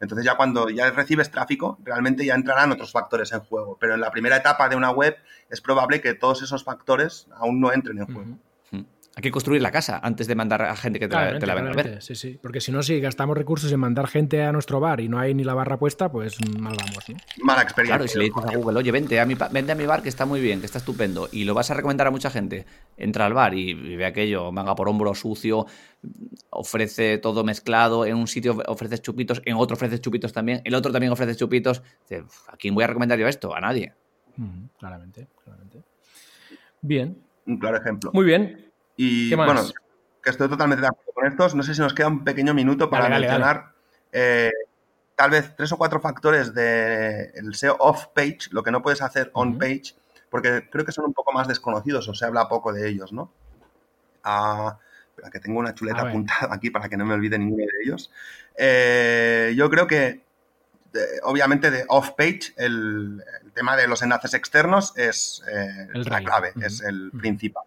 Entonces 0.00 0.24
ya 0.24 0.36
cuando 0.36 0.68
ya 0.68 0.90
recibes 0.90 1.30
tráfico, 1.30 1.78
realmente 1.82 2.24
ya 2.24 2.34
entrarán 2.34 2.70
otros 2.70 2.92
factores 2.92 3.32
en 3.32 3.40
juego. 3.40 3.78
Pero 3.80 3.94
en 3.94 4.00
la 4.00 4.10
primera 4.10 4.36
etapa 4.36 4.68
de 4.68 4.76
una 4.76 4.90
web 4.90 5.16
es 5.48 5.60
probable 5.60 6.00
que 6.00 6.14
todos 6.14 6.42
esos 6.42 6.64
factores 6.64 7.28
aún 7.36 7.60
no 7.60 7.72
entren 7.72 7.98
en 7.98 8.06
juego. 8.06 8.38
Hay 9.18 9.22
que 9.22 9.30
construir 9.30 9.62
la 9.62 9.70
casa 9.70 9.98
antes 10.02 10.26
de 10.26 10.34
mandar 10.34 10.60
a 10.60 10.76
gente 10.76 11.00
que 11.00 11.08
te, 11.08 11.16
la, 11.16 11.38
te 11.38 11.46
venga 11.46 11.70
a 11.70 11.72
ver. 11.72 12.02
Sí, 12.02 12.14
sí. 12.14 12.38
Porque 12.42 12.60
si 12.60 12.70
no, 12.70 12.82
si 12.82 13.00
gastamos 13.00 13.34
recursos 13.34 13.72
en 13.72 13.80
mandar 13.80 14.08
gente 14.08 14.42
a 14.42 14.52
nuestro 14.52 14.78
bar 14.78 15.00
y 15.00 15.08
no 15.08 15.18
hay 15.18 15.32
ni 15.32 15.42
la 15.42 15.54
barra 15.54 15.78
puesta, 15.78 16.12
pues 16.12 16.36
mal 16.58 16.76
vamos, 16.76 17.08
¿no? 17.08 17.16
Mala 17.42 17.62
experiencia. 17.62 17.96
Claro, 17.96 18.04
y 18.04 18.08
si 18.08 18.18
le 18.18 18.24
dices 18.24 18.44
a 18.44 18.54
Google, 18.54 18.78
oye, 18.78 18.92
vente 18.92 19.18
a, 19.18 19.24
mi, 19.24 19.34
vente 19.34 19.72
a 19.72 19.74
mi 19.74 19.86
bar 19.86 20.02
que 20.02 20.10
está 20.10 20.26
muy 20.26 20.42
bien, 20.42 20.60
que 20.60 20.66
está 20.66 20.76
estupendo, 20.76 21.30
y 21.32 21.44
lo 21.44 21.54
vas 21.54 21.70
a 21.70 21.74
recomendar 21.74 22.06
a 22.08 22.10
mucha 22.10 22.28
gente, 22.28 22.66
entra 22.98 23.24
al 23.24 23.32
bar 23.32 23.54
y, 23.54 23.96
ve 23.96 24.04
aquello, 24.04 24.52
manga 24.52 24.74
por 24.74 24.86
hombro 24.86 25.14
sucio, 25.14 25.64
ofrece 26.50 27.16
todo 27.16 27.42
mezclado, 27.42 28.04
en 28.04 28.16
un 28.16 28.26
sitio 28.26 28.62
ofreces 28.66 29.00
chupitos, 29.00 29.40
en 29.46 29.56
otro 29.56 29.76
ofreces 29.76 30.02
chupitos 30.02 30.34
también, 30.34 30.60
el 30.64 30.74
otro 30.74 30.92
también 30.92 31.10
ofrece 31.10 31.34
chupitos. 31.36 31.82
¿A 32.48 32.58
quién 32.58 32.74
voy 32.74 32.84
a 32.84 32.88
recomendar 32.88 33.18
yo 33.18 33.26
esto? 33.28 33.56
A 33.56 33.60
nadie. 33.62 33.94
claramente, 34.78 35.26
claramente. 35.42 35.82
Bien. 36.82 37.16
Un 37.46 37.56
claro 37.56 37.78
ejemplo. 37.78 38.10
Muy 38.12 38.26
bien. 38.26 38.65
Y 38.96 39.34
bueno, 39.34 39.62
que 40.22 40.30
estoy 40.30 40.48
totalmente 40.48 40.82
de 40.82 40.88
acuerdo 40.88 41.12
con 41.12 41.26
estos. 41.26 41.54
No 41.54 41.62
sé 41.62 41.74
si 41.74 41.80
nos 41.80 41.94
queda 41.94 42.08
un 42.08 42.24
pequeño 42.24 42.54
minuto 42.54 42.90
para 42.90 43.08
mencionar 43.08 43.72
eh, 44.12 44.50
tal 45.14 45.30
vez 45.30 45.54
tres 45.56 45.72
o 45.72 45.78
cuatro 45.78 46.00
factores 46.00 46.54
del 46.54 47.54
SEO 47.54 47.76
off-page, 47.78 48.48
lo 48.50 48.62
que 48.62 48.70
no 48.70 48.82
puedes 48.82 49.02
hacer 49.02 49.30
on-page, 49.34 49.94
porque 50.30 50.68
creo 50.70 50.84
que 50.84 50.92
son 50.92 51.06
un 51.06 51.14
poco 51.14 51.32
más 51.32 51.48
desconocidos 51.48 52.08
o 52.08 52.14
se 52.14 52.24
habla 52.24 52.48
poco 52.48 52.72
de 52.72 52.88
ellos, 52.88 53.12
¿no? 53.12 53.32
Ah, 54.24 54.78
que 55.32 55.40
tengo 55.40 55.58
una 55.58 55.74
chuleta 55.74 56.02
apuntada 56.02 56.54
aquí 56.54 56.70
para 56.70 56.88
que 56.88 56.96
no 56.96 57.06
me 57.06 57.14
olvide 57.14 57.38
ninguno 57.38 57.64
de 57.64 57.84
ellos. 57.84 58.10
Eh, 58.56 59.54
yo 59.56 59.70
creo 59.70 59.86
que, 59.86 60.22
obviamente, 61.22 61.70
de 61.70 61.84
off-page, 61.88 62.54
el, 62.56 63.22
tema 63.54 63.76
de 63.76 63.88
los 63.88 64.02
enlaces 64.02 64.34
externos 64.34 64.92
es 64.96 65.42
eh, 65.50 65.88
la 65.94 66.20
clave, 66.20 66.52
es 66.60 66.82
el 66.82 67.10
principal. 67.10 67.64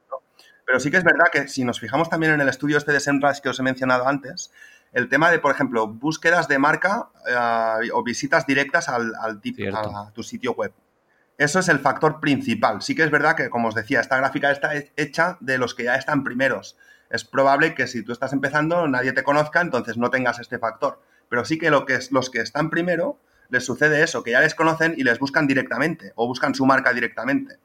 Pero 0.70 0.80
sí 0.80 0.92
que 0.92 0.98
es 0.98 1.04
verdad 1.04 1.26
que 1.34 1.48
si 1.48 1.64
nos 1.64 1.80
fijamos 1.80 2.12
también 2.12 2.34
en 2.34 2.42
el 2.42 2.48
estudio 2.48 2.78
este 2.78 2.92
de 2.92 3.00
SEMrush 3.00 3.40
que 3.40 3.50
os 3.50 3.60
he 3.60 3.64
mencionado 3.64 4.08
antes, 4.08 4.52
el 4.94 5.10
tema 5.10 5.32
de, 5.32 5.40
por 5.40 5.52
ejemplo, 5.52 5.88
búsquedas 5.88 6.48
de 6.48 6.60
marca 6.60 7.10
eh, 7.28 7.90
o 7.92 8.04
visitas 8.04 8.46
directas 8.46 8.88
al, 8.88 9.16
a 9.16 10.12
tu 10.14 10.22
sitio 10.22 10.54
web. 10.54 10.72
Eso 11.40 11.58
es 11.58 11.70
el 11.70 11.80
factor 11.80 12.20
principal. 12.20 12.84
Sí 12.84 12.94
que 12.94 13.02
es 13.02 13.10
verdad 13.10 13.36
que, 13.36 13.50
como 13.50 13.70
os 13.70 13.74
decía, 13.74 14.00
esta 14.00 14.18
gráfica 14.18 14.52
está 14.52 14.70
hecha 14.96 15.38
de 15.40 15.58
los 15.58 15.74
que 15.74 15.86
ya 15.86 15.96
están 15.96 16.24
primeros. 16.24 16.78
Es 17.10 17.26
probable 17.26 17.74
que 17.74 17.88
si 17.88 18.04
tú 18.04 18.12
estás 18.12 18.32
empezando 18.34 18.88
nadie 18.88 19.14
te 19.14 19.24
conozca, 19.24 19.62
entonces 19.62 19.98
no 19.98 20.12
tengas 20.12 20.38
este 20.38 20.60
factor. 20.60 21.02
Pero 21.30 21.46
sí 21.46 21.58
que, 21.58 21.72
lo 21.72 21.88
que 21.88 21.96
es, 21.96 22.12
los 22.12 22.30
que 22.30 22.42
están 22.42 22.70
primero 22.70 23.18
les 23.50 23.66
sucede 23.66 24.04
eso, 24.04 24.22
que 24.22 24.32
ya 24.34 24.42
les 24.42 24.54
conocen 24.54 24.94
y 24.96 25.04
les 25.04 25.18
buscan 25.18 25.48
directamente 25.48 26.14
o 26.14 26.28
buscan 26.28 26.54
su 26.54 26.68
marca 26.68 26.94
directamente. 26.94 27.58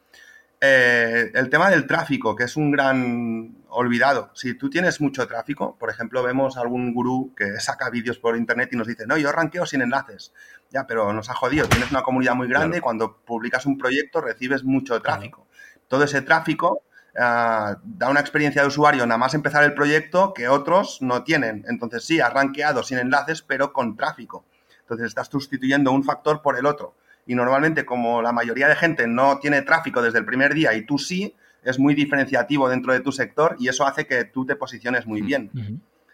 Eh, 0.67 1.31
el 1.35 1.51
tema 1.51 1.69
del 1.69 1.87
tráfico, 1.87 2.35
que 2.35 2.45
es 2.45 2.57
un 2.57 2.71
gran 2.71 3.55
olvidado. 3.69 4.31
Si 4.33 4.55
tú 4.55 4.71
tienes 4.71 4.99
mucho 4.99 5.27
tráfico, 5.27 5.77
por 5.79 5.91
ejemplo, 5.91 6.23
vemos 6.23 6.57
algún 6.57 6.95
gurú 6.95 7.35
que 7.37 7.45
saca 7.61 7.91
vídeos 7.91 8.19
por 8.19 8.35
internet 8.35 8.71
y 8.73 8.77
nos 8.77 8.87
dice, 8.87 9.07
no, 9.07 9.19
yo 9.19 9.31
ranqueo 9.31 9.67
sin 9.67 9.83
enlaces. 9.83 10.33
Ya, 10.71 10.87
pero 10.87 11.13
nos 11.13 11.29
ha 11.29 11.35
jodido. 11.35 11.69
Tienes 11.69 11.91
una 11.91 12.01
comunidad 12.01 12.35
muy 12.35 12.49
grande 12.49 12.79
y 12.79 12.81
cuando 12.81 13.19
publicas 13.19 13.67
un 13.67 13.77
proyecto 13.77 14.23
recibes 14.23 14.65
mucho 14.65 15.03
tráfico. 15.03 15.47
Todo 15.87 16.05
ese 16.05 16.23
tráfico 16.23 16.85
ah, 17.19 17.77
da 17.85 18.09
una 18.09 18.21
experiencia 18.21 18.63
de 18.63 18.69
usuario 18.69 19.05
nada 19.05 19.19
más 19.19 19.35
empezar 19.35 19.65
el 19.65 19.75
proyecto 19.75 20.33
que 20.33 20.49
otros 20.49 21.03
no 21.03 21.25
tienen. 21.25 21.67
Entonces 21.69 22.07
sí, 22.07 22.21
has 22.21 22.33
rankeado 22.33 22.83
sin 22.83 22.99
enlaces, 22.99 23.43
pero 23.43 23.75
con 23.75 23.97
tráfico. 23.97 24.47
Entonces 24.81 25.09
estás 25.09 25.29
sustituyendo 25.29 25.93
un 25.93 26.05
factor 26.05 26.41
por 26.41 26.59
el 26.59 26.65
otro 26.65 26.95
y 27.27 27.35
normalmente 27.35 27.85
como 27.85 28.23
la 28.23 28.33
mayoría 28.33 28.69
de 28.69 28.77
gente 28.77 29.07
no 29.07 29.39
tiene 29.39 29.63
tráfico 29.63 30.03
desde 30.03 30.19
el 30.19 30.25
primer 30.25 30.55
día 30.55 30.75
y 30.75 30.85
tú 30.85 30.99
sí, 30.99 31.35
es 31.63 31.79
muy 31.79 31.95
diferenciativo 31.95 32.69
dentro 32.69 32.93
de 32.93 33.01
tu 33.01 33.13
sector 33.13 33.57
y 33.59 33.69
eso 33.69 33.87
hace 33.87 34.07
que 34.07 34.25
tú 34.25 34.45
te 34.45 34.57
posiciones 34.57 35.07
muy 35.07 35.23
bien. 35.23 35.51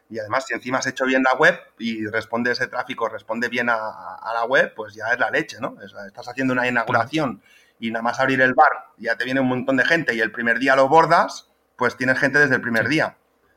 Y 0.09 0.19
además, 0.19 0.45
si 0.47 0.55
encima 0.55 0.79
has 0.79 0.87
hecho 0.87 1.05
bien 1.05 1.23
la 1.23 1.39
web 1.39 1.57
y 1.79 2.07
responde 2.07 2.51
ese 2.51 2.67
tráfico, 2.67 3.09
responde 3.09 3.49
bien 3.49 3.69
a, 3.69 4.33
la 4.35 4.45
web, 4.45 4.73
pues 4.75 4.95
ya 4.95 5.07
es 5.13 5.19
la 5.19 5.31
leche, 5.31 5.59
¿no? 5.61 5.77
estás 5.81 6.29
haciendo 6.29 6.53
una 6.53 6.67
inauguración 6.67 7.43
y 7.79 7.91
nada 7.91 8.03
más 8.03 8.21
abrir 8.21 8.41
el 8.41 8.55
bar, 8.55 8.71
ya 8.99 9.17
te 9.17 9.25
viene 9.25 9.41
un 9.41 9.49
montón 9.49 9.77
de 9.77 9.85
gente 9.85 10.15
y 10.15 10.21
el 10.21 10.31
primer 10.31 10.59
día 10.59 10.77
lo 10.77 10.89
bordas, 10.89 11.49
pues 11.77 11.97
tienes 11.97 12.19
gente 12.19 12.39
desde 12.39 12.57
el 12.57 12.61
primer 12.61 12.89
día 12.89 13.17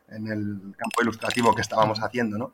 en 0.10 0.28
el 0.28 0.76
campo 0.78 1.02
ilustrativo 1.02 1.54
que 1.54 1.62
estábamos 1.62 2.00
haciendo, 2.02 2.38
¿no? 2.38 2.54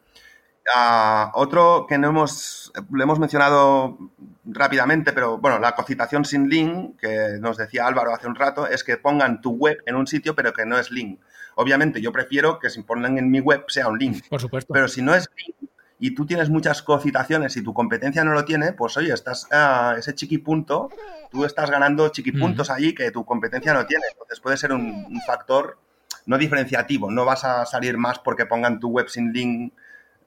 Otro 1.33 1.85
que 1.87 1.97
no 1.97 2.09
hemos, 2.09 2.71
lo 2.91 3.03
hemos 3.03 3.19
mencionado 3.19 3.97
rápidamente, 4.45 5.13
pero 5.13 5.37
bueno, 5.37 5.59
la 5.59 5.73
cocitación 5.73 6.25
sin 6.25 6.49
link, 6.49 6.99
que 6.99 7.37
nos 7.39 7.57
decía 7.57 7.87
Álvaro 7.87 8.13
hace 8.13 8.27
un 8.27 8.35
rato, 8.35 8.67
es 8.67 8.83
que 8.83 8.97
pongan 8.97 9.41
tu 9.41 9.51
web 9.51 9.77
en 9.85 9.95
un 9.95 10.07
sitio, 10.07 10.35
pero 10.35 10.53
que 10.53 10.65
no 10.65 10.77
es 10.77 10.91
link. 10.91 11.19
Obviamente, 11.55 12.01
yo 12.01 12.11
prefiero 12.11 12.59
que 12.59 12.69
si 12.69 12.81
ponen 12.83 13.17
en 13.17 13.29
mi 13.29 13.39
web 13.39 13.65
sea 13.67 13.87
un 13.87 13.97
link. 13.97 14.27
Por 14.29 14.39
supuesto. 14.39 14.73
Pero 14.73 14.87
si 14.87 15.01
no 15.01 15.13
es 15.13 15.29
link 15.35 15.69
y 15.99 16.15
tú 16.15 16.25
tienes 16.25 16.49
muchas 16.49 16.81
cocitaciones 16.81 17.57
y 17.57 17.63
tu 17.63 17.73
competencia 17.73 18.23
no 18.23 18.31
lo 18.31 18.45
tiene, 18.45 18.71
pues 18.71 18.95
oye, 18.95 19.11
estás 19.11 19.47
uh, 19.51 19.97
ese 19.97 20.15
chiquipunto, 20.15 20.89
tú 21.29 21.43
estás 21.43 21.69
ganando 21.69 22.07
chiquipuntos 22.09 22.69
allí 22.69 22.95
que 22.95 23.11
tu 23.11 23.25
competencia 23.25 23.73
no 23.73 23.85
tiene. 23.85 24.05
Entonces 24.11 24.39
puede 24.39 24.55
ser 24.55 24.71
un, 24.71 25.05
un 25.09 25.21
factor 25.27 25.77
no 26.25 26.37
diferenciativo. 26.37 27.11
No 27.11 27.25
vas 27.25 27.43
a 27.43 27.65
salir 27.65 27.97
más 27.97 28.19
porque 28.19 28.45
pongan 28.45 28.79
tu 28.79 28.89
web 28.89 29.09
sin 29.09 29.33
link 29.33 29.73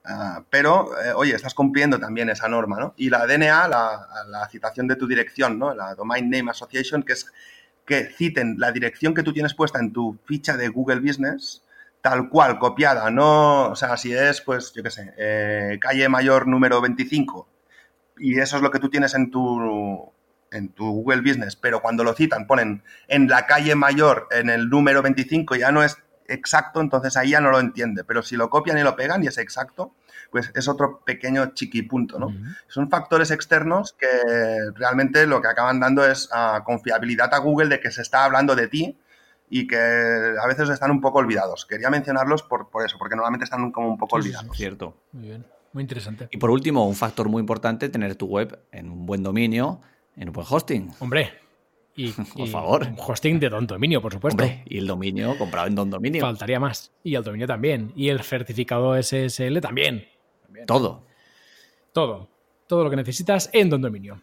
Ah, 0.05 0.45
pero, 0.51 0.91
eh, 1.01 1.13
oye, 1.15 1.35
estás 1.35 1.55
cumpliendo 1.55 1.99
también 1.99 2.29
esa 2.29 2.49
norma, 2.49 2.79
¿no? 2.79 2.95
Y 2.97 3.09
la 3.09 3.25
DNA, 3.27 3.69
la, 3.69 4.49
citación 4.51 4.89
de 4.89 4.97
tu 4.97 5.07
dirección, 5.07 5.59
¿no? 5.59 5.75
La 5.75 5.95
Domain 5.95 6.29
Name 6.29 6.51
Association, 6.51 7.03
que 7.05 7.13
es 7.13 7.27
que 7.87 8.07
citen 8.07 8.57
la 8.59 8.73
dirección 8.73 9.15
que 9.15 9.23
tú 9.23 9.33
tienes 9.33 9.55
puesta 9.55 9.79
en 9.79 9.93
tu 9.93 10.19
ficha 10.25 10.57
de 10.57 10.69
Google 10.69 11.01
Business, 11.01 11.63
tal 12.01 12.29
cual, 12.29 12.59
copiada, 12.59 13.11
no, 13.11 13.71
o 13.71 13.77
sea, 13.77 13.97
si 13.97 14.13
es, 14.13 14.41
pues, 14.41 14.73
yo 14.75 14.83
qué 14.83 14.91
sé, 14.91 15.15
eh, 15.17 15.79
calle 15.81 16.09
mayor 16.09 16.49
número 16.49 16.81
25, 16.81 17.49
y 18.19 18.39
eso 18.41 18.57
es 18.57 18.63
lo 18.63 18.71
que 18.71 18.79
tú 18.81 18.89
tienes 18.91 19.15
en 19.15 19.31
tu, 19.31 20.13
en 20.51 20.69
tu 20.71 20.85
Google 20.91 21.23
Business, 21.23 21.57
pero 21.57 21.81
cuando 21.81 22.05
lo 22.05 22.15
citan 22.15 22.47
ponen 22.47 22.83
en 23.09 23.29
la 23.29 23.47
calle 23.47 23.75
mayor, 23.75 24.29
en 24.33 24.51
el 24.51 24.69
número 24.69 25.03
25, 25.03 25.57
ya 25.57 25.73
no 25.73 25.83
es 25.83 25.99
exacto, 26.33 26.81
entonces 26.81 27.17
ahí 27.17 27.31
ya 27.31 27.41
no 27.41 27.51
lo 27.51 27.61
entiende. 27.61 28.05
Pero 28.05 28.23
si 28.23 28.37
lo 28.37 28.51
copian 28.51 28.79
y 28.79 28.83
lo 28.83 28.97
pegan 28.97 29.23
y 29.23 29.27
es 29.27 29.39
exacto, 29.39 29.95
pues 30.31 30.51
es 30.55 30.67
otro 30.67 31.01
pequeño 31.05 31.53
chiquipunto, 31.55 32.19
¿no? 32.19 32.35
Son 32.67 32.89
factores 32.89 33.31
externos 33.31 33.93
que 33.93 34.07
realmente 34.75 35.27
lo 35.27 35.43
que 35.43 35.49
acaban 35.49 35.79
dando 35.79 36.05
es 36.05 36.29
ah, 36.33 36.63
confiabilidad 36.65 37.33
a 37.35 37.39
Google 37.39 37.69
de 37.69 37.81
que 37.81 37.91
se 37.91 38.03
está 38.03 38.25
hablando 38.25 38.57
de 38.57 38.69
ti 38.69 38.99
y 39.51 39.67
que 39.67 39.77
a 39.77 40.47
veces 40.47 40.71
están 40.71 40.91
un 40.91 41.03
poco 41.03 41.19
olvidados. 41.19 41.67
Quería 41.67 41.91
mencionarlos 41.91 42.43
por, 42.43 42.71
por 42.71 42.87
eso, 42.87 42.97
porque 42.99 43.15
normalmente 43.15 43.45
están 43.45 43.71
como 43.71 43.89
un 43.89 43.99
poco 43.99 44.17
olvidados. 44.17 44.57
Cierto. 44.57 44.97
Muy 45.13 45.29
bien, 45.29 45.47
muy 45.75 45.83
interesante. 45.83 46.29
Y 46.31 46.39
por 46.39 46.51
último, 46.51 46.89
un 46.89 46.95
factor 46.95 47.29
muy 47.29 47.41
importante, 47.41 47.91
tener 47.91 48.17
tu 48.17 48.27
web 48.27 48.59
en 48.73 48.89
un 48.89 49.05
buen 49.05 49.23
dominio, 49.23 49.83
en 50.17 50.29
un 50.29 50.33
buen 50.33 50.47
hosting. 50.49 50.95
Hombre, 51.01 51.42
y, 51.95 52.11
por 52.37 52.49
favor. 52.49 52.83
Un 52.87 52.97
hosting 52.99 53.39
de 53.39 53.49
Don 53.49 53.67
Dominio, 53.67 54.01
por 54.01 54.13
supuesto. 54.13 54.45
y 54.67 54.79
el 54.79 54.87
dominio 54.87 55.37
comprado 55.37 55.67
en 55.69 55.75
Don 55.75 55.91
Dominio. 55.91 56.21
Faltaría 56.23 56.59
más. 56.59 56.93
Y 57.03 57.15
el 57.15 57.23
dominio 57.23 57.47
también. 57.47 57.93
Y 57.95 58.09
el 58.09 58.21
certificado 58.23 59.01
SSL 59.01 59.61
también. 59.61 60.07
Todo. 60.67 61.05
Todo. 61.93 62.29
Todo 62.67 62.85
lo 62.85 62.91
que 62.91 62.97
necesitas 62.97 63.51
en 63.53 63.69
Don 63.69 63.83
Dominio. 63.83 64.23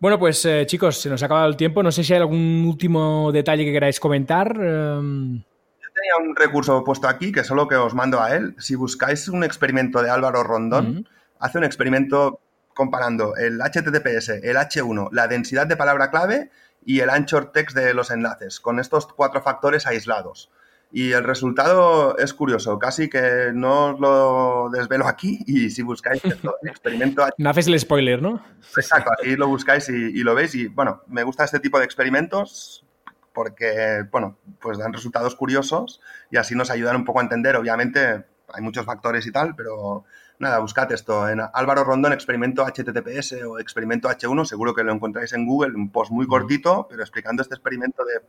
Bueno, 0.00 0.18
pues 0.18 0.44
eh, 0.44 0.64
chicos, 0.66 1.00
se 1.00 1.08
nos 1.08 1.22
ha 1.22 1.26
acabado 1.26 1.48
el 1.48 1.56
tiempo. 1.56 1.82
No 1.82 1.90
sé 1.90 2.04
si 2.04 2.12
hay 2.12 2.20
algún 2.20 2.64
último 2.66 3.30
detalle 3.32 3.64
que 3.64 3.72
queráis 3.72 3.98
comentar. 4.00 4.48
Em, 4.54 5.38
Yo 5.38 5.88
tenía 5.94 6.28
un 6.28 6.36
recurso 6.36 6.84
puesto 6.84 7.08
aquí 7.08 7.32
que 7.32 7.44
solo 7.44 7.66
que 7.66 7.76
os 7.76 7.94
mando 7.94 8.20
a 8.20 8.36
él. 8.36 8.54
Si 8.58 8.74
buscáis 8.74 9.28
un 9.28 9.44
experimento 9.44 10.02
de 10.02 10.10
Álvaro 10.10 10.42
Rondón, 10.42 11.08
hace 11.38 11.58
un 11.58 11.64
experimento 11.64 12.40
comparando 12.74 13.36
el 13.36 13.60
HTTPS, 13.62 14.30
el 14.42 14.56
H1, 14.56 15.08
la 15.12 15.28
densidad 15.28 15.66
de 15.66 15.76
palabra 15.76 16.10
clave 16.10 16.50
y 16.84 17.00
el 17.00 17.10
anchor 17.10 17.52
text 17.52 17.76
de 17.76 17.94
los 17.94 18.10
enlaces, 18.10 18.60
con 18.60 18.78
estos 18.78 19.06
cuatro 19.06 19.42
factores 19.42 19.86
aislados. 19.86 20.50
Y 20.92 21.10
el 21.10 21.24
resultado 21.24 22.16
es 22.18 22.32
curioso, 22.34 22.78
casi 22.78 23.10
que 23.10 23.50
no 23.52 23.86
os 23.86 24.00
lo 24.00 24.70
desvelo 24.70 25.08
aquí 25.08 25.40
y 25.46 25.70
si 25.70 25.82
buscáis 25.82 26.24
el 26.24 26.38
experimento... 26.62 27.26
No 27.36 27.50
haces 27.50 27.66
el 27.66 27.80
spoiler, 27.80 28.22
¿no? 28.22 28.44
Exacto, 28.76 29.10
aquí 29.12 29.34
lo 29.34 29.48
buscáis 29.48 29.88
y, 29.88 30.22
lo 30.22 30.36
veis 30.36 30.54
y 30.54 30.68
bueno, 30.68 31.02
me 31.08 31.24
gusta 31.24 31.44
este 31.44 31.58
tipo 31.58 31.78
de 31.78 31.84
experimentos 31.84 32.84
porque, 33.32 34.04
bueno, 34.12 34.38
pues 34.60 34.78
dan 34.78 34.92
resultados 34.92 35.34
curiosos 35.34 36.00
y 36.30 36.36
así 36.36 36.54
nos 36.54 36.70
ayudan 36.70 36.94
un 36.94 37.04
poco 37.04 37.18
a 37.18 37.24
entender, 37.24 37.56
obviamente 37.56 38.24
hay 38.52 38.62
muchos 38.62 38.86
factores 38.86 39.26
y 39.26 39.32
tal, 39.32 39.56
pero 39.56 40.04
nada, 40.44 40.58
buscad 40.60 40.90
esto 40.92 41.28
en 41.28 41.40
Álvaro 41.52 41.82
Rondón, 41.82 42.12
experimento 42.12 42.64
HTTPS 42.64 43.42
o 43.44 43.58
experimento 43.58 44.08
H1, 44.08 44.44
seguro 44.44 44.74
que 44.74 44.84
lo 44.84 44.92
encontráis 44.92 45.32
en 45.32 45.46
Google, 45.46 45.74
un 45.74 45.90
post 45.90 46.12
muy 46.12 46.26
cortito, 46.26 46.86
pero 46.88 47.02
explicando 47.02 47.42
este 47.42 47.54
experimento 47.54 48.04
de 48.04 48.22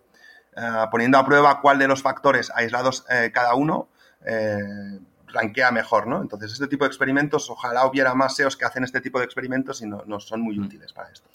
eh, 0.57 0.85
poniendo 0.89 1.17
a 1.17 1.25
prueba 1.25 1.59
cuál 1.59 1.77
de 1.79 1.87
los 1.87 2.01
factores 2.01 2.49
aislados 2.55 3.05
eh, 3.09 3.29
cada 3.33 3.55
uno 3.55 3.89
eh, 4.25 4.99
rankea 5.27 5.69
mejor, 5.71 6.07
¿no? 6.07 6.21
Entonces, 6.21 6.53
este 6.53 6.67
tipo 6.67 6.85
de 6.85 6.87
experimentos, 6.87 7.49
ojalá 7.49 7.85
hubiera 7.85 8.15
más 8.15 8.35
SEOs 8.35 8.55
que 8.55 8.63
hacen 8.63 8.85
este 8.85 9.01
tipo 9.01 9.19
de 9.19 9.25
experimentos 9.25 9.81
y 9.81 9.85
nos 9.85 10.25
son 10.25 10.41
muy 10.41 10.57
útiles 10.57 10.93
para 10.93 11.09
esto. 11.09 11.29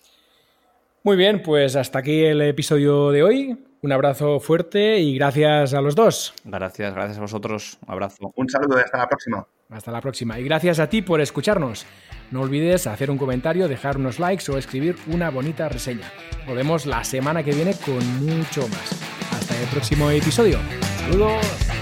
Muy 1.03 1.17
bien, 1.17 1.43
pues 1.43 1.77
hasta 1.77 2.01
aquí 2.01 2.25
el 2.25 2.43
episodio 2.43 3.11
de 3.11 3.23
hoy. 3.23 3.65
Un 3.83 3.93
abrazo 3.93 4.41
fuerte 4.41 4.99
y 4.99 5.15
gracias 5.17 5.73
a 5.73 5.81
los 5.81 5.95
dos. 5.95 6.35
Gracias, 6.45 6.95
gracias 6.95 7.17
a 7.17 7.21
vosotros. 7.23 7.79
Un 7.87 7.93
abrazo. 7.93 8.33
Un 8.37 8.49
saludo 8.49 8.79
y 8.79 8.83
hasta 8.83 8.99
la 8.99 9.09
próxima. 9.09 9.47
Hasta 9.71 9.91
la 9.91 10.01
próxima. 10.01 10.39
Y 10.39 10.45
gracias 10.45 10.79
a 10.79 10.89
ti 10.89 11.01
por 11.01 11.21
escucharnos. 11.21 11.87
No 12.31 12.43
olvides 12.43 12.87
hacer 12.87 13.11
un 13.11 13.17
comentario, 13.17 13.69
dejar 13.69 13.97
unos 13.97 14.19
likes 14.19 14.51
o 14.53 14.59
escribir 14.59 14.97
una 15.07 15.31
bonita 15.31 15.69
reseña. 15.69 16.13
Nos 16.47 16.55
vemos 16.55 16.85
la 16.85 17.03
semana 17.05 17.43
que 17.43 17.53
viene 17.53 17.75
con 17.85 18.05
mucho 18.25 18.69
más. 18.69 19.03
Hasta 19.33 19.59
el 19.59 19.69
próximo 19.69 20.11
episodio. 20.11 20.59
Saludos. 20.99 21.80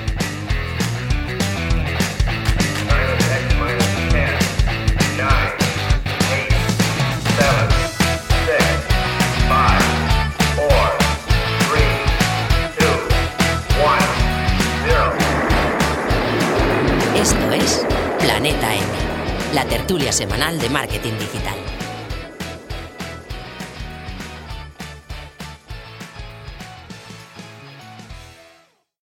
Tertulia 19.88 20.12
semanal 20.12 20.58
de 20.58 20.68
marketing 20.68 21.16
digital. 21.16 21.57